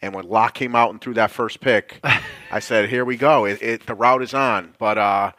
and 0.00 0.12
when 0.12 0.28
Lock 0.28 0.54
came 0.54 0.74
out 0.74 0.90
and 0.90 1.00
threw 1.00 1.14
that 1.14 1.30
first 1.30 1.60
pick, 1.60 2.00
I 2.50 2.58
said, 2.58 2.88
"Here 2.88 3.04
we 3.04 3.16
go. 3.16 3.44
It, 3.44 3.62
it 3.62 3.86
the 3.86 3.94
route 3.94 4.22
is 4.22 4.34
on." 4.34 4.74
But 4.80 4.98
uh, 4.98 5.30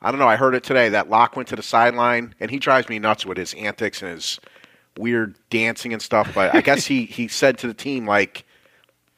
I 0.00 0.10
don't 0.12 0.20
know. 0.20 0.28
I 0.28 0.36
heard 0.36 0.54
it 0.54 0.62
today 0.62 0.88
that 0.90 1.10
Lock 1.10 1.34
went 1.34 1.48
to 1.48 1.56
the 1.56 1.64
sideline, 1.64 2.36
and 2.38 2.48
he 2.48 2.58
drives 2.60 2.88
me 2.88 3.00
nuts 3.00 3.26
with 3.26 3.38
his 3.38 3.54
antics 3.54 4.02
and 4.02 4.12
his 4.12 4.38
weird 4.96 5.34
dancing 5.50 5.92
and 5.92 6.00
stuff. 6.00 6.32
But 6.32 6.54
I 6.54 6.60
guess 6.60 6.86
he 6.86 7.06
he 7.06 7.26
said 7.26 7.58
to 7.58 7.66
the 7.66 7.74
team 7.74 8.06
like, 8.06 8.46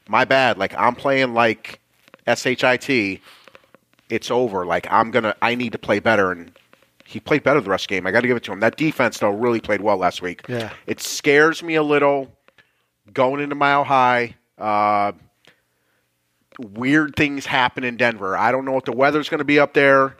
"My 0.08 0.24
bad. 0.24 0.58
Like 0.58 0.74
I'm 0.74 0.94
playing 0.94 1.34
like 1.34 1.80
shit. 2.36 3.20
It's 4.10 4.30
over. 4.30 4.66
Like 4.66 4.86
I'm 4.90 5.10
gonna. 5.10 5.34
I 5.42 5.54
need 5.54 5.72
to 5.72 5.78
play 5.78 5.98
better." 5.98 6.32
And 6.32 6.52
he 7.06 7.20
played 7.20 7.42
better 7.42 7.60
the 7.60 7.70
rest 7.70 7.84
of 7.84 7.88
the 7.88 7.96
game. 7.96 8.06
I 8.06 8.10
got 8.10 8.22
to 8.22 8.26
give 8.26 8.36
it 8.36 8.42
to 8.44 8.52
him. 8.52 8.60
That 8.60 8.76
defense 8.76 9.18
though 9.18 9.30
really 9.30 9.60
played 9.60 9.80
well 9.80 9.96
last 9.96 10.22
week. 10.22 10.42
Yeah. 10.48 10.70
It 10.86 11.00
scares 11.00 11.62
me 11.62 11.74
a 11.74 11.82
little 11.82 12.34
going 13.12 13.40
into 13.40 13.54
Mile 13.54 13.84
High. 13.84 14.36
Uh, 14.58 15.12
weird 16.58 17.16
things 17.16 17.46
happen 17.46 17.84
in 17.84 17.96
Denver. 17.96 18.36
I 18.36 18.52
don't 18.52 18.64
know 18.64 18.72
what 18.72 18.84
the 18.84 18.92
weather's 18.92 19.28
going 19.28 19.38
to 19.38 19.44
be 19.44 19.58
up 19.58 19.74
there, 19.74 20.16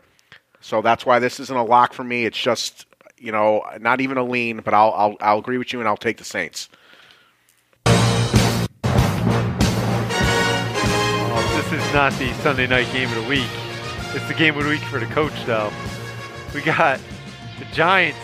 so 0.61 0.81
that's 0.81 1.05
why 1.05 1.19
this 1.19 1.39
isn't 1.39 1.55
a 1.55 1.63
lock 1.63 1.93
for 1.93 2.03
me. 2.03 2.25
It's 2.25 2.39
just 2.39 2.85
you 3.17 3.31
know 3.31 3.63
not 3.79 4.01
even 4.01 4.17
a 4.17 4.23
lean, 4.23 4.61
but 4.63 4.73
I'll 4.73 4.91
I'll, 4.91 5.17
I'll 5.21 5.39
agree 5.39 5.57
with 5.57 5.73
you 5.73 5.79
and 5.79 5.87
I'll 5.87 5.97
take 5.97 6.17
the 6.17 6.23
Saints. 6.23 6.69
This 11.69 11.83
is 11.83 11.93
not 11.93 12.13
the 12.13 12.31
Sunday 12.35 12.67
night 12.67 12.91
game 12.93 13.09
of 13.09 13.15
the 13.15 13.27
week. 13.27 13.49
It's 14.13 14.27
the 14.27 14.35
game 14.35 14.55
of 14.55 14.63
the 14.65 14.69
week 14.69 14.81
for 14.81 14.99
the 14.99 15.07
coach, 15.07 15.33
though. 15.45 15.71
We 16.53 16.61
got 16.61 16.99
the 17.57 17.65
Giants 17.73 18.19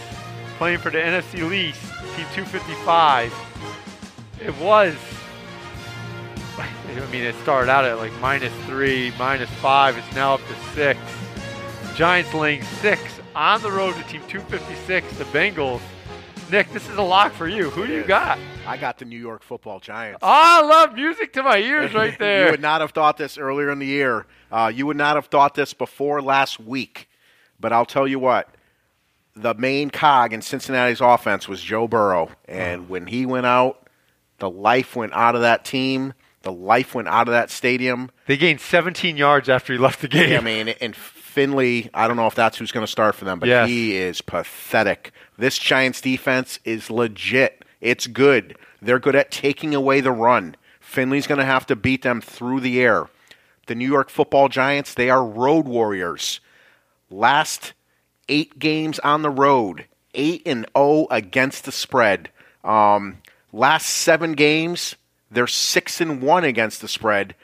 playing 0.57 0.77
for 0.77 0.91
the 0.91 0.99
NFC 0.99 1.49
Least, 1.49 1.81
Team 2.15 2.27
255. 2.33 3.33
It 4.41 4.55
was, 4.57 4.95
I 6.59 7.11
mean, 7.11 7.23
it 7.23 7.33
started 7.41 7.71
out 7.71 7.83
at 7.83 7.97
like 7.97 8.13
minus 8.19 8.53
three, 8.67 9.11
minus 9.17 9.49
five. 9.55 9.97
It's 9.97 10.15
now 10.15 10.35
up 10.35 10.41
to 10.41 10.55
six. 10.75 10.99
Giants 11.95 12.33
laying 12.35 12.61
six 12.61 13.01
on 13.35 13.59
the 13.63 13.71
road 13.71 13.95
to 13.95 14.03
Team 14.03 14.21
256, 14.27 15.17
the 15.17 15.23
Bengals. 15.25 15.81
Nick, 16.51 16.71
this 16.73 16.87
is 16.87 16.95
a 16.95 17.01
lock 17.01 17.31
for 17.31 17.47
you. 17.47 17.71
Who 17.71 17.87
do 17.87 17.93
you 17.93 18.03
got? 18.03 18.37
I 18.67 18.77
got 18.77 18.99
the 18.99 19.05
New 19.05 19.19
York 19.19 19.43
Football 19.43 19.79
Giants. 19.79 20.19
Oh, 20.21 20.27
I 20.29 20.61
love 20.61 20.93
music 20.93 21.33
to 21.33 21.43
my 21.43 21.57
ears 21.57 21.93
right 21.95 22.17
there. 22.19 22.45
you 22.45 22.51
would 22.51 22.61
not 22.61 22.81
have 22.81 22.91
thought 22.91 23.17
this 23.17 23.37
earlier 23.37 23.69
in 23.71 23.79
the 23.79 23.85
year. 23.87 24.25
Uh, 24.51 24.71
you 24.73 24.85
would 24.85 24.97
not 24.97 25.15
have 25.15 25.25
thought 25.27 25.55
this 25.55 25.73
before 25.73 26.21
last 26.21 26.59
week. 26.59 27.09
But 27.59 27.73
I'll 27.73 27.85
tell 27.85 28.07
you 28.07 28.17
what, 28.19 28.49
the 29.35 29.53
main 29.55 29.89
cog 29.89 30.31
in 30.33 30.41
Cincinnati's 30.41 31.01
offense 31.01 31.47
was 31.47 31.61
Joe 31.61 31.87
Burrow. 31.87 32.29
And 32.47 32.87
when 32.87 33.07
he 33.07 33.25
went 33.25 33.45
out, 33.45 33.87
the 34.39 34.49
life 34.49 34.95
went 34.95 35.13
out 35.13 35.35
of 35.35 35.41
that 35.41 35.65
team. 35.65 36.13
The 36.43 36.51
life 36.51 36.95
went 36.95 37.07
out 37.07 37.27
of 37.27 37.31
that 37.33 37.49
stadium. 37.51 38.09
They 38.25 38.37
gained 38.37 38.61
17 38.61 39.15
yards 39.17 39.47
after 39.49 39.73
he 39.73 39.79
left 39.79 40.01
the 40.01 40.07
game. 40.07 40.39
I 40.39 40.41
mean, 40.43 40.69
and 40.69 40.95
Finley, 40.95 41.89
I 41.93 42.07
don't 42.07 42.17
know 42.17 42.25
if 42.27 42.35
that's 42.35 42.57
who's 42.57 42.71
going 42.71 42.85
to 42.85 42.91
start 42.91 43.13
for 43.15 43.25
them, 43.25 43.39
but 43.39 43.47
Yes. 43.49 43.67
he 43.69 43.95
is 43.95 44.21
pathetic. 44.21 45.11
This 45.37 45.57
Giants 45.59 46.01
defense 46.01 46.59
is 46.63 46.89
legit. 46.89 47.60
It's 47.81 48.07
good. 48.07 48.57
They're 48.81 48.99
good 48.99 49.15
at 49.15 49.31
taking 49.31 49.75
away 49.75 49.99
the 50.01 50.11
run. 50.11 50.55
Finley's 50.79 51.27
going 51.27 51.39
to 51.39 51.45
have 51.45 51.65
to 51.67 51.75
beat 51.75 52.03
them 52.03 52.21
through 52.21 52.61
the 52.61 52.79
air. 52.79 53.07
The 53.67 53.75
New 53.75 53.87
York 53.87 54.09
Football 54.09 54.49
Giants, 54.49 54.93
they 54.93 55.09
are 55.09 55.25
road 55.25 55.67
warriors. 55.67 56.39
Last 57.09 57.73
eight 58.29 58.59
games 58.59 58.99
on 58.99 59.21
the 59.21 59.29
road, 59.29 59.85
eight 60.13 60.43
and 60.45 60.65
zero 60.75 61.07
against 61.09 61.65
the 61.65 61.71
spread. 61.71 62.29
Um, 62.63 63.17
last 63.51 63.87
seven 63.87 64.33
games, 64.33 64.95
they're 65.29 65.47
six 65.47 66.01
and 66.01 66.21
one 66.21 66.43
against 66.43 66.81
the 66.81 66.87
spread. 66.87 67.35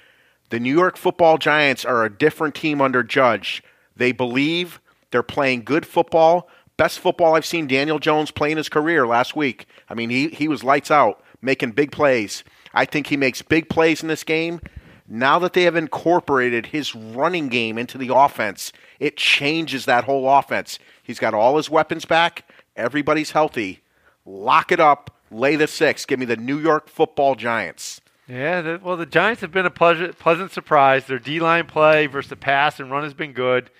The 0.49 0.59
New 0.59 0.73
York 0.73 0.97
Football 0.97 1.37
Giants 1.37 1.85
are 1.85 2.03
a 2.03 2.15
different 2.15 2.55
team 2.55 2.81
under 2.81 3.03
Judge. 3.03 3.63
They 3.95 4.11
believe 4.11 4.79
they're 5.11 5.23
playing 5.23 5.63
good 5.63 5.85
football. 5.85 6.49
Best 6.77 6.99
football 6.99 7.35
I've 7.35 7.45
seen 7.45 7.67
Daniel 7.67 7.97
Jones 7.97 8.29
play 8.29 8.51
in 8.51 8.57
his 8.57 8.69
career 8.69 9.07
last 9.07 9.35
week. 9.35 9.65
I 9.89 9.95
mean, 9.95 10.11
he, 10.11 10.29
he 10.29 10.47
was 10.47 10.63
lights 10.63 10.91
out, 10.91 11.23
making 11.41 11.71
big 11.71 11.91
plays. 11.91 12.43
I 12.73 12.85
think 12.85 13.07
he 13.07 13.17
makes 13.17 13.41
big 13.41 13.67
plays 13.67 14.03
in 14.03 14.07
this 14.07 14.23
game. 14.23 14.61
Now 15.07 15.39
that 15.39 15.53
they 15.53 15.63
have 15.63 15.75
incorporated 15.75 16.67
his 16.67 16.93
running 16.93 17.47
game 17.47 17.77
into 17.77 17.97
the 17.97 18.13
offense, 18.13 18.71
it 18.99 19.17
changes 19.17 19.85
that 19.85 20.03
whole 20.03 20.29
offense. 20.29 20.77
He's 21.01 21.19
got 21.19 21.33
all 21.33 21.57
his 21.57 21.69
weapons 21.69 22.05
back. 22.05 22.47
Everybody's 22.75 23.31
healthy. 23.31 23.81
Lock 24.25 24.71
it 24.71 24.79
up. 24.79 25.15
Lay 25.31 25.55
the 25.55 25.67
six. 25.67 26.05
Give 26.05 26.19
me 26.19 26.25
the 26.25 26.37
New 26.37 26.59
York 26.59 26.89
Football 26.89 27.35
Giants. 27.35 28.01
Yeah, 28.27 28.61
the, 28.61 28.79
well, 28.83 28.97
the 28.97 29.05
Giants 29.05 29.41
have 29.41 29.51
been 29.51 29.65
a 29.65 29.71
pleasant, 29.71 30.19
pleasant 30.19 30.51
surprise. 30.51 31.05
Their 31.05 31.19
D 31.19 31.39
line 31.39 31.65
play 31.65 32.07
versus 32.07 32.29
the 32.29 32.35
pass 32.35 32.79
and 32.79 32.91
run 32.91 33.03
has 33.03 33.13
been 33.13 33.31
good. 33.31 33.71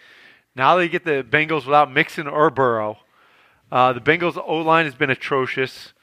Now 0.58 0.76
they 0.76 0.89
get 0.89 1.05
the 1.05 1.24
Bengals 1.24 1.66
without 1.66 1.91
Mixon 1.91 2.28
or 2.28 2.49
Burrow. 2.49 2.97
Uh, 3.72 3.93
the 3.93 4.01
Bengals 4.01 4.41
O 4.43 4.58
line 4.58 4.86
has 4.86 4.95
been 4.95 5.12
atrocious. 5.12 5.93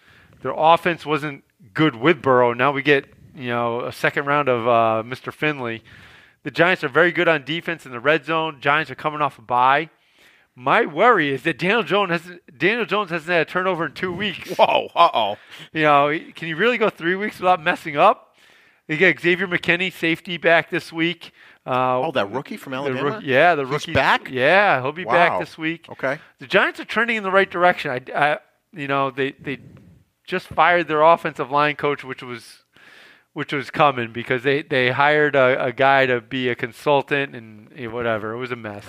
Their 0.42 0.54
offense 0.56 1.04
wasn't 1.04 1.42
good 1.74 1.96
with 1.96 2.22
Burrow. 2.22 2.52
Now 2.52 2.70
we 2.70 2.80
get 2.80 3.06
you 3.34 3.48
know 3.48 3.80
a 3.80 3.90
second 3.90 4.26
round 4.26 4.48
of 4.48 4.68
uh, 4.68 5.02
Mr. 5.04 5.32
Finley. 5.32 5.82
The 6.44 6.52
Giants 6.52 6.84
are 6.84 6.88
very 6.88 7.10
good 7.10 7.26
on 7.26 7.44
defense 7.44 7.84
in 7.84 7.90
the 7.90 7.98
red 7.98 8.24
zone. 8.24 8.60
Giants 8.60 8.92
are 8.92 8.94
coming 8.94 9.20
off 9.20 9.38
a 9.38 9.42
bye. 9.42 9.90
My 10.54 10.86
worry 10.86 11.32
is 11.34 11.42
that 11.42 11.58
Daniel 11.58 11.82
Jones 11.82 12.12
has 12.12 12.38
Daniel 12.56 12.86
Jones 12.86 13.10
hasn't 13.10 13.30
had 13.30 13.48
a 13.48 13.50
turnover 13.50 13.86
in 13.86 13.92
two 13.92 14.12
weeks. 14.12 14.50
Whoa, 14.56 14.88
uh 14.94 15.10
oh. 15.12 15.36
You 15.72 15.82
know, 15.82 16.16
can 16.36 16.46
he 16.46 16.54
really 16.54 16.78
go 16.78 16.90
three 16.90 17.16
weeks 17.16 17.40
without 17.40 17.60
messing 17.60 17.96
up? 17.96 18.36
You 18.86 18.98
get 18.98 19.18
Xavier 19.18 19.48
McKinney, 19.48 19.90
safety, 19.92 20.36
back 20.36 20.70
this 20.70 20.92
week. 20.92 21.32
Uh, 21.66 22.00
Oh, 22.06 22.12
that 22.12 22.30
rookie 22.30 22.56
from 22.58 22.72
the 22.72 22.76
Alabama? 22.78 23.20
yeah, 23.24 23.54
the 23.54 23.64
rookie 23.64 23.92
back? 23.94 24.28
Yeah, 24.30 24.82
he'll 24.82 24.92
be 24.92 25.04
Wow. 25.04 25.12
back 25.12 25.40
this 25.40 25.56
week. 25.56 25.86
Okay. 25.90 26.18
The 26.38 26.46
Giants 26.46 26.78
are 26.80 26.84
trending 26.84 27.16
in 27.16 27.22
the 27.22 27.30
right 27.30 27.50
direction. 27.50 27.90
I, 27.90 28.00
I 28.14 28.38
you 28.72 28.86
know, 28.88 29.10
they 29.10 29.32
they 29.32 29.58
just 30.24 30.46
fired 30.48 30.88
their 30.88 31.00
offensive 31.02 31.50
line 31.50 31.76
coach, 31.76 32.04
which 32.04 32.22
was 32.22 32.64
which 33.32 33.52
was 33.52 33.70
coming 33.70 34.12
because 34.12 34.42
they 34.42 34.62
they 34.62 34.90
hired 34.90 35.34
a, 35.36 35.64
a 35.66 35.72
guy 35.72 36.06
to 36.06 36.20
be 36.20 36.48
a 36.48 36.54
consultant 36.54 37.34
and 37.34 37.70
eh, 37.76 37.86
whatever. 37.86 38.32
It 38.32 38.38
was 38.38 38.50
a 38.52 38.56
mess. 38.56 38.84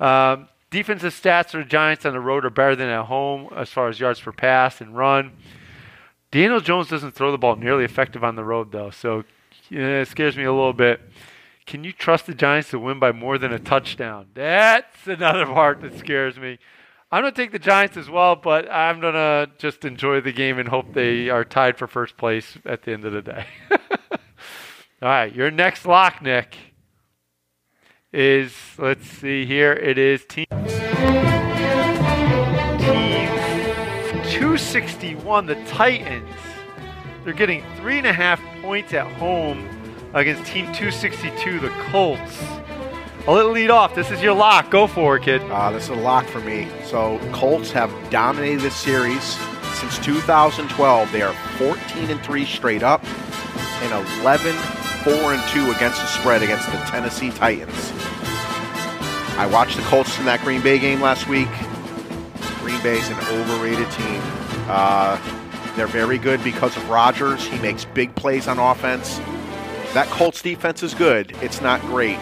Um, 0.00 0.48
defensive 0.70 1.12
stats 1.12 1.50
for 1.50 1.58
the 1.58 1.64
Giants 1.64 2.06
on 2.06 2.12
the 2.14 2.20
road 2.20 2.44
are 2.44 2.50
better 2.50 2.74
than 2.76 2.88
at 2.88 3.04
home 3.06 3.48
as 3.54 3.68
far 3.70 3.88
as 3.88 4.00
yards 4.00 4.20
per 4.20 4.32
pass 4.32 4.80
and 4.80 4.96
run. 4.96 5.32
Daniel 6.30 6.60
Jones 6.60 6.88
doesn't 6.88 7.12
throw 7.12 7.32
the 7.32 7.38
ball 7.38 7.56
nearly 7.56 7.84
effective 7.84 8.22
on 8.24 8.34
the 8.36 8.44
road 8.44 8.72
though, 8.72 8.90
so 8.90 9.24
yeah, 9.70 10.00
it 10.00 10.08
scares 10.08 10.36
me 10.36 10.44
a 10.44 10.52
little 10.52 10.72
bit. 10.72 11.00
Can 11.68 11.84
you 11.84 11.92
trust 11.92 12.24
the 12.24 12.32
Giants 12.32 12.70
to 12.70 12.78
win 12.78 12.98
by 12.98 13.12
more 13.12 13.36
than 13.36 13.52
a 13.52 13.58
touchdown? 13.58 14.28
That's 14.32 15.06
another 15.06 15.44
part 15.44 15.82
that 15.82 15.98
scares 15.98 16.38
me. 16.38 16.58
I'm 17.12 17.22
going 17.22 17.34
to 17.34 17.38
take 17.38 17.52
the 17.52 17.58
Giants 17.58 17.98
as 17.98 18.08
well, 18.08 18.36
but 18.36 18.72
I'm 18.72 19.00
going 19.00 19.12
to 19.12 19.50
just 19.58 19.84
enjoy 19.84 20.22
the 20.22 20.32
game 20.32 20.58
and 20.58 20.70
hope 20.70 20.94
they 20.94 21.28
are 21.28 21.44
tied 21.44 21.76
for 21.76 21.86
first 21.86 22.16
place 22.16 22.56
at 22.64 22.84
the 22.84 22.92
end 22.92 23.04
of 23.04 23.12
the 23.12 23.20
day. 23.20 23.44
All 23.70 23.78
right, 25.02 25.34
your 25.34 25.50
next 25.50 25.84
lock, 25.84 26.22
Nick, 26.22 26.56
is 28.14 28.54
let's 28.78 29.06
see 29.06 29.44
here. 29.44 29.74
It 29.74 29.98
is 29.98 30.24
team 30.24 30.46
team 30.48 30.68
261, 34.24 35.44
the 35.44 35.62
Titans. 35.66 36.34
They're 37.24 37.34
getting 37.34 37.62
three 37.76 37.98
and 37.98 38.06
a 38.06 38.12
half 38.14 38.40
points 38.62 38.94
at 38.94 39.06
home 39.16 39.77
against 40.14 40.44
Team 40.50 40.66
262, 40.66 41.60
the 41.60 41.70
Colts. 41.90 42.42
Let 43.26 43.44
it 43.44 43.48
lead 43.50 43.70
off. 43.70 43.94
This 43.94 44.10
is 44.10 44.22
your 44.22 44.34
lock. 44.34 44.70
Go 44.70 44.86
for 44.86 45.16
it, 45.16 45.22
kid. 45.22 45.42
Uh, 45.50 45.70
this 45.70 45.84
is 45.84 45.90
a 45.90 45.94
lock 45.94 46.26
for 46.26 46.40
me. 46.40 46.66
So 46.84 47.20
Colts 47.32 47.70
have 47.72 47.92
dominated 48.10 48.60
this 48.60 48.74
series 48.74 49.36
since 49.74 49.98
2012. 49.98 51.12
They 51.12 51.22
are 51.22 51.34
14 51.58 52.10
and 52.10 52.20
three 52.22 52.46
straight 52.46 52.82
up, 52.82 53.04
and 53.82 53.92
11 54.22 54.54
4 55.04 55.12
and 55.34 55.48
two 55.48 55.70
against 55.70 56.00
the 56.00 56.06
spread 56.06 56.42
against 56.42 56.66
the 56.66 56.78
Tennessee 56.78 57.30
Titans. 57.30 57.92
I 59.38 59.48
watched 59.52 59.76
the 59.76 59.82
Colts 59.84 60.18
in 60.18 60.24
that 60.24 60.40
Green 60.42 60.60
Bay 60.60 60.78
game 60.78 61.00
last 61.00 61.28
week. 61.28 61.48
Green 62.60 62.82
Bay 62.82 62.98
is 62.98 63.08
an 63.08 63.18
overrated 63.30 63.90
team. 63.92 64.20
Uh, 64.68 65.16
they're 65.76 65.86
very 65.86 66.18
good 66.18 66.42
because 66.42 66.76
of 66.76 66.88
Rodgers. 66.90 67.46
He 67.46 67.58
makes 67.60 67.84
big 67.84 68.12
plays 68.16 68.48
on 68.48 68.58
offense. 68.58 69.20
That 69.94 70.06
Colts 70.08 70.42
defense 70.42 70.82
is 70.82 70.94
good. 70.94 71.34
It's 71.40 71.60
not 71.60 71.80
great. 71.82 72.18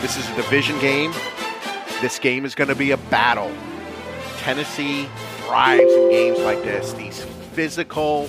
This 0.00 0.16
is 0.16 0.28
a 0.30 0.34
division 0.36 0.78
game. 0.80 1.12
This 2.00 2.18
game 2.18 2.44
is 2.44 2.54
going 2.54 2.68
to 2.68 2.74
be 2.74 2.90
a 2.90 2.96
battle. 2.96 3.50
Tennessee 4.38 5.08
thrives 5.38 5.92
in 5.92 6.10
games 6.10 6.38
like 6.40 6.62
this. 6.62 6.92
These 6.92 7.24
physical, 7.52 8.28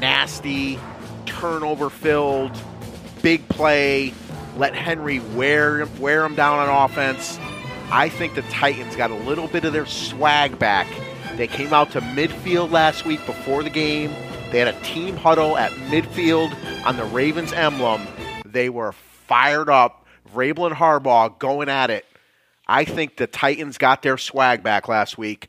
nasty, 0.00 0.78
turnover 1.26 1.90
filled, 1.90 2.52
big 3.22 3.46
play, 3.50 4.14
let 4.56 4.74
Henry 4.74 5.20
wear 5.34 5.86
wear 5.98 6.24
him 6.24 6.34
down 6.34 6.58
on 6.58 6.90
offense. 6.90 7.38
I 7.90 8.08
think 8.08 8.34
the 8.34 8.42
Titans 8.42 8.96
got 8.96 9.10
a 9.10 9.16
little 9.16 9.48
bit 9.48 9.64
of 9.64 9.72
their 9.72 9.86
swag 9.86 10.58
back. 10.58 10.86
They 11.36 11.46
came 11.46 11.74
out 11.74 11.90
to 11.92 12.00
midfield 12.00 12.70
last 12.70 13.04
week 13.04 13.24
before 13.26 13.62
the 13.62 13.70
game. 13.70 14.10
They 14.50 14.60
had 14.60 14.68
a 14.68 14.80
team 14.82 15.16
huddle 15.16 15.58
at 15.58 15.72
midfield 15.90 16.54
on 16.86 16.96
the 16.96 17.04
Ravens 17.04 17.52
emblem. 17.52 18.06
They 18.54 18.70
were 18.70 18.92
fired 18.92 19.68
up. 19.68 20.06
Vrabel 20.32 20.66
and 20.66 20.76
Harbaugh 20.76 21.38
going 21.38 21.68
at 21.68 21.90
it. 21.90 22.06
I 22.66 22.84
think 22.84 23.16
the 23.18 23.26
Titans 23.26 23.76
got 23.76 24.00
their 24.00 24.16
swag 24.16 24.62
back 24.62 24.88
last 24.88 25.18
week. 25.18 25.48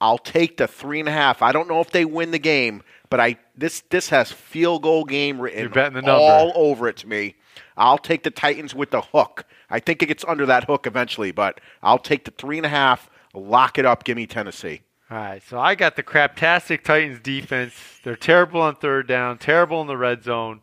I'll 0.00 0.18
take 0.18 0.56
the 0.56 0.66
three 0.66 1.00
and 1.00 1.08
a 1.08 1.12
half. 1.12 1.42
I 1.42 1.52
don't 1.52 1.68
know 1.68 1.80
if 1.80 1.90
they 1.90 2.04
win 2.04 2.30
the 2.30 2.38
game, 2.38 2.82
but 3.10 3.20
I 3.20 3.36
this 3.56 3.80
this 3.90 4.08
has 4.10 4.32
field 4.32 4.82
goal 4.82 5.04
game 5.04 5.40
written 5.40 5.60
You're 5.60 5.68
betting 5.68 5.94
the 5.94 6.02
number. 6.02 6.22
all 6.22 6.52
over 6.54 6.88
it 6.88 6.96
to 6.98 7.08
me. 7.08 7.34
I'll 7.76 7.98
take 7.98 8.22
the 8.22 8.30
Titans 8.30 8.74
with 8.74 8.90
the 8.92 9.00
hook. 9.02 9.44
I 9.68 9.80
think 9.80 10.02
it 10.02 10.06
gets 10.06 10.24
under 10.26 10.46
that 10.46 10.64
hook 10.64 10.86
eventually, 10.86 11.32
but 11.32 11.60
I'll 11.82 11.98
take 11.98 12.24
the 12.24 12.30
three 12.30 12.56
and 12.56 12.66
a 12.66 12.70
half. 12.70 13.10
Lock 13.34 13.78
it 13.78 13.84
up. 13.84 14.04
Give 14.04 14.16
me 14.16 14.26
Tennessee. 14.26 14.80
All 15.10 15.16
right, 15.16 15.42
so 15.42 15.58
I 15.58 15.74
got 15.74 15.96
the 15.96 16.02
craptastic 16.02 16.84
Titans 16.84 17.20
defense. 17.20 17.74
They're 18.04 18.14
terrible 18.16 18.60
on 18.60 18.76
third 18.76 19.06
down, 19.06 19.38
terrible 19.38 19.80
in 19.80 19.86
the 19.86 19.96
red 19.96 20.22
zone. 20.22 20.60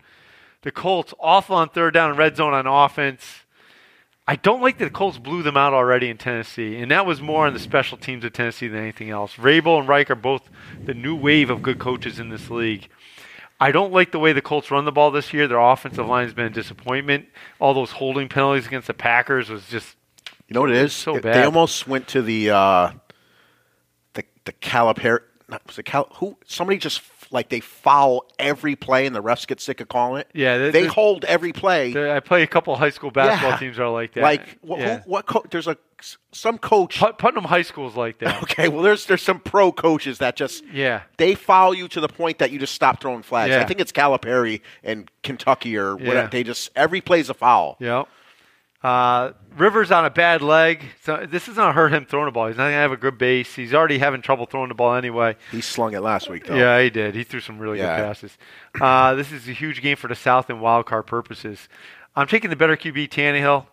The 0.65 0.71
Colts 0.71 1.13
awful 1.19 1.55
on 1.55 1.69
third 1.69 1.93
down 1.93 2.09
and 2.09 2.17
red 2.17 2.35
zone 2.35 2.53
on 2.55 2.65
offense. 2.65 3.23
I 4.27 4.35
don't 4.35 4.63
like 4.63 4.79
that 4.79 4.85
the 4.85 4.89
Colts 4.89 5.19
blew 5.19 5.43
them 5.43 5.55
out 5.55 5.73
already 5.73 6.09
in 6.09 6.17
Tennessee, 6.17 6.77
and 6.77 6.89
that 6.89 7.05
was 7.05 7.21
more 7.21 7.45
on 7.45 7.53
the 7.53 7.59
special 7.59 7.99
teams 7.99 8.25
of 8.25 8.33
Tennessee 8.33 8.67
than 8.67 8.81
anything 8.81 9.11
else. 9.11 9.35
Vrabel 9.35 9.77
and 9.79 9.87
Reich 9.87 10.09
are 10.09 10.15
both 10.15 10.49
the 10.83 10.95
new 10.95 11.15
wave 11.15 11.51
of 11.51 11.61
good 11.61 11.77
coaches 11.77 12.17
in 12.19 12.29
this 12.29 12.49
league. 12.49 12.89
I 13.59 13.71
don't 13.71 13.93
like 13.93 14.11
the 14.11 14.17
way 14.17 14.33
the 14.33 14.41
Colts 14.41 14.71
run 14.71 14.85
the 14.85 14.91
ball 14.91 15.11
this 15.11 15.31
year. 15.35 15.47
Their 15.47 15.59
offensive 15.59 16.07
line 16.07 16.25
has 16.25 16.33
been 16.33 16.47
a 16.47 16.49
disappointment. 16.49 17.27
All 17.59 17.75
those 17.75 17.91
holding 17.91 18.27
penalties 18.27 18.65
against 18.65 18.87
the 18.87 18.95
Packers 18.95 19.51
was 19.51 19.67
just 19.67 19.95
You 20.47 20.55
know 20.55 20.61
what 20.61 20.71
it 20.71 20.77
is? 20.77 20.93
So 20.93 21.15
It- 21.17 21.21
bad. 21.21 21.35
They 21.35 21.43
almost 21.43 21.87
went 21.87 22.07
to 22.09 22.23
the 22.23 22.49
uh, 22.49 22.91
the 24.15 24.23
the 24.45 24.53
Calipari. 24.53 25.19
Not, 25.47 25.61
was 25.67 25.77
it 25.77 25.83
Cal? 25.83 26.07
Who? 26.15 26.35
Somebody 26.47 26.79
just 26.79 27.01
like 27.35 27.49
they 27.49 27.59
foul 27.59 28.25
every 28.39 28.75
play, 28.75 29.05
and 29.05 29.15
the 29.15 29.21
refs 29.21 29.45
get 29.45 29.61
sick 29.61 29.79
of 29.81 29.87
calling 29.87 30.21
it. 30.21 30.29
Yeah, 30.33 30.57
they, 30.57 30.71
they- 30.71 30.85
hold 30.87 31.23
every 31.25 31.53
play. 31.53 32.15
I 32.15 32.19
play 32.21 32.41
a 32.41 32.47
couple 32.47 32.73
of 32.73 32.79
high 32.79 32.89
school 32.89 33.11
basketball 33.11 33.51
Yeah. 33.51 33.57
teams 33.57 33.77
are 33.79 33.89
like 33.89 34.13
that. 34.13 34.23
Like 34.23 34.57
wh- 34.65 34.79
Yeah. 34.79 34.99
who, 35.01 35.09
what? 35.11 35.25
Co- 35.27 35.45
there's 35.51 35.67
a 35.67 35.77
some 36.33 36.57
coach. 36.57 36.99
Put- 36.99 37.17
Putnam 37.17 37.45
High 37.45 37.61
School 37.61 37.87
is 37.87 37.95
like 37.95 38.19
that. 38.19 38.41
Okay, 38.43 38.67
well, 38.67 38.81
there's 38.81 39.05
there's 39.05 39.21
some 39.21 39.39
pro 39.39 39.71
coaches 39.71 40.17
that 40.19 40.35
just 40.35 40.63
Yeah. 40.73 41.01
they 41.17 41.35
foul 41.35 41.73
you 41.73 41.87
to 41.89 42.01
the 42.01 42.07
point 42.09 42.39
that 42.39 42.51
you 42.51 42.59
just 42.59 42.73
stop 42.73 42.99
throwing 43.01 43.21
flags. 43.23 43.51
Yeah. 43.51 43.61
I 43.61 43.65
think 43.65 43.79
it's 43.79 43.91
Calipari 43.91 44.61
in 44.83 45.07
Kentucky 45.23 45.77
or 45.77 45.97
Yeah. 45.99 46.07
whatever. 46.07 46.27
They 46.29 46.43
just 46.43 46.69
every 46.75 47.01
play's 47.01 47.29
a 47.29 47.33
foul. 47.33 47.77
Yep. 47.79 48.07
Uh, 48.85 49.33
Rivers 49.57 49.89
on 49.89 50.03
a 50.05 50.09
bad 50.09 50.41
leg. 50.41 50.83
So 51.01 51.25
this 51.27 51.47
is 51.47 51.55
not 51.55 51.73
hurt 51.75 51.93
him 51.93 52.05
throwing 52.05 52.25
the 52.25 52.31
ball. 52.31 52.47
He's 52.47 52.57
not 52.57 52.65
gonna 52.65 52.73
have 52.73 52.91
a 52.91 52.97
good 52.97 53.17
base. 53.17 53.55
He's 53.55 53.73
already 53.73 53.97
having 53.97 54.21
trouble 54.21 54.45
throwing 54.45 54.67
the 54.67 54.75
ball 54.75 54.93
anyway. 54.95 55.37
He 55.49 55.61
slung 55.61 55.93
it 55.93 56.01
last 56.01 56.29
week 56.29 56.45
though. 56.45 56.55
Yeah, 56.55 56.81
he 56.81 56.89
did. 56.89 57.15
He 57.15 57.23
threw 57.23 57.39
some 57.39 57.57
really 57.57 57.79
Yeah. 57.79 57.95
good 57.97 58.03
passes. 58.03 58.37
Uh, 58.79 59.15
this 59.15 59.31
is 59.31 59.47
a 59.47 59.53
huge 59.53 59.81
game 59.81 59.95
for 59.95 60.07
the 60.09 60.15
South 60.15 60.49
in 60.49 60.59
wild 60.59 60.85
card 60.85 61.07
purposes. 61.07 61.67
I'm 62.15 62.27
taking 62.27 62.49
the 62.49 62.55
better 62.57 62.75
QB 62.75 63.07
Tannehill. 63.07 63.65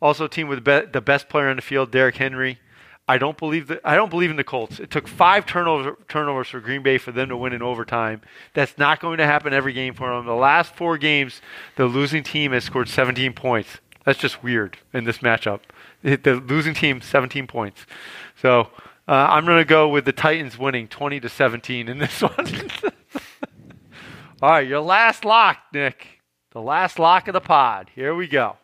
Also, 0.00 0.24
a 0.24 0.28
team 0.28 0.48
with 0.48 0.64
the, 0.64 0.88
the 0.90 1.00
best 1.02 1.28
player 1.28 1.48
on 1.48 1.56
the 1.56 1.62
field, 1.62 1.90
Derrick 1.90 2.16
Henry. 2.16 2.58
I 3.06 3.16
don't 3.18 3.36
believe 3.38 3.68
that. 3.68 3.80
I 3.84 3.96
don't 3.96 4.10
believe 4.10 4.30
in 4.30 4.36
the 4.36 4.44
Colts. 4.44 4.80
It 4.80 4.90
took 4.90 5.06
five 5.08 5.46
turnovers 5.46 5.96
turnovers 6.08 6.48
for 6.48 6.60
Green 6.60 6.82
Bay 6.82 6.98
for 6.98 7.12
them 7.12 7.28
to 7.30 7.36
win 7.36 7.52
in 7.52 7.62
overtime. 7.62 8.20
That's 8.54 8.76
not 8.78 9.00
going 9.00 9.18
to 9.18 9.24
happen 9.26 9.52
every 9.52 9.72
game 9.72 9.94
for 9.94 10.08
them. 10.14 10.26
The 10.26 10.34
last 10.34 10.74
four 10.74 10.98
games, 10.98 11.40
the 11.76 11.86
losing 11.86 12.22
team 12.22 12.52
has 12.52 12.64
scored 12.64 12.88
17 12.88 13.32
points. 13.32 13.78
That's 14.08 14.18
just 14.18 14.42
weird 14.42 14.78
in 14.94 15.04
this 15.04 15.18
matchup. 15.18 15.60
The 16.02 16.42
losing 16.48 16.72
team 16.72 17.02
17 17.02 17.46
points. 17.46 17.84
So 18.40 18.68
uh, 19.06 19.12
I'm 19.12 19.44
going 19.44 19.58
to 19.58 19.66
go 19.66 19.86
with 19.86 20.06
the 20.06 20.14
Titans 20.14 20.58
winning 20.58 20.88
20 20.88 21.20
to 21.20 21.28
17 21.28 21.90
in 21.90 21.98
this 21.98 22.22
one. 22.22 22.70
All 24.40 24.48
right, 24.48 24.66
your 24.66 24.80
last 24.80 25.26
lock, 25.26 25.58
Nick. 25.74 26.06
The 26.52 26.62
last 26.62 26.98
lock 26.98 27.28
of 27.28 27.34
the 27.34 27.42
pod. 27.42 27.90
Here 27.94 28.14
we 28.14 28.26
go. 28.26 28.56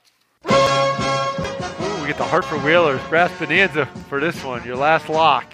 Ooh, 0.47 2.01
we 2.01 2.07
get 2.07 2.17
the 2.17 2.25
Hartford 2.25 2.65
Whalers 2.65 3.03
brass 3.11 3.39
bonanza 3.39 3.85
for 4.09 4.21
this 4.21 4.43
one. 4.43 4.65
Your 4.65 4.77
last 4.77 5.11
lock. 5.11 5.53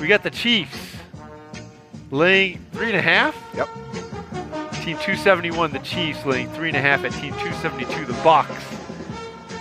We 0.00 0.06
got 0.06 0.22
the 0.22 0.30
Chiefs 0.30 0.96
laying 2.10 2.64
three 2.72 2.86
and 2.86 2.96
a 2.96 3.02
half. 3.02 3.36
Yep. 3.54 3.68
Team 4.84 4.98
271, 4.98 5.72
the 5.72 5.78
Chiefs 5.78 6.26
laying 6.26 6.46
three 6.50 6.68
and 6.68 6.76
a 6.76 6.80
half 6.80 7.06
at 7.06 7.12
Team 7.12 7.32
272, 7.32 8.04
the 8.04 8.12
Bucks. 8.22 8.50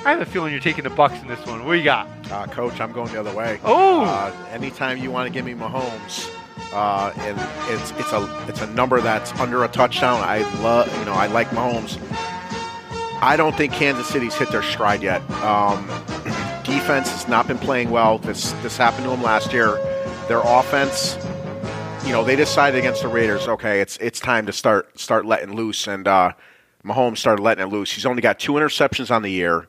I 0.06 0.10
have 0.10 0.20
a 0.20 0.26
feeling 0.26 0.52
you're 0.52 0.60
taking 0.60 0.84
the 0.84 0.90
Bucks 0.90 1.18
in 1.22 1.30
this 1.30 1.40
one. 1.46 1.64
What 1.64 1.72
do 1.72 1.78
you 1.78 1.86
got? 1.86 2.10
Uh, 2.30 2.46
coach, 2.48 2.82
I'm 2.82 2.92
going 2.92 3.10
the 3.14 3.22
other 3.22 3.34
way. 3.34 3.58
Oh! 3.64 4.04
Uh, 4.04 4.36
anytime 4.52 4.98
you 4.98 5.12
want 5.12 5.28
to 5.28 5.34
give 5.34 5.46
me 5.46 5.54
Mahomes, 5.54 6.30
uh, 6.74 7.14
and 7.20 7.40
it's 7.74 7.92
it's 7.92 8.12
a 8.12 8.46
it's 8.50 8.62
a 8.62 8.68
number 8.74 9.00
that's 9.00 9.32
under 9.40 9.64
a 9.64 9.70
touchdown. 9.70 10.20
I 10.22 10.40
love 10.62 10.94
you 11.00 11.06
know 11.06 11.14
I 11.14 11.28
like 11.28 11.48
Mahomes. 11.52 11.98
I 13.22 13.38
don't 13.38 13.56
think 13.56 13.72
Kansas 13.72 14.08
City's 14.08 14.36
hit 14.36 14.50
their 14.50 14.62
stride 14.62 15.02
yet. 15.02 15.22
Um, 15.42 15.88
defense 16.66 17.10
has 17.12 17.30
not 17.30 17.48
been 17.48 17.60
playing 17.60 17.92
well. 17.92 18.18
This 18.18 18.52
this 18.62 18.76
happened 18.76 19.06
to 19.06 19.12
them 19.12 19.24
last 19.24 19.54
year. 19.54 19.76
Their 20.28 20.42
offense, 20.44 21.16
you 22.06 22.12
know, 22.12 22.24
they 22.24 22.36
decided 22.36 22.80
against 22.80 23.02
the 23.02 23.08
Raiders. 23.08 23.48
Okay, 23.48 23.82
it's 23.82 23.98
it's 23.98 24.20
time 24.20 24.46
to 24.46 24.54
start 24.54 25.00
start 25.00 25.26
letting 25.26 25.56
loose, 25.56 25.88
and 25.88 26.08
uh, 26.08 26.34
Mahomes 26.86 27.18
started 27.18 27.42
letting 27.42 27.64
it 27.66 27.72
loose. 27.72 27.92
He's 27.92 28.06
only 28.06 28.22
got 28.22 28.40
two 28.40 28.54
interceptions 28.54 29.10
on 29.10 29.22
the 29.22 29.32
year 29.32 29.68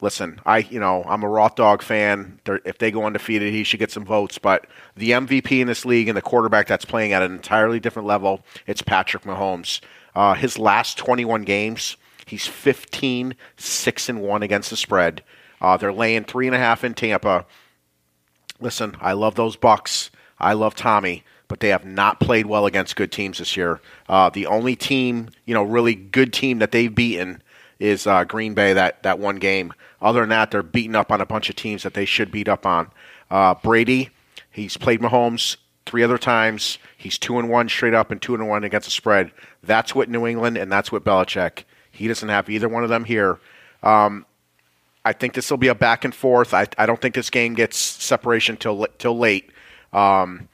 listen, 0.00 0.40
I 0.44 0.58
you 0.58 0.80
know 0.80 1.04
I'm 1.06 1.22
a 1.22 1.28
Roth 1.28 1.54
Dog 1.54 1.82
fan. 1.82 2.40
They're, 2.44 2.60
if 2.64 2.78
they 2.78 2.90
go 2.90 3.04
undefeated, 3.04 3.52
he 3.52 3.64
should 3.64 3.80
get 3.80 3.90
some 3.90 4.04
votes. 4.04 4.38
But 4.38 4.66
the 4.96 5.10
MVP 5.10 5.60
in 5.60 5.66
this 5.66 5.84
league 5.84 6.08
and 6.08 6.16
the 6.16 6.22
quarterback 6.22 6.66
that's 6.66 6.84
playing 6.84 7.12
at 7.12 7.22
an 7.22 7.32
entirely 7.32 7.80
different 7.80 8.06
level, 8.08 8.44
it's 8.66 8.82
Patrick 8.82 9.24
Mahomes. 9.24 9.80
Uh, 10.14 10.34
his 10.34 10.58
last 10.58 10.96
21 10.98 11.42
games, 11.42 11.96
he's 12.24 12.46
15 12.46 13.34
six 13.56 14.08
and 14.08 14.22
one 14.22 14.42
against 14.42 14.70
the 14.70 14.76
spread. 14.76 15.22
Uh, 15.60 15.76
they're 15.76 15.92
laying 15.92 16.24
three 16.24 16.46
and 16.46 16.54
a 16.54 16.58
half 16.58 16.84
in 16.84 16.94
Tampa. 16.94 17.46
Listen, 18.60 18.96
I 19.00 19.12
love 19.12 19.34
those 19.34 19.56
Bucks. 19.56 20.10
I 20.38 20.52
love 20.52 20.74
Tommy, 20.74 21.24
but 21.48 21.60
they 21.60 21.68
have 21.68 21.84
not 21.84 22.20
played 22.20 22.46
well 22.46 22.66
against 22.66 22.96
good 22.96 23.12
teams 23.12 23.38
this 23.38 23.56
year. 23.56 23.80
Uh, 24.08 24.30
the 24.30 24.46
only 24.46 24.76
team, 24.76 25.30
you 25.44 25.54
know, 25.54 25.62
really 25.62 25.94
good 25.94 26.32
team 26.32 26.58
that 26.58 26.72
they've 26.72 26.94
beaten 26.94 27.42
is 27.78 28.06
uh, 28.06 28.24
Green 28.24 28.54
Bay 28.54 28.72
that 28.72 29.02
that 29.02 29.18
one 29.18 29.36
game. 29.36 29.72
Other 30.00 30.20
than 30.20 30.30
that, 30.30 30.50
they're 30.50 30.62
beating 30.62 30.94
up 30.94 31.10
on 31.10 31.20
a 31.20 31.26
bunch 31.26 31.48
of 31.48 31.56
teams 31.56 31.82
that 31.82 31.94
they 31.94 32.04
should 32.04 32.30
beat 32.30 32.48
up 32.48 32.66
on. 32.66 32.90
Uh, 33.30 33.54
Brady, 33.54 34.10
he's 34.50 34.76
played 34.76 35.00
Mahomes 35.00 35.56
three 35.84 36.02
other 36.02 36.18
times. 36.18 36.78
He's 36.96 37.18
two 37.18 37.38
and 37.38 37.48
one 37.48 37.68
straight 37.68 37.94
up 37.94 38.10
and 38.10 38.20
two 38.20 38.34
and 38.34 38.48
one 38.48 38.64
against 38.64 38.86
the 38.86 38.90
spread. 38.90 39.30
That's 39.62 39.94
what 39.94 40.08
New 40.08 40.26
England 40.26 40.56
and 40.56 40.70
that's 40.70 40.90
what 40.90 41.04
Belichick. 41.04 41.64
He 41.90 42.08
doesn't 42.08 42.28
have 42.28 42.50
either 42.50 42.68
one 42.68 42.82
of 42.82 42.90
them 42.90 43.04
here. 43.04 43.38
Um, 43.82 44.26
I 45.04 45.12
think 45.12 45.34
this 45.34 45.50
will 45.50 45.58
be 45.58 45.68
a 45.68 45.74
back 45.74 46.04
and 46.04 46.14
forth. 46.14 46.52
I, 46.52 46.66
I 46.76 46.84
don't 46.84 47.00
think 47.00 47.14
this 47.14 47.30
game 47.30 47.54
gets 47.54 47.78
separation 47.78 48.56
till 48.56 48.86
till 48.98 49.16
late. 49.16 49.50
Um, 49.92 50.48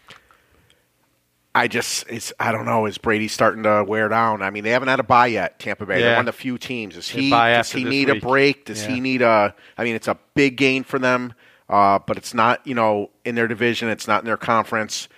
I 1.54 1.68
just 1.68 2.06
it's 2.08 2.32
I 2.40 2.50
don't 2.52 2.64
know. 2.64 2.86
Is 2.86 2.96
Brady 2.98 3.28
starting 3.28 3.62
to 3.64 3.84
wear 3.86 4.08
down? 4.08 4.40
I 4.42 4.50
mean, 4.50 4.64
they 4.64 4.70
haven't 4.70 4.88
had 4.88 5.00
a 5.00 5.04
bye 5.04 5.26
yet. 5.26 5.58
Tampa 5.58 5.84
Bay. 5.84 6.00
They're 6.00 6.10
Yeah. 6.12 6.16
one 6.16 6.26
of 6.28 6.34
the 6.34 6.40
few 6.40 6.56
teams. 6.56 6.94
Does 6.94 7.10
They 7.12 7.22
he 7.22 7.30
does 7.30 7.70
he 7.72 7.84
need 7.84 8.08
week. 8.08 8.22
a 8.22 8.26
break? 8.26 8.64
Does 8.64 8.82
Yeah. 8.84 8.90
he 8.94 9.00
need 9.00 9.22
a? 9.22 9.54
I 9.76 9.84
mean, 9.84 9.94
it's 9.94 10.08
a 10.08 10.16
big 10.34 10.56
gain 10.56 10.82
for 10.82 10.98
them, 10.98 11.34
uh, 11.68 11.98
but 12.06 12.16
it's 12.16 12.32
not 12.32 12.66
you 12.66 12.74
know 12.74 13.10
in 13.24 13.34
their 13.34 13.48
division. 13.48 13.88
It's 13.90 14.08
not 14.08 14.20
in 14.22 14.26
their 14.26 14.36
conference. 14.38 15.08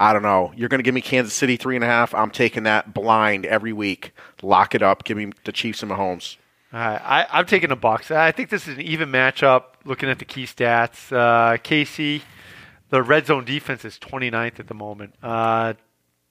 I 0.00 0.12
don't 0.12 0.22
know. 0.22 0.52
You're 0.54 0.68
going 0.68 0.78
to 0.78 0.84
give 0.84 0.94
me 0.94 1.00
Kansas 1.00 1.32
City 1.34 1.56
three 1.56 1.74
and 1.74 1.82
a 1.84 1.88
half. 1.88 2.14
I'm 2.14 2.30
taking 2.30 2.64
that 2.64 2.92
blind 2.94 3.46
every 3.46 3.72
week. 3.72 4.12
Lock 4.42 4.74
it 4.74 4.82
up. 4.82 5.04
Give 5.04 5.16
me 5.16 5.32
the 5.44 5.52
Chiefs 5.52 5.82
and 5.82 5.90
Mahomes. 5.90 6.36
All 6.72 6.78
right, 6.78 7.00
I, 7.02 7.26
I'm 7.32 7.46
taking 7.46 7.70
the 7.70 7.76
Bucks. 7.76 8.10
I 8.10 8.30
think 8.30 8.50
this 8.50 8.68
is 8.68 8.74
an 8.74 8.82
even 8.82 9.08
matchup. 9.10 9.62
Looking 9.86 10.10
at 10.10 10.18
the 10.18 10.26
key 10.26 10.44
stats, 10.44 11.10
uh, 11.10 11.56
KC, 11.56 12.20
the 12.90 13.02
red 13.02 13.26
zone 13.26 13.44
defense 13.44 13.84
is 13.84 13.98
29th 13.98 14.60
at 14.60 14.66
the 14.66 14.74
moment. 14.74 15.14
Uh, 15.22 15.74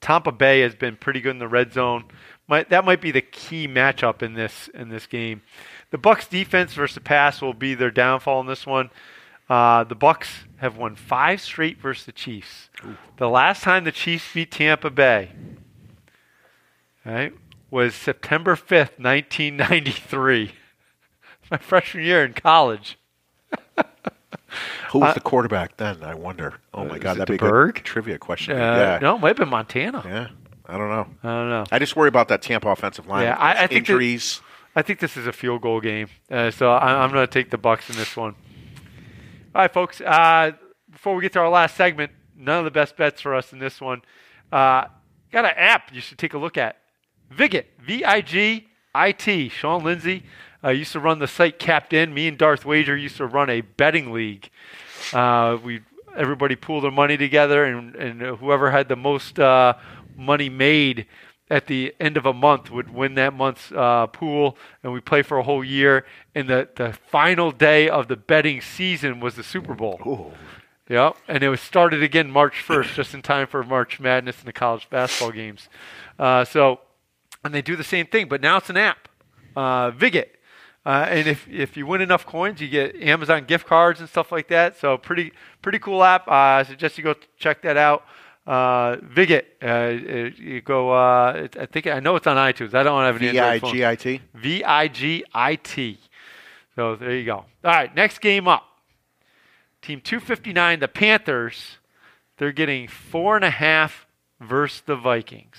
Tampa 0.00 0.32
Bay 0.32 0.60
has 0.60 0.74
been 0.74 0.96
pretty 0.96 1.20
good 1.20 1.30
in 1.30 1.38
the 1.38 1.48
red 1.48 1.72
zone. 1.72 2.04
Might, 2.46 2.70
that 2.70 2.84
might 2.84 3.00
be 3.00 3.10
the 3.10 3.20
key 3.20 3.66
matchup 3.66 4.22
in 4.22 4.34
this 4.34 4.68
in 4.74 4.88
this 4.88 5.06
game. 5.06 5.42
The 5.90 5.98
Bucks 5.98 6.26
defense 6.26 6.74
versus 6.74 6.94
the 6.94 7.00
pass 7.00 7.40
will 7.40 7.54
be 7.54 7.74
their 7.74 7.90
downfall 7.90 8.40
in 8.40 8.46
this 8.46 8.66
one. 8.66 8.90
Uh, 9.48 9.84
the 9.84 9.94
Bucks 9.94 10.28
have 10.58 10.76
won 10.76 10.94
five 10.94 11.40
straight 11.40 11.80
versus 11.80 12.06
the 12.06 12.12
Chiefs. 12.12 12.68
The 13.16 13.28
last 13.28 13.62
time 13.62 13.84
the 13.84 13.92
Chiefs 13.92 14.32
beat 14.32 14.50
Tampa 14.50 14.90
Bay, 14.90 15.30
right, 17.04 17.32
was 17.70 17.94
September 17.94 18.54
5th, 18.54 18.98
1993. 18.98 20.52
My 21.50 21.56
freshman 21.56 22.04
year 22.04 22.24
in 22.24 22.34
college. 22.34 22.98
Who 24.90 25.00
was 25.00 25.10
Uh, 25.10 25.14
the 25.14 25.20
quarterback 25.20 25.76
then? 25.76 26.02
I 26.02 26.14
wonder. 26.14 26.54
Oh 26.72 26.84
my 26.84 26.98
God, 26.98 27.18
that'd 27.18 27.28
be 27.28 27.34
a 27.46 27.50
good 27.50 27.76
trivia 27.76 28.18
question. 28.18 28.56
Uh, 28.56 28.60
yeah. 28.60 28.98
No, 29.00 29.16
it 29.16 29.20
might 29.20 29.28
have 29.28 29.36
been 29.36 29.48
Montana. 29.48 30.02
Yeah. 30.04 30.28
I 30.66 30.76
don't 30.78 30.88
know. 30.90 31.06
I 31.22 31.28
don't 31.28 31.48
know. 31.50 31.64
I 31.72 31.78
just 31.78 31.96
worry 31.96 32.08
about 32.08 32.28
that 32.28 32.42
Tampa 32.42 32.68
offensive 32.68 33.06
line. 33.06 33.24
Yeah, 33.24 33.36
I, 33.38 33.50
I 33.50 33.54
think 33.66 33.70
that- 33.70 33.76
injuries. 33.92 34.40
I 34.76 34.82
think 34.82 35.00
this 35.00 35.16
is 35.16 35.26
a 35.26 35.32
field 35.32 35.62
goal 35.62 35.80
game, 35.80 36.08
uh, 36.30 36.50
so 36.52 36.70
I, 36.70 37.02
I'm 37.02 37.10
going 37.10 37.26
to 37.26 37.32
take 37.32 37.50
the 37.50 37.58
Bucks 37.58 37.90
in 37.90 37.96
this 37.96 38.16
one. 38.16 38.34
All 39.54 39.62
right, 39.62 39.72
folks. 39.72 40.00
Uh, 40.00 40.52
before 40.90 41.16
we 41.16 41.22
get 41.22 41.32
to 41.32 41.40
our 41.40 41.48
last 41.48 41.74
segment, 41.76 42.12
none 42.36 42.58
of 42.58 42.64
the 42.64 42.70
best 42.70 42.96
bets 42.96 43.20
for 43.20 43.34
us 43.34 43.52
in 43.52 43.58
this 43.58 43.80
one. 43.80 44.02
Uh, 44.52 44.84
got 45.32 45.44
an 45.46 45.52
app 45.56 45.92
you 45.92 46.00
should 46.00 46.18
take 46.18 46.32
a 46.34 46.38
look 46.38 46.56
at. 46.56 46.76
Vigit, 47.34 47.64
V-I-G-I-T. 47.80 49.48
Sean 49.48 49.82
Lindsay 49.84 50.22
uh, 50.64 50.70
used 50.70 50.92
to 50.92 51.00
run 51.00 51.18
the 51.18 51.28
site 51.28 51.58
Captain. 51.58 52.12
Me 52.12 52.28
and 52.28 52.38
Darth 52.38 52.64
Wager 52.64 52.96
used 52.96 53.16
to 53.18 53.26
run 53.26 53.50
a 53.50 53.60
betting 53.60 54.12
league. 54.12 54.50
Uh, 55.12 55.58
we 55.62 55.80
everybody 56.16 56.56
pooled 56.56 56.84
their 56.84 56.90
money 56.90 57.16
together, 57.16 57.64
and, 57.64 57.94
and 57.94 58.20
whoever 58.38 58.70
had 58.70 58.88
the 58.88 58.96
most 58.96 59.38
uh, 59.38 59.74
money 60.16 60.48
made 60.48 61.06
at 61.50 61.66
the 61.66 61.94
end 61.98 62.16
of 62.16 62.26
a 62.26 62.32
month 62.32 62.70
would 62.70 62.92
win 62.92 63.14
that 63.14 63.32
month's 63.32 63.72
uh, 63.72 64.06
pool, 64.08 64.56
and 64.82 64.92
we 64.92 65.00
play 65.00 65.22
for 65.22 65.38
a 65.38 65.42
whole 65.42 65.64
year. 65.64 66.04
And 66.34 66.48
the, 66.48 66.68
the 66.74 66.92
final 66.92 67.50
day 67.50 67.88
of 67.88 68.08
the 68.08 68.16
betting 68.16 68.60
season 68.60 69.20
was 69.20 69.34
the 69.34 69.42
Super 69.42 69.74
Bowl. 69.74 70.00
Ooh. 70.06 70.32
Yep, 70.90 71.16
and 71.28 71.42
it 71.42 71.50
was 71.50 71.60
started 71.60 72.02
again 72.02 72.30
March 72.30 72.64
1st, 72.66 72.94
just 72.94 73.12
in 73.12 73.20
time 73.20 73.46
for 73.46 73.62
March 73.62 74.00
Madness 74.00 74.38
and 74.38 74.48
the 74.48 74.54
college 74.54 74.88
basketball 74.88 75.32
games. 75.32 75.68
Uh, 76.18 76.46
so, 76.46 76.80
and 77.44 77.52
they 77.52 77.60
do 77.60 77.76
the 77.76 77.84
same 77.84 78.06
thing, 78.06 78.26
but 78.26 78.40
now 78.40 78.56
it's 78.56 78.70
an 78.70 78.78
app, 78.78 79.08
uh, 79.54 79.90
Vigit. 79.90 80.37
Uh, 80.86 81.06
and 81.08 81.28
if, 81.28 81.46
if 81.48 81.76
you 81.76 81.86
win 81.86 82.00
enough 82.00 82.24
coins, 82.24 82.60
you 82.60 82.68
get 82.68 82.96
Amazon 82.96 83.44
gift 83.44 83.66
cards 83.66 84.00
and 84.00 84.08
stuff 84.08 84.32
like 84.32 84.48
that. 84.48 84.76
So 84.78 84.96
pretty 84.96 85.32
pretty 85.60 85.78
cool 85.78 86.02
app. 86.02 86.26
Uh, 86.26 86.32
I 86.32 86.62
suggest 86.62 86.96
you 86.96 87.04
go 87.04 87.14
check 87.36 87.62
that 87.62 87.76
out. 87.76 88.04
Uh, 88.46 88.96
Vigit. 88.96 89.44
Uh, 89.62 90.30
you 90.40 90.62
go. 90.62 90.90
Uh, 90.90 91.48
I 91.60 91.66
think 91.66 91.86
I 91.86 92.00
know 92.00 92.16
it's 92.16 92.26
on 92.26 92.36
iTunes. 92.36 92.72
I 92.72 92.82
don't 92.82 93.02
have 93.02 93.16
any. 93.20 93.30
V-I-G-I-T? 93.32 94.20
V 94.34 94.64
I 94.64 94.88
G 94.88 95.24
I 95.34 95.56
T. 95.56 95.98
So 96.74 96.96
there 96.96 97.14
you 97.14 97.24
go. 97.24 97.34
All 97.36 97.46
right, 97.64 97.94
next 97.94 98.20
game 98.20 98.48
up. 98.48 98.64
Team 99.82 100.00
259, 100.00 100.80
the 100.80 100.88
Panthers. 100.88 101.78
They're 102.38 102.52
getting 102.52 102.88
four 102.88 103.36
and 103.36 103.44
a 103.44 103.50
half 103.50 104.06
versus 104.40 104.82
the 104.86 104.96
Vikings. 104.96 105.58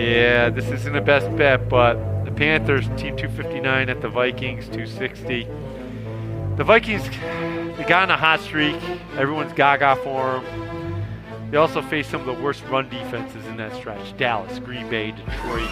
Yeah, 0.00 0.48
this 0.48 0.66
isn't 0.70 0.94
the 0.94 1.02
best 1.02 1.34
bet, 1.36 1.68
but 1.68 2.24
the 2.24 2.30
Panthers, 2.30 2.86
Team 2.96 3.18
259 3.18 3.90
at 3.90 4.00
the 4.00 4.08
Vikings, 4.08 4.64
260. 4.64 5.46
The 6.56 6.64
Vikings, 6.64 7.06
they 7.76 7.84
got 7.86 8.04
on 8.04 8.10
a 8.10 8.16
hot 8.16 8.40
streak. 8.40 8.76
Everyone's 9.18 9.52
gaga 9.52 9.96
for 9.96 10.40
them. 10.40 11.50
They 11.50 11.58
also 11.58 11.82
face 11.82 12.08
some 12.08 12.26
of 12.26 12.34
the 12.34 12.42
worst 12.42 12.64
run 12.68 12.88
defenses 12.88 13.44
in 13.44 13.58
that 13.58 13.74
stretch 13.74 14.16
Dallas, 14.16 14.58
Green 14.60 14.88
Bay, 14.88 15.10
Detroit. 15.10 15.68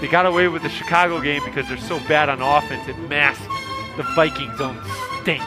They 0.00 0.08
got 0.08 0.24
away 0.24 0.48
with 0.48 0.62
the 0.62 0.70
Chicago 0.70 1.20
game 1.20 1.42
because 1.44 1.68
they're 1.68 1.76
so 1.76 1.98
bad 2.08 2.30
on 2.30 2.40
offense, 2.40 2.88
it 2.88 2.98
masked 3.00 3.46
the 3.98 4.02
Vikings' 4.14 4.62
own 4.62 4.80
stink. 5.20 5.42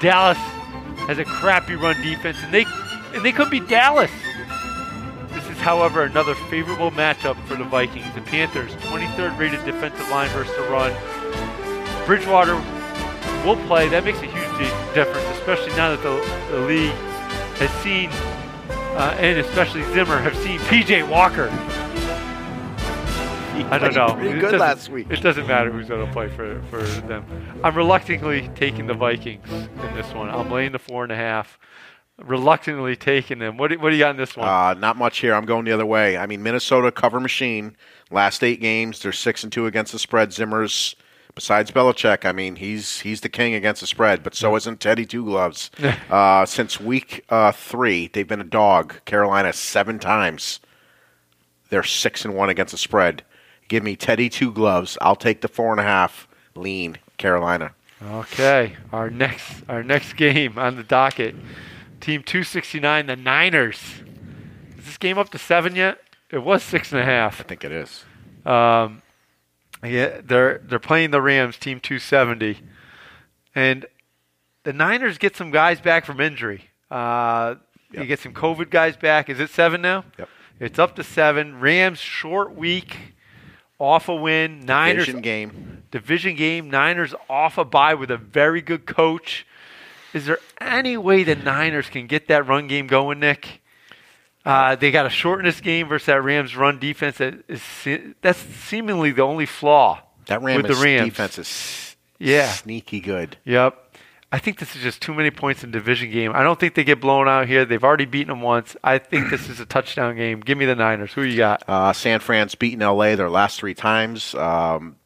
Dallas 0.00 0.38
has 1.06 1.18
a 1.18 1.24
crappy 1.24 1.76
run 1.76 2.00
defense, 2.02 2.38
and 2.42 2.52
they 2.52 2.64
and 3.14 3.24
they 3.24 3.30
could 3.30 3.50
be 3.50 3.60
Dallas. 3.60 4.10
However, 5.62 6.02
another 6.02 6.34
favorable 6.34 6.90
matchup 6.90 7.40
for 7.46 7.54
the 7.54 7.62
Vikings. 7.62 8.12
The 8.16 8.20
Panthers, 8.22 8.72
23rd 8.74 9.38
rated 9.38 9.64
defensive 9.64 10.08
line 10.10 10.28
versus 10.30 10.52
the 10.56 10.62
run. 10.62 10.92
Bridgewater 12.04 12.56
will 13.46 13.56
play. 13.68 13.88
That 13.88 14.04
makes 14.04 14.18
a 14.18 14.26
huge 14.26 14.92
difference, 14.92 15.24
especially 15.38 15.70
now 15.76 15.94
that 15.94 16.02
the, 16.02 16.50
the 16.50 16.66
league 16.66 16.92
has 17.58 17.70
seen, 17.80 18.10
uh, 18.98 19.16
and 19.20 19.38
especially 19.38 19.84
Zimmer, 19.94 20.18
have 20.18 20.36
seen 20.38 20.58
PJ 20.60 21.08
Walker. 21.08 21.48
I 23.70 23.78
don't 23.78 23.94
know. 23.94 24.14
pretty 24.14 24.38
It 24.38 24.40
good 24.40 24.58
last 24.58 24.88
week. 24.88 25.10
It 25.10 25.20
doesn't 25.20 25.46
matter 25.46 25.70
who's 25.70 25.88
going 25.88 26.04
to 26.04 26.12
play 26.12 26.28
for, 26.28 26.60
for 26.70 26.82
them. 26.82 27.24
I'm 27.62 27.76
reluctantly 27.76 28.50
taking 28.56 28.88
the 28.88 28.94
Vikings 28.94 29.48
in 29.48 29.94
this 29.94 30.12
one. 30.12 30.28
I'm 30.28 30.50
laying 30.50 30.72
the 30.72 30.78
four 30.80 31.04
and 31.04 31.12
a 31.12 31.16
half. 31.16 31.58
Reluctantly 32.18 32.94
taking 32.94 33.38
them. 33.38 33.56
What 33.56 33.68
do, 33.70 33.78
what 33.78 33.90
do 33.90 33.96
you 33.96 34.02
got 34.02 34.10
in 34.10 34.16
this 34.16 34.36
one? 34.36 34.46
Uh, 34.46 34.74
not 34.74 34.96
much 34.96 35.18
here. 35.18 35.34
I'm 35.34 35.46
going 35.46 35.64
the 35.64 35.72
other 35.72 35.86
way. 35.86 36.16
I 36.16 36.26
mean, 36.26 36.42
Minnesota 36.42 36.92
cover 36.92 37.18
machine. 37.20 37.76
Last 38.10 38.44
eight 38.44 38.60
games, 38.60 39.00
they're 39.00 39.12
six 39.12 39.42
and 39.42 39.52
two 39.52 39.66
against 39.66 39.92
the 39.92 39.98
spread. 39.98 40.32
Zimmer's, 40.32 40.94
besides 41.34 41.70
Belichick, 41.70 42.26
I 42.26 42.32
mean, 42.32 42.56
he's 42.56 43.00
he's 43.00 43.22
the 43.22 43.30
king 43.30 43.54
against 43.54 43.80
the 43.80 43.86
spread. 43.86 44.22
But 44.22 44.34
so 44.34 44.54
isn't 44.56 44.80
Teddy 44.80 45.06
Two 45.06 45.24
Gloves. 45.24 45.70
uh, 46.10 46.44
since 46.44 46.78
week 46.78 47.24
uh, 47.30 47.52
three, 47.52 48.08
they've 48.08 48.28
been 48.28 48.40
a 48.40 48.44
dog. 48.44 49.02
Carolina 49.06 49.52
seven 49.52 49.98
times. 49.98 50.60
They're 51.70 51.82
six 51.82 52.24
and 52.26 52.34
one 52.34 52.50
against 52.50 52.72
the 52.72 52.78
spread. 52.78 53.24
Give 53.68 53.82
me 53.82 53.96
Teddy 53.96 54.28
Two 54.28 54.52
Gloves. 54.52 54.98
I'll 55.00 55.16
take 55.16 55.40
the 55.40 55.48
four 55.48 55.70
and 55.70 55.80
a 55.80 55.84
half. 55.84 56.28
Lean 56.54 56.98
Carolina. 57.16 57.72
Okay, 58.02 58.76
our 58.92 59.10
next 59.10 59.62
our 59.68 59.82
next 59.82 60.12
game 60.16 60.58
on 60.58 60.76
the 60.76 60.82
docket, 60.82 61.34
Team 62.02 62.22
269, 62.22 63.06
the 63.06 63.16
Niners. 63.16 63.78
Is 64.76 64.84
this 64.84 64.98
game 64.98 65.16
up 65.18 65.30
to 65.30 65.38
seven 65.38 65.74
yet? 65.76 65.98
It 66.30 66.42
was 66.42 66.62
six 66.62 66.92
and 66.92 67.00
a 67.00 67.04
half. 67.04 67.40
I 67.40 67.44
think 67.44 67.64
it 67.64 67.72
is. 67.72 68.04
Um, 68.44 69.00
yeah, 69.84 70.20
they're 70.22 70.58
they're 70.58 70.78
playing 70.78 71.12
the 71.12 71.22
Rams, 71.22 71.56
Team 71.56 71.78
270, 71.80 72.58
and 73.54 73.86
the 74.64 74.72
Niners 74.72 75.16
get 75.18 75.36
some 75.36 75.50
guys 75.50 75.80
back 75.80 76.04
from 76.04 76.20
injury. 76.20 76.64
Uh, 76.90 77.54
You 77.92 78.04
get 78.04 78.18
some 78.18 78.32
COVID 78.34 78.68
guys 78.70 78.96
back. 78.96 79.28
Is 79.30 79.38
it 79.40 79.50
seven 79.50 79.80
now? 79.80 80.04
Yep. 80.18 80.28
It's 80.60 80.78
up 80.78 80.96
to 80.96 81.04
seven. 81.04 81.60
Rams 81.60 81.98
short 82.00 82.54
week, 82.56 82.96
off 83.78 84.08
a 84.08 84.14
win. 84.14 84.60
Niners 84.60 85.06
Division 85.06 85.20
game. 85.22 85.82
division 85.92 86.34
game. 86.36 86.68
Niners 86.70 87.14
off 87.30 87.58
a 87.58 87.64
bye 87.64 87.94
with 87.94 88.10
a 88.10 88.16
very 88.16 88.60
good 88.60 88.86
coach. 88.86 89.46
Is 90.12 90.26
there 90.26 90.38
any 90.60 90.96
way 90.96 91.24
the 91.24 91.34
Niners 91.36 91.88
can 91.88 92.06
get 92.06 92.28
that 92.28 92.46
run 92.46 92.68
game 92.68 92.86
going, 92.86 93.20
Nick? 93.20 93.60
Uh, 94.44 94.74
they 94.74 94.90
got 94.90 95.04
to 95.04 95.10
shorten 95.10 95.44
this 95.44 95.60
game 95.60 95.88
versus 95.88 96.06
that 96.06 96.22
Rams 96.22 96.56
run 96.56 96.78
defense. 96.78 97.18
That 97.18 97.34
is 97.48 97.62
se- 97.62 98.14
that's 98.20 98.38
seemingly 98.40 99.12
the 99.12 99.22
only 99.22 99.46
flaw 99.46 100.00
That 100.26 100.42
Rams 100.42 100.64
with 100.64 100.76
the 100.76 100.82
Rams. 100.84 101.04
defense 101.08 101.38
is 101.38 101.96
Yeah. 102.18 102.48
sneaky 102.50 102.98
good. 103.00 103.36
Yep. 103.44 103.78
I 104.34 104.38
think 104.38 104.58
this 104.58 104.74
is 104.74 104.82
just 104.82 105.00
too 105.02 105.12
many 105.14 105.30
points 105.30 105.62
in 105.62 105.70
division 105.70 106.10
game. 106.10 106.32
I 106.34 106.42
don't 106.42 106.58
think 106.58 106.74
they 106.74 106.84
get 106.84 107.00
blown 107.00 107.28
out 107.28 107.46
here. 107.46 107.64
They've 107.66 107.84
already 107.84 108.06
beaten 108.06 108.28
them 108.30 108.40
once. 108.40 108.74
I 108.82 108.96
think 108.98 109.28
this 109.30 109.48
is 109.48 109.60
a 109.60 109.66
touchdown 109.66 110.16
game. 110.16 110.40
Give 110.40 110.56
me 110.56 110.64
the 110.64 110.74
Niners. 110.74 111.12
Who 111.12 111.22
you 111.22 111.36
got? 111.36 111.62
Uh, 111.68 111.92
San 111.92 112.18
Fran's 112.18 112.54
beaten 112.54 112.80
LA 112.80 113.14
their 113.14 113.28
last 113.30 113.60
three 113.60 113.74
times. 113.74 114.34
Um, 114.34 114.96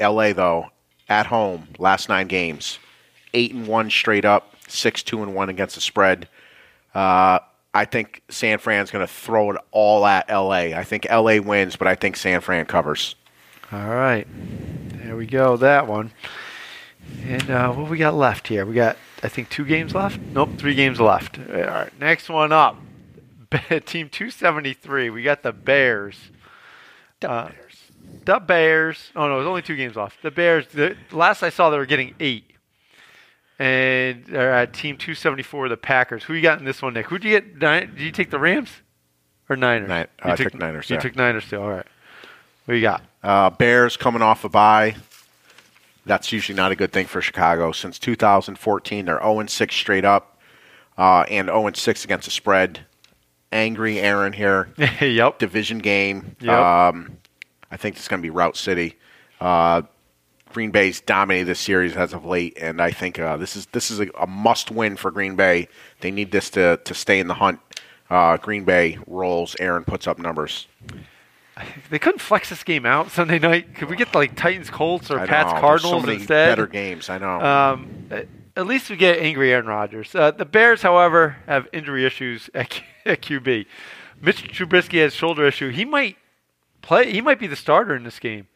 LA 0.00 0.32
though 0.32 0.66
at 1.08 1.26
home 1.26 1.68
last 1.78 2.08
nine 2.08 2.26
games, 2.26 2.78
eight 3.34 3.52
and 3.52 3.66
one 3.66 3.90
straight 3.90 4.24
up, 4.24 4.54
six 4.68 5.02
two 5.02 5.22
and 5.22 5.34
one 5.34 5.48
against 5.48 5.74
the 5.74 5.80
spread. 5.80 6.28
Uh, 6.94 7.40
I 7.74 7.84
think 7.84 8.22
San 8.28 8.58
Fran's 8.58 8.92
going 8.92 9.04
to 9.04 9.12
throw 9.12 9.50
it 9.50 9.60
all 9.72 10.06
at 10.06 10.28
LA. 10.30 10.76
I 10.76 10.84
think 10.84 11.06
LA 11.10 11.38
wins, 11.40 11.74
but 11.74 11.88
I 11.88 11.96
think 11.96 12.16
San 12.16 12.40
Fran 12.40 12.66
covers. 12.66 13.16
All 13.72 13.88
right. 13.88 14.26
There 15.02 15.16
we 15.16 15.26
go. 15.26 15.56
That 15.56 15.88
one. 15.88 16.12
And 17.24 17.50
uh, 17.50 17.72
what 17.72 17.90
we 17.90 17.98
got 17.98 18.14
left 18.14 18.46
here? 18.46 18.64
We 18.64 18.74
got, 18.74 18.96
I 19.24 19.28
think, 19.28 19.50
two 19.50 19.64
games 19.64 19.94
left. 19.94 20.20
Nope, 20.20 20.50
three 20.56 20.76
games 20.76 21.00
left. 21.00 21.38
All 21.38 21.60
right. 21.60 21.90
Next 21.98 22.28
one 22.28 22.52
up. 22.52 22.76
Team 23.84 24.08
273. 24.08 25.10
We 25.10 25.22
got 25.22 25.42
the 25.42 25.52
Bears. 25.52 26.16
The 27.20 27.28
Bears. 27.28 27.80
The 28.24 28.38
Bears. 28.38 29.10
Oh 29.16 29.28
no, 29.28 29.36
there's 29.36 29.48
only 29.48 29.62
two 29.62 29.76
games 29.76 29.96
left. 29.96 30.22
The 30.22 30.30
Bears. 30.30 30.66
The 30.68 30.96
last 31.10 31.42
I 31.42 31.50
saw, 31.50 31.70
they 31.70 31.78
were 31.78 31.86
getting 31.86 32.14
eight. 32.20 32.53
And 33.58 34.34
at 34.34 34.72
Team 34.72 34.96
274. 34.96 35.68
The 35.68 35.76
Packers. 35.76 36.24
Who 36.24 36.34
you 36.34 36.42
got 36.42 36.58
in 36.58 36.64
this 36.64 36.82
one, 36.82 36.94
Nick? 36.94 37.06
Who 37.06 37.18
do 37.18 37.28
you 37.28 37.40
get? 37.40 37.58
Did 37.58 38.00
you 38.00 38.10
take 38.10 38.30
the 38.30 38.38
Rams 38.38 38.70
or 39.48 39.56
Niners? 39.56 39.88
Ni- 39.88 39.98
You 40.28 40.32
I 40.32 40.36
took 40.36 40.54
Niners, 40.54 40.90
You 40.90 40.96
yeah. 40.96 41.00
took 41.00 41.16
Niners 41.16 41.48
too. 41.48 41.60
All 41.60 41.70
right. 41.70 41.86
What 42.64 42.74
you 42.74 42.80
got? 42.80 43.02
Uh, 43.22 43.50
Bears 43.50 43.96
coming 43.96 44.22
off 44.22 44.44
a 44.44 44.48
bye. 44.48 44.96
That's 46.06 46.32
usually 46.32 46.56
not 46.56 46.72
a 46.72 46.76
good 46.76 46.92
thing 46.92 47.06
for 47.06 47.20
Chicago. 47.22 47.72
Since 47.72 47.98
2014, 47.98 49.04
they're 49.06 49.20
0 49.22 49.46
6 49.46 49.74
straight 49.74 50.04
up 50.04 50.38
uh, 50.98 51.24
and 51.30 51.48
0 51.48 51.70
6 51.74 52.04
against 52.04 52.24
the 52.26 52.30
spread. 52.30 52.80
Angry 53.52 54.00
Aaron 54.00 54.32
here. 54.32 54.68
yep. 55.00 55.38
Division 55.38 55.78
game. 55.78 56.36
Yep. 56.40 56.52
Um, 56.58 57.18
I 57.70 57.76
think 57.76 57.96
it's 57.96 58.08
going 58.08 58.20
to 58.20 58.22
be 58.26 58.30
Route 58.30 58.56
City. 58.56 58.96
Green 60.54 60.70
Bay's 60.70 61.00
dominated 61.00 61.46
this 61.46 61.58
series 61.60 61.96
as 61.96 62.12
of 62.14 62.24
late, 62.24 62.56
and 62.60 62.80
I 62.80 62.92
think 62.92 63.18
uh, 63.18 63.36
this 63.36 63.56
is 63.56 63.66
this 63.66 63.90
is 63.90 64.00
a, 64.00 64.06
a 64.18 64.26
must 64.26 64.70
win 64.70 64.96
for 64.96 65.10
Green 65.10 65.34
Bay. 65.36 65.68
They 66.00 66.10
need 66.10 66.30
this 66.30 66.48
to 66.50 66.78
to 66.84 66.94
stay 66.94 67.18
in 67.18 67.26
the 67.26 67.34
hunt. 67.34 67.58
Uh, 68.08 68.36
Green 68.36 68.64
Bay 68.64 68.98
rolls. 69.06 69.56
Aaron 69.58 69.84
puts 69.84 70.06
up 70.06 70.18
numbers. 70.18 70.66
They 71.90 71.98
couldn't 71.98 72.20
flex 72.20 72.50
this 72.50 72.62
game 72.64 72.84
out 72.86 73.10
Sunday 73.10 73.38
night. 73.38 73.74
Could 73.74 73.88
we 73.88 73.96
get 73.96 74.14
like 74.14 74.36
Titans 74.36 74.70
Colts 74.70 75.10
or 75.10 75.24
Pats 75.26 75.52
Cardinals 75.52 76.04
so 76.04 76.10
instead? 76.10 76.50
better 76.50 76.66
games. 76.66 77.08
I 77.10 77.18
know. 77.18 77.40
Um, 77.40 78.06
at- 78.10 78.28
at 78.56 78.68
least 78.68 78.88
we 78.88 78.94
get 78.94 79.18
angry 79.18 79.52
Aaron 79.52 79.66
Rodgers. 79.66 80.14
Uh, 80.14 80.30
the 80.30 80.44
Bears, 80.44 80.82
however, 80.82 81.38
have 81.48 81.66
injury 81.72 82.04
issues 82.06 82.48
at, 82.54 82.70
Q- 82.70 82.84
at 83.04 83.20
QB. 83.20 83.66
Mitch 84.20 84.44
Trubisky 84.56 85.00
has 85.02 85.12
shoulder 85.12 85.44
issue. 85.44 85.70
He 85.70 85.84
might 85.84 86.16
play. 86.80 87.10
He 87.10 87.20
might 87.20 87.40
be 87.40 87.48
the 87.48 87.56
starter 87.56 87.96
in 87.96 88.04
this 88.04 88.20
game. 88.20 88.46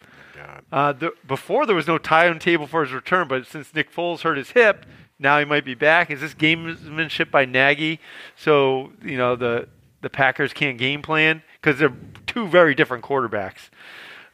Uh, 0.70 0.92
the, 0.92 1.12
before 1.26 1.66
there 1.66 1.76
was 1.76 1.86
no 1.86 1.98
tie 1.98 2.28
on 2.28 2.38
table 2.38 2.66
for 2.66 2.84
his 2.84 2.92
return, 2.92 3.28
but 3.28 3.46
since 3.46 3.74
Nick 3.74 3.92
Foles 3.92 4.20
hurt 4.20 4.36
his 4.36 4.50
hip, 4.50 4.86
now 5.18 5.38
he 5.38 5.44
might 5.44 5.64
be 5.64 5.74
back. 5.74 6.10
Is 6.10 6.20
this 6.20 6.34
gamesmanship 6.34 7.30
by 7.30 7.44
Nagy? 7.44 8.00
So 8.36 8.92
you 9.02 9.16
know 9.16 9.36
the 9.36 9.68
the 10.00 10.10
Packers 10.10 10.52
can't 10.52 10.78
game 10.78 11.02
plan 11.02 11.42
because 11.60 11.78
they're 11.78 11.94
two 12.26 12.46
very 12.46 12.74
different 12.74 13.04
quarterbacks. 13.04 13.70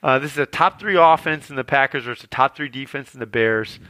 Uh, 0.03 0.19
this 0.19 0.33
is 0.33 0.39
a 0.39 0.47
top 0.47 0.79
three 0.79 0.97
offense 0.97 1.49
in 1.49 1.57
the 1.57 1.65
Packers 1.65 2.05
versus 2.05 2.25
a 2.25 2.27
top 2.27 2.55
three 2.55 2.69
defense 2.69 3.15
in 3.15 3.21
the 3.21 3.27
Bears. 3.27 3.81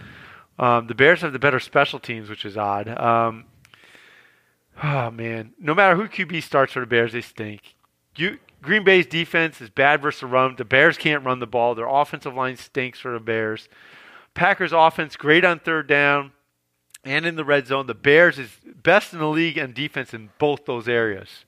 Um, 0.59 0.87
the 0.87 0.95
Bears 0.95 1.23
have 1.23 1.33
the 1.33 1.41
better 1.41 1.59
special 1.59 1.99
teams, 1.99 2.31
which 2.31 2.45
is 2.45 2.57
odd. 2.57 2.89
Um, 2.89 3.47
oh 4.83 5.11
man, 5.11 5.53
no 5.59 5.75
matter 5.75 5.97
who 5.97 6.09
QB 6.09 6.43
starts 6.43 6.73
for 6.73 6.81
the 6.81 6.87
Bears, 6.87 7.13
they 7.13 7.21
stink. 7.21 7.75
You, 8.17 8.39
Green 8.65 8.85
Bay's 8.85 9.07
defense 9.07 9.61
is 9.61 9.71
bad 9.71 10.03
versus 10.03 10.21
the 10.21 10.27
run. 10.27 10.57
The 10.57 10.65
Bears 10.65 10.97
can't 10.97 11.25
run 11.25 11.39
the 11.39 11.47
ball. 11.47 11.75
Their 11.75 11.89
offensive 11.89 12.35
line 12.35 12.57
stinks 12.57 12.99
for 12.99 13.13
the 13.13 13.21
Bears. 13.21 13.69
Packers 14.35 14.73
offense 14.73 15.17
great 15.17 15.45
on 15.45 15.61
third 15.61 15.87
down 15.87 16.33
and 17.05 17.27
in 17.27 17.37
the 17.37 17.45
red 17.45 17.67
zone. 17.67 17.87
The 17.87 17.95
Bears 17.95 18.39
is 18.39 18.51
best 18.83 19.13
in 19.13 19.19
the 19.19 19.29
league 19.29 19.59
on 19.59 19.73
defense 19.73 20.15
in 20.15 20.31
both 20.39 20.65
those 20.65 20.89
areas. 20.89 21.45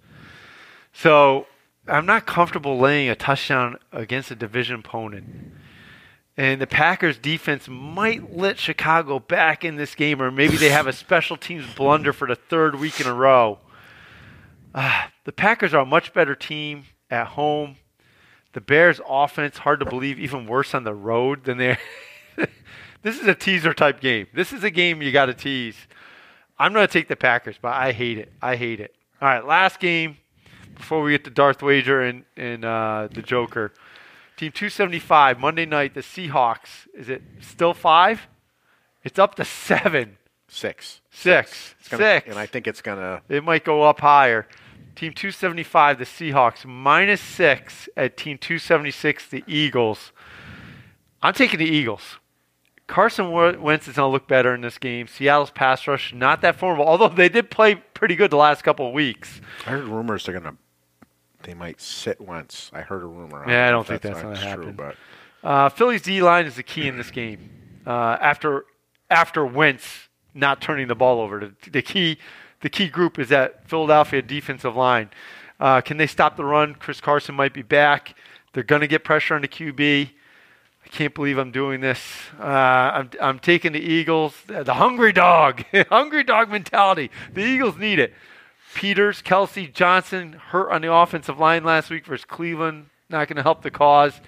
So 0.93 1.47
I'm 1.89 2.07
not 2.07 2.27
comfortable 2.27 2.79
laying 2.79 3.09
a 3.09 3.17
touchdown 3.17 3.77
against 3.93 4.31
a 4.31 4.37
division 4.37 4.81
opponent. 4.81 5.53
And 6.37 6.61
the 6.61 6.67
Packers 6.67 7.17
defense 7.17 7.67
might 7.67 8.37
let 8.37 8.59
Chicago 8.59 9.19
back 9.19 9.65
in 9.65 9.77
this 9.77 9.95
game, 9.95 10.21
or 10.21 10.31
maybe 10.31 10.59
they 10.59 10.69
have 10.69 10.87
a 10.87 10.93
special 10.93 11.39
teams 11.39 11.65
blunder 11.75 12.13
for 12.13 12.29
the 12.29 12.35
third 12.35 12.75
week 12.79 13.01
in 13.01 13.07
a 13.07 13.15
row. 13.15 13.59
Ah, 14.75 15.11
the 15.25 15.33
Packers 15.33 15.73
are 15.73 15.83
a 15.83 15.87
much 15.87 16.13
better 16.13 16.35
team 16.35 16.85
at 17.11 17.29
home. 17.29 17.77
The 18.53 18.61
Bears' 18.61 19.01
offense, 19.07 19.59
hard 19.59 19.81
to 19.81 19.87
believe, 19.87 20.19
even 20.19 20.47
worse 20.47 20.75
on 20.75 20.85
the 20.85 20.95
road 20.95 21.45
than 21.45 21.59
they. 21.59 21.77
this 23.03 23.21
is 23.21 23.27
a 23.27 23.35
teaser 23.35 23.75
type 23.75 24.01
game. 24.01 24.27
This 24.33 24.53
is 24.53 24.65
a 24.65 24.71
game 24.71 25.03
you 25.03 25.13
got 25.13 25.27
to 25.27 25.35
tease. 25.35 25.77
I'm 26.59 26.73
going 26.73 26.87
to 26.87 26.93
take 26.93 27.09
the 27.09 27.17
Packers, 27.17 27.57
but 27.61 27.75
I 27.75 27.93
hate 27.93 28.17
it. 28.19 28.33
I 28.41 28.57
hate 28.57 28.81
it. 28.81 28.95
All 29.21 29.29
right, 29.29 29.45
last 29.45 29.79
game 29.79 30.17
before 30.75 31.03
we 31.03 31.13
get 31.13 31.25
to 31.25 31.31
Darth 31.31 31.63
Wager 31.63 32.03
and, 32.03 32.25
and 32.37 32.65
uh, 32.65 33.09
the 33.13 33.23
Joker. 33.23 33.73
Team 34.37 34.53
275, 34.53 35.39
Monday 35.39 35.65
night, 35.67 35.95
the 35.95 36.01
Seahawks. 36.01 36.87
Is 36.95 37.09
it 37.09 37.23
still 37.41 37.73
five? 37.75 38.27
It's 39.05 39.19
up 39.19 39.35
to 39.37 39.45
seven. 39.45 40.19
Six. 40.49 41.01
Six. 41.11 41.75
It's 41.81 41.89
gonna- 41.89 42.03
Six. 42.03 42.29
And 42.29 42.39
I 42.39 42.47
think 42.47 42.67
it's 42.67 42.83
going 42.83 42.99
to. 42.99 43.23
It 43.29 43.45
might 43.45 43.65
go 43.65 43.83
up 43.83 44.01
higher. 44.01 44.47
Team 44.97 45.13
275, 45.13 45.99
the 45.99 46.05
Seahawks, 46.05 46.65
minus 46.65 47.21
six 47.21 47.89
at 47.97 48.17
Team 48.17 48.39
276, 48.39 49.29
the 49.29 49.45
Eagles. 49.47 50.11
I'm 51.23 51.35
taking 51.35 51.59
the 51.59 51.67
Eagles. 51.67 52.19
Carson 52.87 53.31
Wentz 53.33 53.89
is 53.89 53.97
going 53.97 54.09
to 54.09 54.13
look 54.13 54.27
better 54.29 54.55
in 54.55 54.61
this 54.63 54.79
game. 54.79 55.07
Seattle's 55.07 55.51
pass 55.51 55.87
rush, 55.87 56.15
not 56.15 56.41
that 56.41 56.57
formidable, 56.57 56.89
although 56.89 57.09
they 57.09 57.29
did 57.29 57.51
play 57.51 57.75
pretty 57.75 58.15
good 58.17 58.31
the 58.31 58.37
last 58.37 58.63
couple 58.63 58.87
of 58.89 58.95
weeks. 58.95 59.41
I 59.67 59.71
heard 59.71 59.85
rumors 59.85 60.25
they're 60.25 60.39
going 60.39 60.55
to. 60.55 60.59
They 61.43 61.55
might 61.55 61.81
sit 61.81 62.21
once. 62.21 62.71
I 62.73 62.81
heard 62.81 63.03
a 63.03 63.07
rumor. 63.07 63.45
Yeah, 63.47 63.69
I 63.69 63.71
don't 63.71 63.87
think 63.87 64.03
that's 64.03 64.23
not 64.23 64.35
gonna 64.35 64.55
true, 64.57 64.73
but 64.73 64.97
Uh, 65.45 65.69
Philly's 65.69 66.03
D 66.03 66.23
line 66.23 66.47
is 66.47 66.57
the 66.57 66.63
key 66.63 66.89
in 66.89 66.97
this 66.97 67.11
game. 67.11 67.51
Uh, 67.87 68.17
after 68.21 68.65
after 69.11 69.47
Wentz 69.47 70.09
not 70.35 70.61
turning 70.61 70.89
the 70.89 70.97
ball 70.97 71.21
over, 71.21 71.53
the, 71.65 71.71
the 71.71 71.83
key 71.83 72.19
the 72.61 72.69
key 72.69 72.89
group 72.89 73.19
is 73.19 73.29
that 73.29 73.69
Philadelphia 73.69 74.23
defensive 74.23 74.77
line. 74.77 75.11
Uh, 75.59 75.81
can 75.81 75.97
they 75.97 76.07
stop 76.07 76.37
the 76.37 76.45
run? 76.45 76.75
Chris 76.75 77.01
Carson 77.01 77.35
might 77.35 77.55
be 77.55 77.63
back. 77.63 78.15
They're 78.53 78.63
going 78.63 78.81
to 78.81 78.87
get 78.87 79.05
pressure 79.05 79.35
on 79.35 79.43
the 79.43 79.49
QB. 79.49 80.11
I 80.85 80.89
can't 80.89 81.15
believe 81.15 81.37
I'm 81.37 81.51
doing 81.51 81.81
this. 81.81 82.01
Uh, 82.39 82.43
I'm, 82.45 83.11
I'm 83.21 83.39
taking 83.39 83.73
the 83.73 83.81
Eagles. 83.81 84.35
The 84.47 84.75
hungry 84.75 85.13
dog, 85.13 85.65
hungry 85.89 86.25
dog 86.25 86.51
mentality. 86.51 87.11
The 87.33 87.43
Eagles 87.43 87.77
need 87.77 87.99
it. 87.99 88.15
Peters, 88.75 89.23
Kelce, 89.23 89.73
Johnson 89.73 90.35
hurt 90.35 90.71
on 90.71 90.83
the 90.83 90.93
offensive 90.93 91.39
line 91.39 91.65
last 91.65 91.91
week 91.91 92.07
versus 92.07 92.25
Cleveland. 92.25 92.87
Not 93.09 93.29
going 93.29 93.37
to 93.37 93.43
help 93.43 93.63
the 93.63 93.71
cause. 93.71 94.21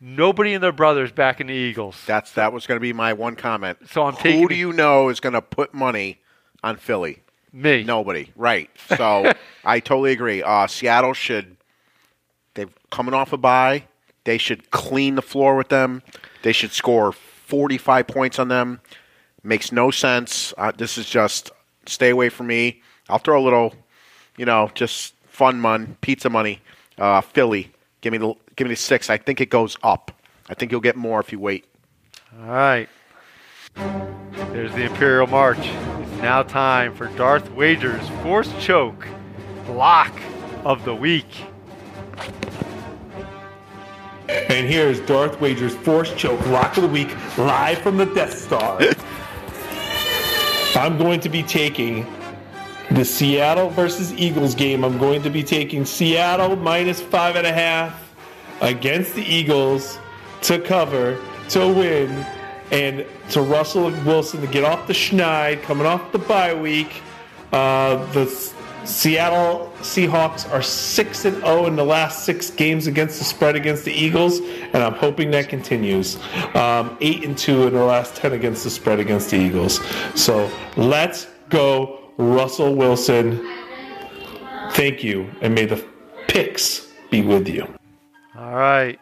Nobody 0.00 0.54
and 0.54 0.62
their 0.62 0.72
brothers 0.72 1.10
back 1.10 1.40
in 1.40 1.46
the 1.46 1.54
Eagles. 1.54 2.00
that's 2.06 2.32
that 2.32 2.52
was 2.52 2.66
going 2.66 2.76
to 2.76 2.80
be 2.80 2.92
my 2.92 3.12
one 3.14 3.34
comment. 3.34 3.78
So 3.90 4.04
I'm 4.04 4.14
taking. 4.14 4.42
Who 4.42 4.48
do 4.48 4.54
you 4.54 4.72
know 4.72 5.08
is 5.08 5.20
going 5.20 5.32
to 5.32 5.42
put 5.42 5.72
money 5.72 6.20
on 6.62 6.76
Philly? 6.76 7.22
Me. 7.56 7.82
Nobody. 7.84 8.30
Right. 8.36 8.70
So 8.96 9.32
I 9.64 9.80
totally 9.80 10.12
agree. 10.12 10.42
Uh, 10.42 10.66
Seattle 10.66 11.14
should. 11.14 11.56
They've 12.54 12.70
coming 12.90 13.14
off 13.14 13.32
a 13.32 13.36
bye. 13.36 13.84
They 14.24 14.38
should 14.38 14.70
clean 14.70 15.14
the 15.14 15.22
floor 15.22 15.56
with 15.56 15.68
them. 15.68 16.02
They 16.42 16.52
should 16.52 16.72
score 16.72 17.12
45 17.12 18.06
points 18.06 18.38
on 18.38 18.48
them. 18.48 18.80
Makes 19.42 19.70
no 19.72 19.90
sense. 19.90 20.52
Uh, 20.58 20.72
this 20.76 20.98
is 20.98 21.08
just 21.08 21.50
stay 21.86 22.10
away 22.10 22.28
from 22.28 22.48
me. 22.48 22.82
I'll 23.08 23.18
throw 23.18 23.40
a 23.40 23.44
little, 23.44 23.74
you 24.36 24.44
know, 24.44 24.70
just 24.74 25.14
fun 25.28 25.60
mon, 25.60 25.96
pizza 26.00 26.28
money. 26.28 26.60
Uh, 26.98 27.20
Philly, 27.20 27.72
give 28.00 28.12
me 28.12 28.18
the 28.18 28.34
give 28.56 28.66
me 28.66 28.72
the 28.72 28.76
six. 28.76 29.10
I 29.10 29.16
think 29.18 29.40
it 29.40 29.50
goes 29.50 29.76
up. 29.82 30.10
I 30.48 30.54
think 30.54 30.72
you'll 30.72 30.80
get 30.80 30.96
more 30.96 31.20
if 31.20 31.30
you 31.30 31.38
wait. 31.38 31.66
All 32.40 32.46
right. 32.46 32.88
There's 33.76 34.72
the 34.72 34.84
Imperial 34.84 35.26
March. 35.26 35.58
It's 35.58 36.22
now 36.22 36.42
time 36.42 36.94
for 36.94 37.08
Darth 37.08 37.50
Wager's 37.52 38.08
Force 38.22 38.52
choke 38.58 39.06
block 39.66 40.12
of 40.64 40.84
the 40.84 40.94
week. 40.94 41.26
And 44.28 44.66
here's 44.66 44.98
Darth 45.00 45.40
Wager's 45.40 45.74
Force 45.76 46.12
Choke 46.14 46.44
Lock 46.46 46.76
of 46.76 46.82
the 46.82 46.88
Week 46.88 47.14
live 47.38 47.78
from 47.78 47.96
the 47.96 48.06
Death 48.06 48.36
Star. 48.36 48.80
I'm 50.74 50.98
going 50.98 51.20
to 51.20 51.28
be 51.28 51.42
taking 51.42 52.04
the 52.90 53.04
Seattle 53.04 53.70
versus 53.70 54.12
Eagles 54.14 54.54
game. 54.54 54.84
I'm 54.84 54.98
going 54.98 55.22
to 55.22 55.30
be 55.30 55.42
taking 55.42 55.84
Seattle 55.84 56.56
minus 56.56 57.00
five 57.00 57.36
and 57.36 57.46
a 57.46 57.52
half 57.52 58.14
against 58.60 59.14
the 59.14 59.22
Eagles 59.22 59.98
to 60.42 60.58
cover, 60.58 61.20
to 61.50 61.68
win, 61.68 62.26
and 62.70 63.06
to 63.30 63.40
Russell 63.40 63.90
Wilson 64.04 64.40
to 64.40 64.46
get 64.46 64.64
off 64.64 64.86
the 64.86 64.92
schneid 64.92 65.62
coming 65.62 65.86
off 65.86 66.12
the 66.12 66.18
bye 66.18 66.54
week. 66.54 67.02
Uh, 67.52 68.04
the 68.12 68.26
Seattle 68.86 69.72
Seahawks 69.80 70.50
are 70.52 70.62
6 70.62 71.24
and 71.24 71.36
0 71.38 71.66
in 71.66 71.76
the 71.76 71.84
last 71.84 72.24
six 72.24 72.50
games 72.50 72.86
against 72.86 73.18
the 73.18 73.24
spread 73.24 73.56
against 73.56 73.84
the 73.84 73.92
Eagles, 73.92 74.38
and 74.40 74.76
I'm 74.76 74.94
hoping 74.94 75.30
that 75.32 75.48
continues. 75.48 76.16
Um, 76.54 76.96
8 77.00 77.24
and 77.24 77.36
2 77.36 77.66
in 77.66 77.74
the 77.74 77.84
last 77.84 78.14
10 78.16 78.32
against 78.32 78.64
the 78.64 78.70
spread 78.70 79.00
against 79.00 79.30
the 79.30 79.38
Eagles. 79.38 79.80
So 80.14 80.50
let's 80.76 81.26
go, 81.48 82.12
Russell 82.16 82.74
Wilson. 82.74 83.44
Thank 84.72 85.02
you, 85.02 85.30
and 85.40 85.54
may 85.54 85.66
the 85.66 85.84
picks 86.28 86.86
be 87.10 87.22
with 87.22 87.48
you. 87.48 87.66
All 88.36 88.54
right. 88.54 89.00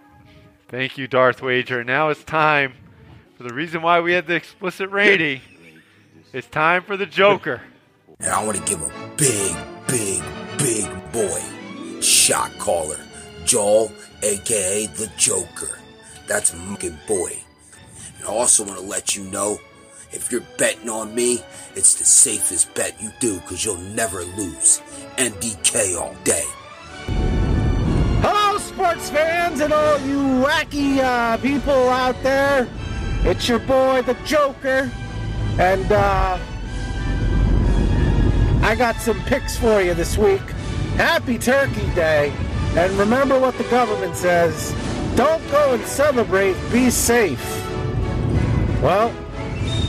Thank 0.69 0.97
you, 0.97 1.07
Darth 1.07 1.43
Wager. 1.43 1.85
Now 1.85 2.09
it's 2.09 2.25
time 2.25 2.75
the 3.45 3.53
reason 3.53 3.83
why 3.83 4.01
we 4.01 4.13
had 4.13 4.27
the 4.27 4.35
explicit 4.35 4.91
rating. 4.91 5.43
It's 6.33 6.49
time 6.49 6.83
for 6.83 6.97
the 6.97 7.05
Joker. 7.05 7.61
And 8.19 8.31
I 8.31 8.43
want 8.43 8.57
to 8.57 8.65
give 8.65 8.81
a 8.81 8.91
big, 9.19 9.55
big, 9.87 10.23
big 10.57 11.13
boy 11.13 11.43
shot 12.01 12.57
caller, 12.59 12.99
Joel, 13.45 13.93
aka 14.23 14.87
the 14.87 15.11
Joker. 15.19 15.79
That's 16.27 16.55
a 16.55 16.57
fucking 16.57 16.99
boy. 17.07 17.37
And 18.17 18.27
I 18.27 18.31
also 18.31 18.65
want 18.65 18.79
to 18.79 18.85
let 18.87 19.15
you 19.15 19.25
know 19.25 19.61
if 20.11 20.33
you're 20.33 20.41
betting 20.57 20.89
on 20.89 21.15
me, 21.15 21.41
it's 21.75 21.97
the 21.97 22.05
safest 22.05 22.73
bet 22.75 23.01
you 23.03 23.11
do 23.21 23.35
because 23.41 23.63
you'll 23.63 23.77
never 23.77 24.23
lose. 24.23 24.81
NDK 25.19 26.01
all 26.01 26.15
day. 26.25 26.45
Hello, 28.23 28.57
sports 28.57 29.11
fans! 29.11 29.61
And 29.61 29.73
all 29.73 30.01
you 30.01 30.17
wacky 30.17 30.99
uh, 30.99 31.37
people 31.37 31.91
out 31.91 32.21
there, 32.23 32.67
it's 33.25 33.49
your 33.49 33.59
boy 33.59 34.03
the 34.03 34.15
Joker, 34.25 34.91
and 35.59 35.91
uh, 35.91 36.39
I 38.63 38.75
got 38.77 38.97
some 38.97 39.21
picks 39.25 39.57
for 39.57 39.81
you 39.81 39.95
this 39.95 40.19
week. 40.19 40.43
Happy 40.97 41.39
Turkey 41.39 41.89
Day, 41.95 42.33
and 42.77 42.93
remember 42.93 43.39
what 43.39 43.57
the 43.57 43.65
government 43.65 44.15
says: 44.15 44.75
don't 45.17 45.43
go 45.51 45.75
and 45.75 45.85
celebrate. 45.85 46.55
Be 46.71 46.91
safe. 46.91 47.43
Well, 48.83 49.15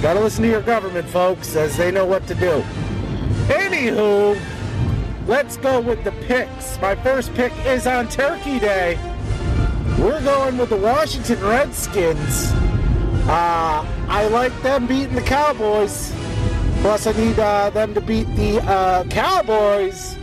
gotta 0.01 0.19
listen 0.19 0.43
to 0.43 0.49
your 0.49 0.61
government, 0.61 1.07
folks, 1.09 1.55
as 1.55 1.75
they 1.75 1.91
know 1.91 2.05
what 2.05 2.25
to 2.27 2.35
do. 2.35 2.63
Anywho, 3.47 4.39
let's 5.27 5.57
go 5.57 5.81
with 5.81 6.03
the 6.03 6.11
picks. 6.11 6.79
My 6.79 6.95
first 6.95 7.33
pick 7.33 7.53
is 7.65 7.85
on 7.85 8.07
Turkey 8.07 8.59
Day. 8.59 8.97
We're 9.99 10.23
going 10.23 10.57
with 10.57 10.69
the 10.69 10.77
Washington 10.77 11.41
Redskins. 11.41 12.53
Uh, 13.27 13.83
I 14.07 14.27
like 14.27 14.53
them 14.61 14.85
beating 14.85 15.15
the 15.15 15.21
Cowboys. 15.21 16.13
Plus, 16.81 17.07
I 17.07 17.11
need 17.13 17.39
uh, 17.39 17.71
them 17.71 17.95
to 17.95 18.01
beat 18.01 18.27
the 18.35 18.61
uh, 18.61 19.03
Cowboys 19.05 20.15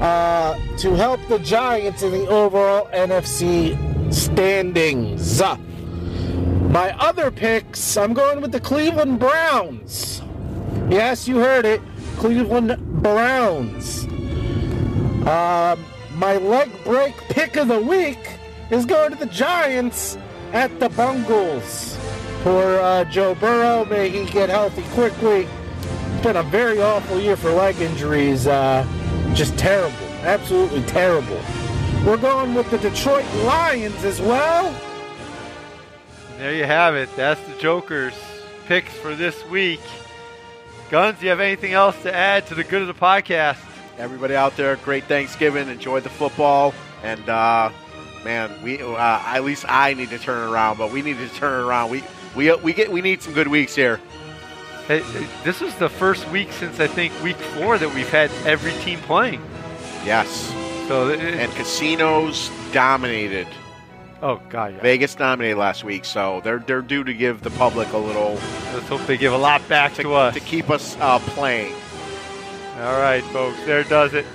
uh, 0.00 0.56
to 0.78 0.94
help 0.94 1.20
the 1.28 1.40
Giants 1.40 2.04
in 2.04 2.12
the 2.12 2.28
overall 2.28 2.86
NFC 2.92 3.74
standings. 4.14 5.40
My 5.40 6.96
other 7.00 7.32
picks, 7.32 7.96
I'm 7.96 8.14
going 8.14 8.40
with 8.40 8.52
the 8.52 8.60
Cleveland 8.60 9.18
Browns. 9.18 10.22
Yes, 10.88 11.26
you 11.26 11.38
heard 11.38 11.64
it. 11.64 11.82
Cleveland 12.18 13.02
Browns. 13.02 14.04
Um, 15.26 15.84
my 16.14 16.36
leg 16.36 16.70
break 16.84 17.16
pick 17.28 17.56
of 17.56 17.66
the 17.66 17.80
week 17.80 18.38
is 18.70 18.86
going 18.86 19.10
to 19.10 19.16
the 19.16 19.26
Giants 19.26 20.16
at 20.52 20.78
the 20.78 20.88
Bungles. 20.90 21.98
Poor 22.42 22.80
uh, 22.80 23.04
Joe 23.04 23.36
Burrow, 23.36 23.84
may 23.84 24.08
he 24.08 24.24
get 24.24 24.48
healthy 24.48 24.82
quickly. 24.94 25.46
It's 25.80 26.22
been 26.24 26.36
a 26.36 26.42
very 26.42 26.82
awful 26.82 27.20
year 27.20 27.36
for 27.36 27.52
leg 27.52 27.80
injuries. 27.80 28.48
Uh, 28.48 28.84
just 29.32 29.56
terrible. 29.56 29.96
Absolutely 30.22 30.82
terrible. 30.82 31.40
We're 32.04 32.16
going 32.16 32.54
with 32.54 32.68
the 32.72 32.78
Detroit 32.78 33.24
Lions 33.44 34.02
as 34.02 34.20
well. 34.20 34.74
There 36.36 36.52
you 36.52 36.64
have 36.64 36.96
it. 36.96 37.14
That's 37.14 37.40
the 37.42 37.56
Joker's 37.58 38.14
picks 38.66 38.92
for 38.94 39.14
this 39.14 39.46
week. 39.46 39.80
Gunz, 40.90 41.20
do 41.20 41.26
you 41.26 41.30
have 41.30 41.38
anything 41.38 41.74
else 41.74 42.00
to 42.02 42.12
add 42.12 42.48
to 42.48 42.56
the 42.56 42.64
good 42.64 42.82
of 42.82 42.88
the 42.88 42.94
podcast? 42.94 43.58
Everybody 43.98 44.34
out 44.34 44.56
there, 44.56 44.74
great 44.76 45.04
Thanksgiving. 45.04 45.68
Enjoy 45.68 46.00
the 46.00 46.08
football. 46.08 46.74
And, 47.04 47.28
uh, 47.28 47.70
man, 48.24 48.50
we 48.64 48.82
uh, 48.82 48.96
at 48.98 49.44
least 49.44 49.64
I 49.68 49.94
need 49.94 50.10
to 50.10 50.18
turn 50.18 50.48
it 50.48 50.52
around, 50.52 50.78
but 50.78 50.90
we 50.90 51.02
need 51.02 51.18
to 51.18 51.28
turn 51.28 51.60
it 51.60 51.64
around. 51.64 51.90
We, 51.90 52.02
we, 52.36 52.52
we, 52.56 52.72
get, 52.72 52.90
we 52.90 53.00
need 53.00 53.22
some 53.22 53.32
good 53.32 53.48
weeks 53.48 53.74
here. 53.74 54.00
Hey, 54.88 55.02
this 55.44 55.62
is 55.62 55.74
the 55.76 55.88
first 55.88 56.28
week 56.30 56.52
since 56.52 56.80
I 56.80 56.86
think 56.86 57.12
week 57.22 57.36
four 57.36 57.78
that 57.78 57.94
we've 57.94 58.08
had 58.08 58.30
every 58.44 58.72
team 58.82 58.98
playing. 59.00 59.40
Yes. 60.04 60.52
So 60.88 61.10
and 61.10 61.52
casinos 61.52 62.50
dominated. 62.72 63.46
Oh 64.20 64.40
God! 64.50 64.74
Yeah. 64.74 64.82
Vegas 64.82 65.14
dominated 65.14 65.56
last 65.56 65.84
week, 65.84 66.04
so 66.04 66.40
they're 66.42 66.58
they're 66.58 66.82
due 66.82 67.04
to 67.04 67.14
give 67.14 67.42
the 67.42 67.50
public 67.50 67.92
a 67.92 67.98
little. 67.98 68.34
Let's 68.72 68.88
hope 68.88 69.00
they 69.06 69.16
give 69.16 69.32
a 69.32 69.38
lot 69.38 69.66
back 69.68 69.94
to, 69.94 70.02
to 70.02 70.14
us 70.14 70.34
to 70.34 70.40
keep 70.40 70.70
us 70.70 70.96
uh, 71.00 71.18
playing. 71.20 71.74
All 72.78 72.98
right, 73.00 73.22
folks, 73.24 73.64
there 73.64 73.84
does 73.84 74.14
it. 74.14 74.26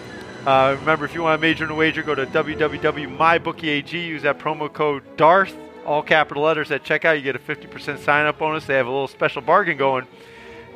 Uh, 0.45 0.77
remember, 0.79 1.03
if 1.03 1.13
you 1.13 1.23
want 1.23 1.37
a 1.37 1.41
major 1.41 1.65
in 1.65 1.71
a 1.71 1.75
wager, 1.75 2.03
go 2.03 2.15
to 2.15 2.25
www.mybookie.ag. 2.25 3.97
Use 3.99 4.21
that 4.21 4.39
promo 4.39 4.71
code 4.71 5.03
DARTH, 5.17 5.53
all 5.87 6.03
capital 6.03 6.43
letters 6.43 6.69
at 6.69 6.83
checkout. 6.83 7.15
You 7.15 7.23
get 7.23 7.35
a 7.35 7.39
50% 7.39 7.97
sign 7.99 8.27
up 8.27 8.37
bonus. 8.37 8.65
They 8.65 8.75
have 8.75 8.87
a 8.87 8.91
little 8.91 9.07
special 9.07 9.41
bargain 9.41 9.77
going. 9.77 10.05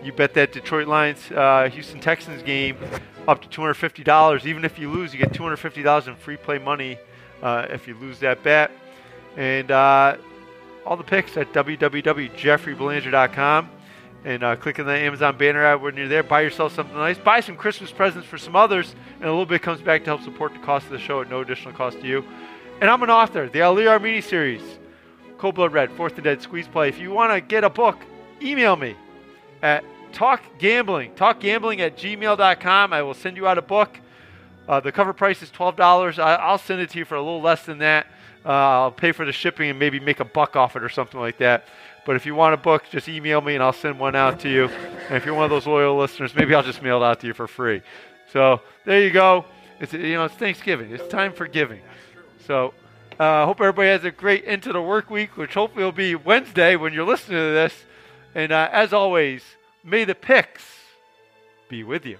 You 0.04 0.14
bet 0.14 0.34
that 0.34 0.52
Detroit 0.54 0.88
Lions 0.88 1.32
uh, 1.32 1.70
Houston 1.72 2.00
Texans 2.00 2.42
game 2.42 2.78
up 3.28 3.40
to 3.42 3.50
$250. 3.50 4.46
Even 4.46 4.66
if 4.66 4.80
you 4.80 4.90
lose, 4.90 5.14
you 5.14 5.20
get 5.20 5.32
$250 5.34 6.08
in 6.08 6.16
free 6.16 6.38
play 6.38 6.58
money 6.58 6.98
uh, 7.44 7.68
if 7.70 7.88
you 7.88 7.94
lose 7.96 8.18
that 8.20 8.42
bet. 8.42 8.72
And 9.38 9.70
uh, 9.70 10.18
all 10.86 10.98
the 10.98 11.04
picks 11.04 11.38
at 11.38 11.54
www.jeffreybelanger.com. 11.54 13.70
And 14.24 14.44
uh, 14.44 14.56
click 14.56 14.78
on 14.80 14.86
the 14.86 14.94
Amazon 14.94 15.36
banner 15.38 15.64
ad 15.64 15.82
when 15.82 15.98
you're 15.98 16.08
there. 16.08 16.24
Buy 16.24 16.42
yourself 16.42 16.74
something 16.74 16.96
nice. 16.96 17.18
Buy 17.18 17.40
some 17.40 17.58
Christmas 17.58 17.92
presents 17.92 18.28
for 18.28 18.38
some 18.38 18.56
others. 18.56 18.96
And 19.16 19.26
a 19.26 19.30
little 19.30 19.46
bit 19.46 19.62
comes 19.62 19.82
back 19.82 20.06
to 20.06 20.12
help 20.12 20.24
support 20.24 20.54
the 20.54 20.60
cost 20.60 20.86
of 20.86 20.92
the 20.92 21.00
show 21.00 21.20
at 21.22 21.30
no 21.30 21.42
additional 21.42 21.74
cost 21.74 22.00
to 22.02 22.08
you. 22.08 22.24
And 22.80 22.90
I'm 22.90 23.04
an 23.04 23.10
author, 23.10 23.50
the 23.50 23.62
Ali 23.62 23.84
Armeni 23.84 24.24
series, 24.24 24.62
Cold 25.42 25.56
Blood 25.56 25.74
Red, 25.74 25.92
Fourth 25.94 26.14
and 26.14 26.24
Dead, 26.24 26.40
Squeeze 26.40 26.68
Play. 26.68 26.88
If 26.88 27.00
you 27.00 27.10
want 27.10 27.34
to 27.34 27.42
get 27.42 27.64
a 27.64 27.70
book, 27.70 27.98
email 28.44 28.76
me 28.76 28.96
at 29.64 29.84
talkgambling, 30.14 31.16
talkgambling 31.16 31.80
at 31.80 31.98
gmail.com. 31.98 32.94
I 32.94 33.02
will 33.02 33.16
send 33.16 33.38
you 33.38 33.48
out 33.48 33.58
a 33.58 33.64
book. 33.64 34.00
Uh, 34.70 34.80
the 34.82 34.92
cover 34.92 35.14
price 35.14 35.42
is 35.42 35.50
$12. 35.50 36.20
I, 36.20 36.52
will 36.52 36.60
send 36.60 36.80
it 36.80 36.92
to 36.92 37.00
you 37.00 37.06
for 37.06 37.16
a 37.16 37.22
little 37.24 37.42
less 37.42 37.66
than 37.66 37.80
that. 37.80 38.06
Uh, 38.46 38.50
I'll 38.50 38.92
pay 38.92 39.12
for 39.12 39.26
the 39.26 39.32
shipping 39.32 39.72
and 39.72 39.80
maybe 39.80 40.00
make 40.00 40.20
a 40.20 40.26
buck 40.26 40.56
off 40.56 40.76
it 40.76 40.84
or 40.84 40.90
something 40.90 41.20
like 41.20 41.40
that. 41.40 41.66
But 42.06 42.16
if 42.16 42.28
you 42.28 42.36
want 42.36 42.54
a 42.54 42.58
book, 42.58 42.84
just 42.92 43.10
email 43.10 43.42
me 43.42 43.56
and 43.56 43.64
I'll 43.64 43.74
send 43.74 44.00
one 44.00 44.16
out 44.16 44.42
to 44.42 44.50
you. 44.50 44.66
And 44.66 45.18
if 45.18 45.26
you're 45.26 45.34
one 45.34 45.46
of 45.46 45.50
those 45.50 45.66
loyal 45.66 45.98
listeners, 45.98 46.36
maybe 46.36 46.54
I'll 46.54 46.62
just 46.62 46.84
mail 46.84 47.02
it 47.02 47.06
out 47.06 47.20
to 47.22 47.26
you 47.26 47.34
for 47.34 47.48
free. 47.48 47.82
So 48.32 48.62
there 48.86 49.02
you 49.02 49.10
go. 49.10 49.46
It's 49.80 49.92
you 49.92 50.14
know 50.14 50.26
it's 50.26 50.36
Thanksgiving. 50.36 50.92
It's 50.92 51.08
time 51.08 51.34
for 51.34 51.48
giving. 51.48 51.82
So 52.46 52.76
I 53.22 53.44
uh, 53.44 53.46
hope 53.46 53.62
everybody 53.62 53.90
has 53.90 54.04
a 54.04 54.10
great 54.10 54.46
end 54.48 54.64
to 54.64 54.74
the 54.74 54.82
work 54.82 55.12
week, 55.12 55.38
which 55.38 55.54
hopefully 55.54 55.84
will 55.86 55.92
be 55.92 56.16
Wednesday 56.16 56.76
when 56.76 56.92
you're 56.92 57.06
listening 57.06 57.38
to 57.38 57.54
this. 57.54 57.86
And 58.34 58.52
uh, 58.52 58.68
as 58.72 58.94
always, 58.94 59.44
may 59.84 60.06
the 60.06 60.16
picks 60.16 60.64
be 61.70 61.84
with 61.84 62.04
you. 62.04 62.18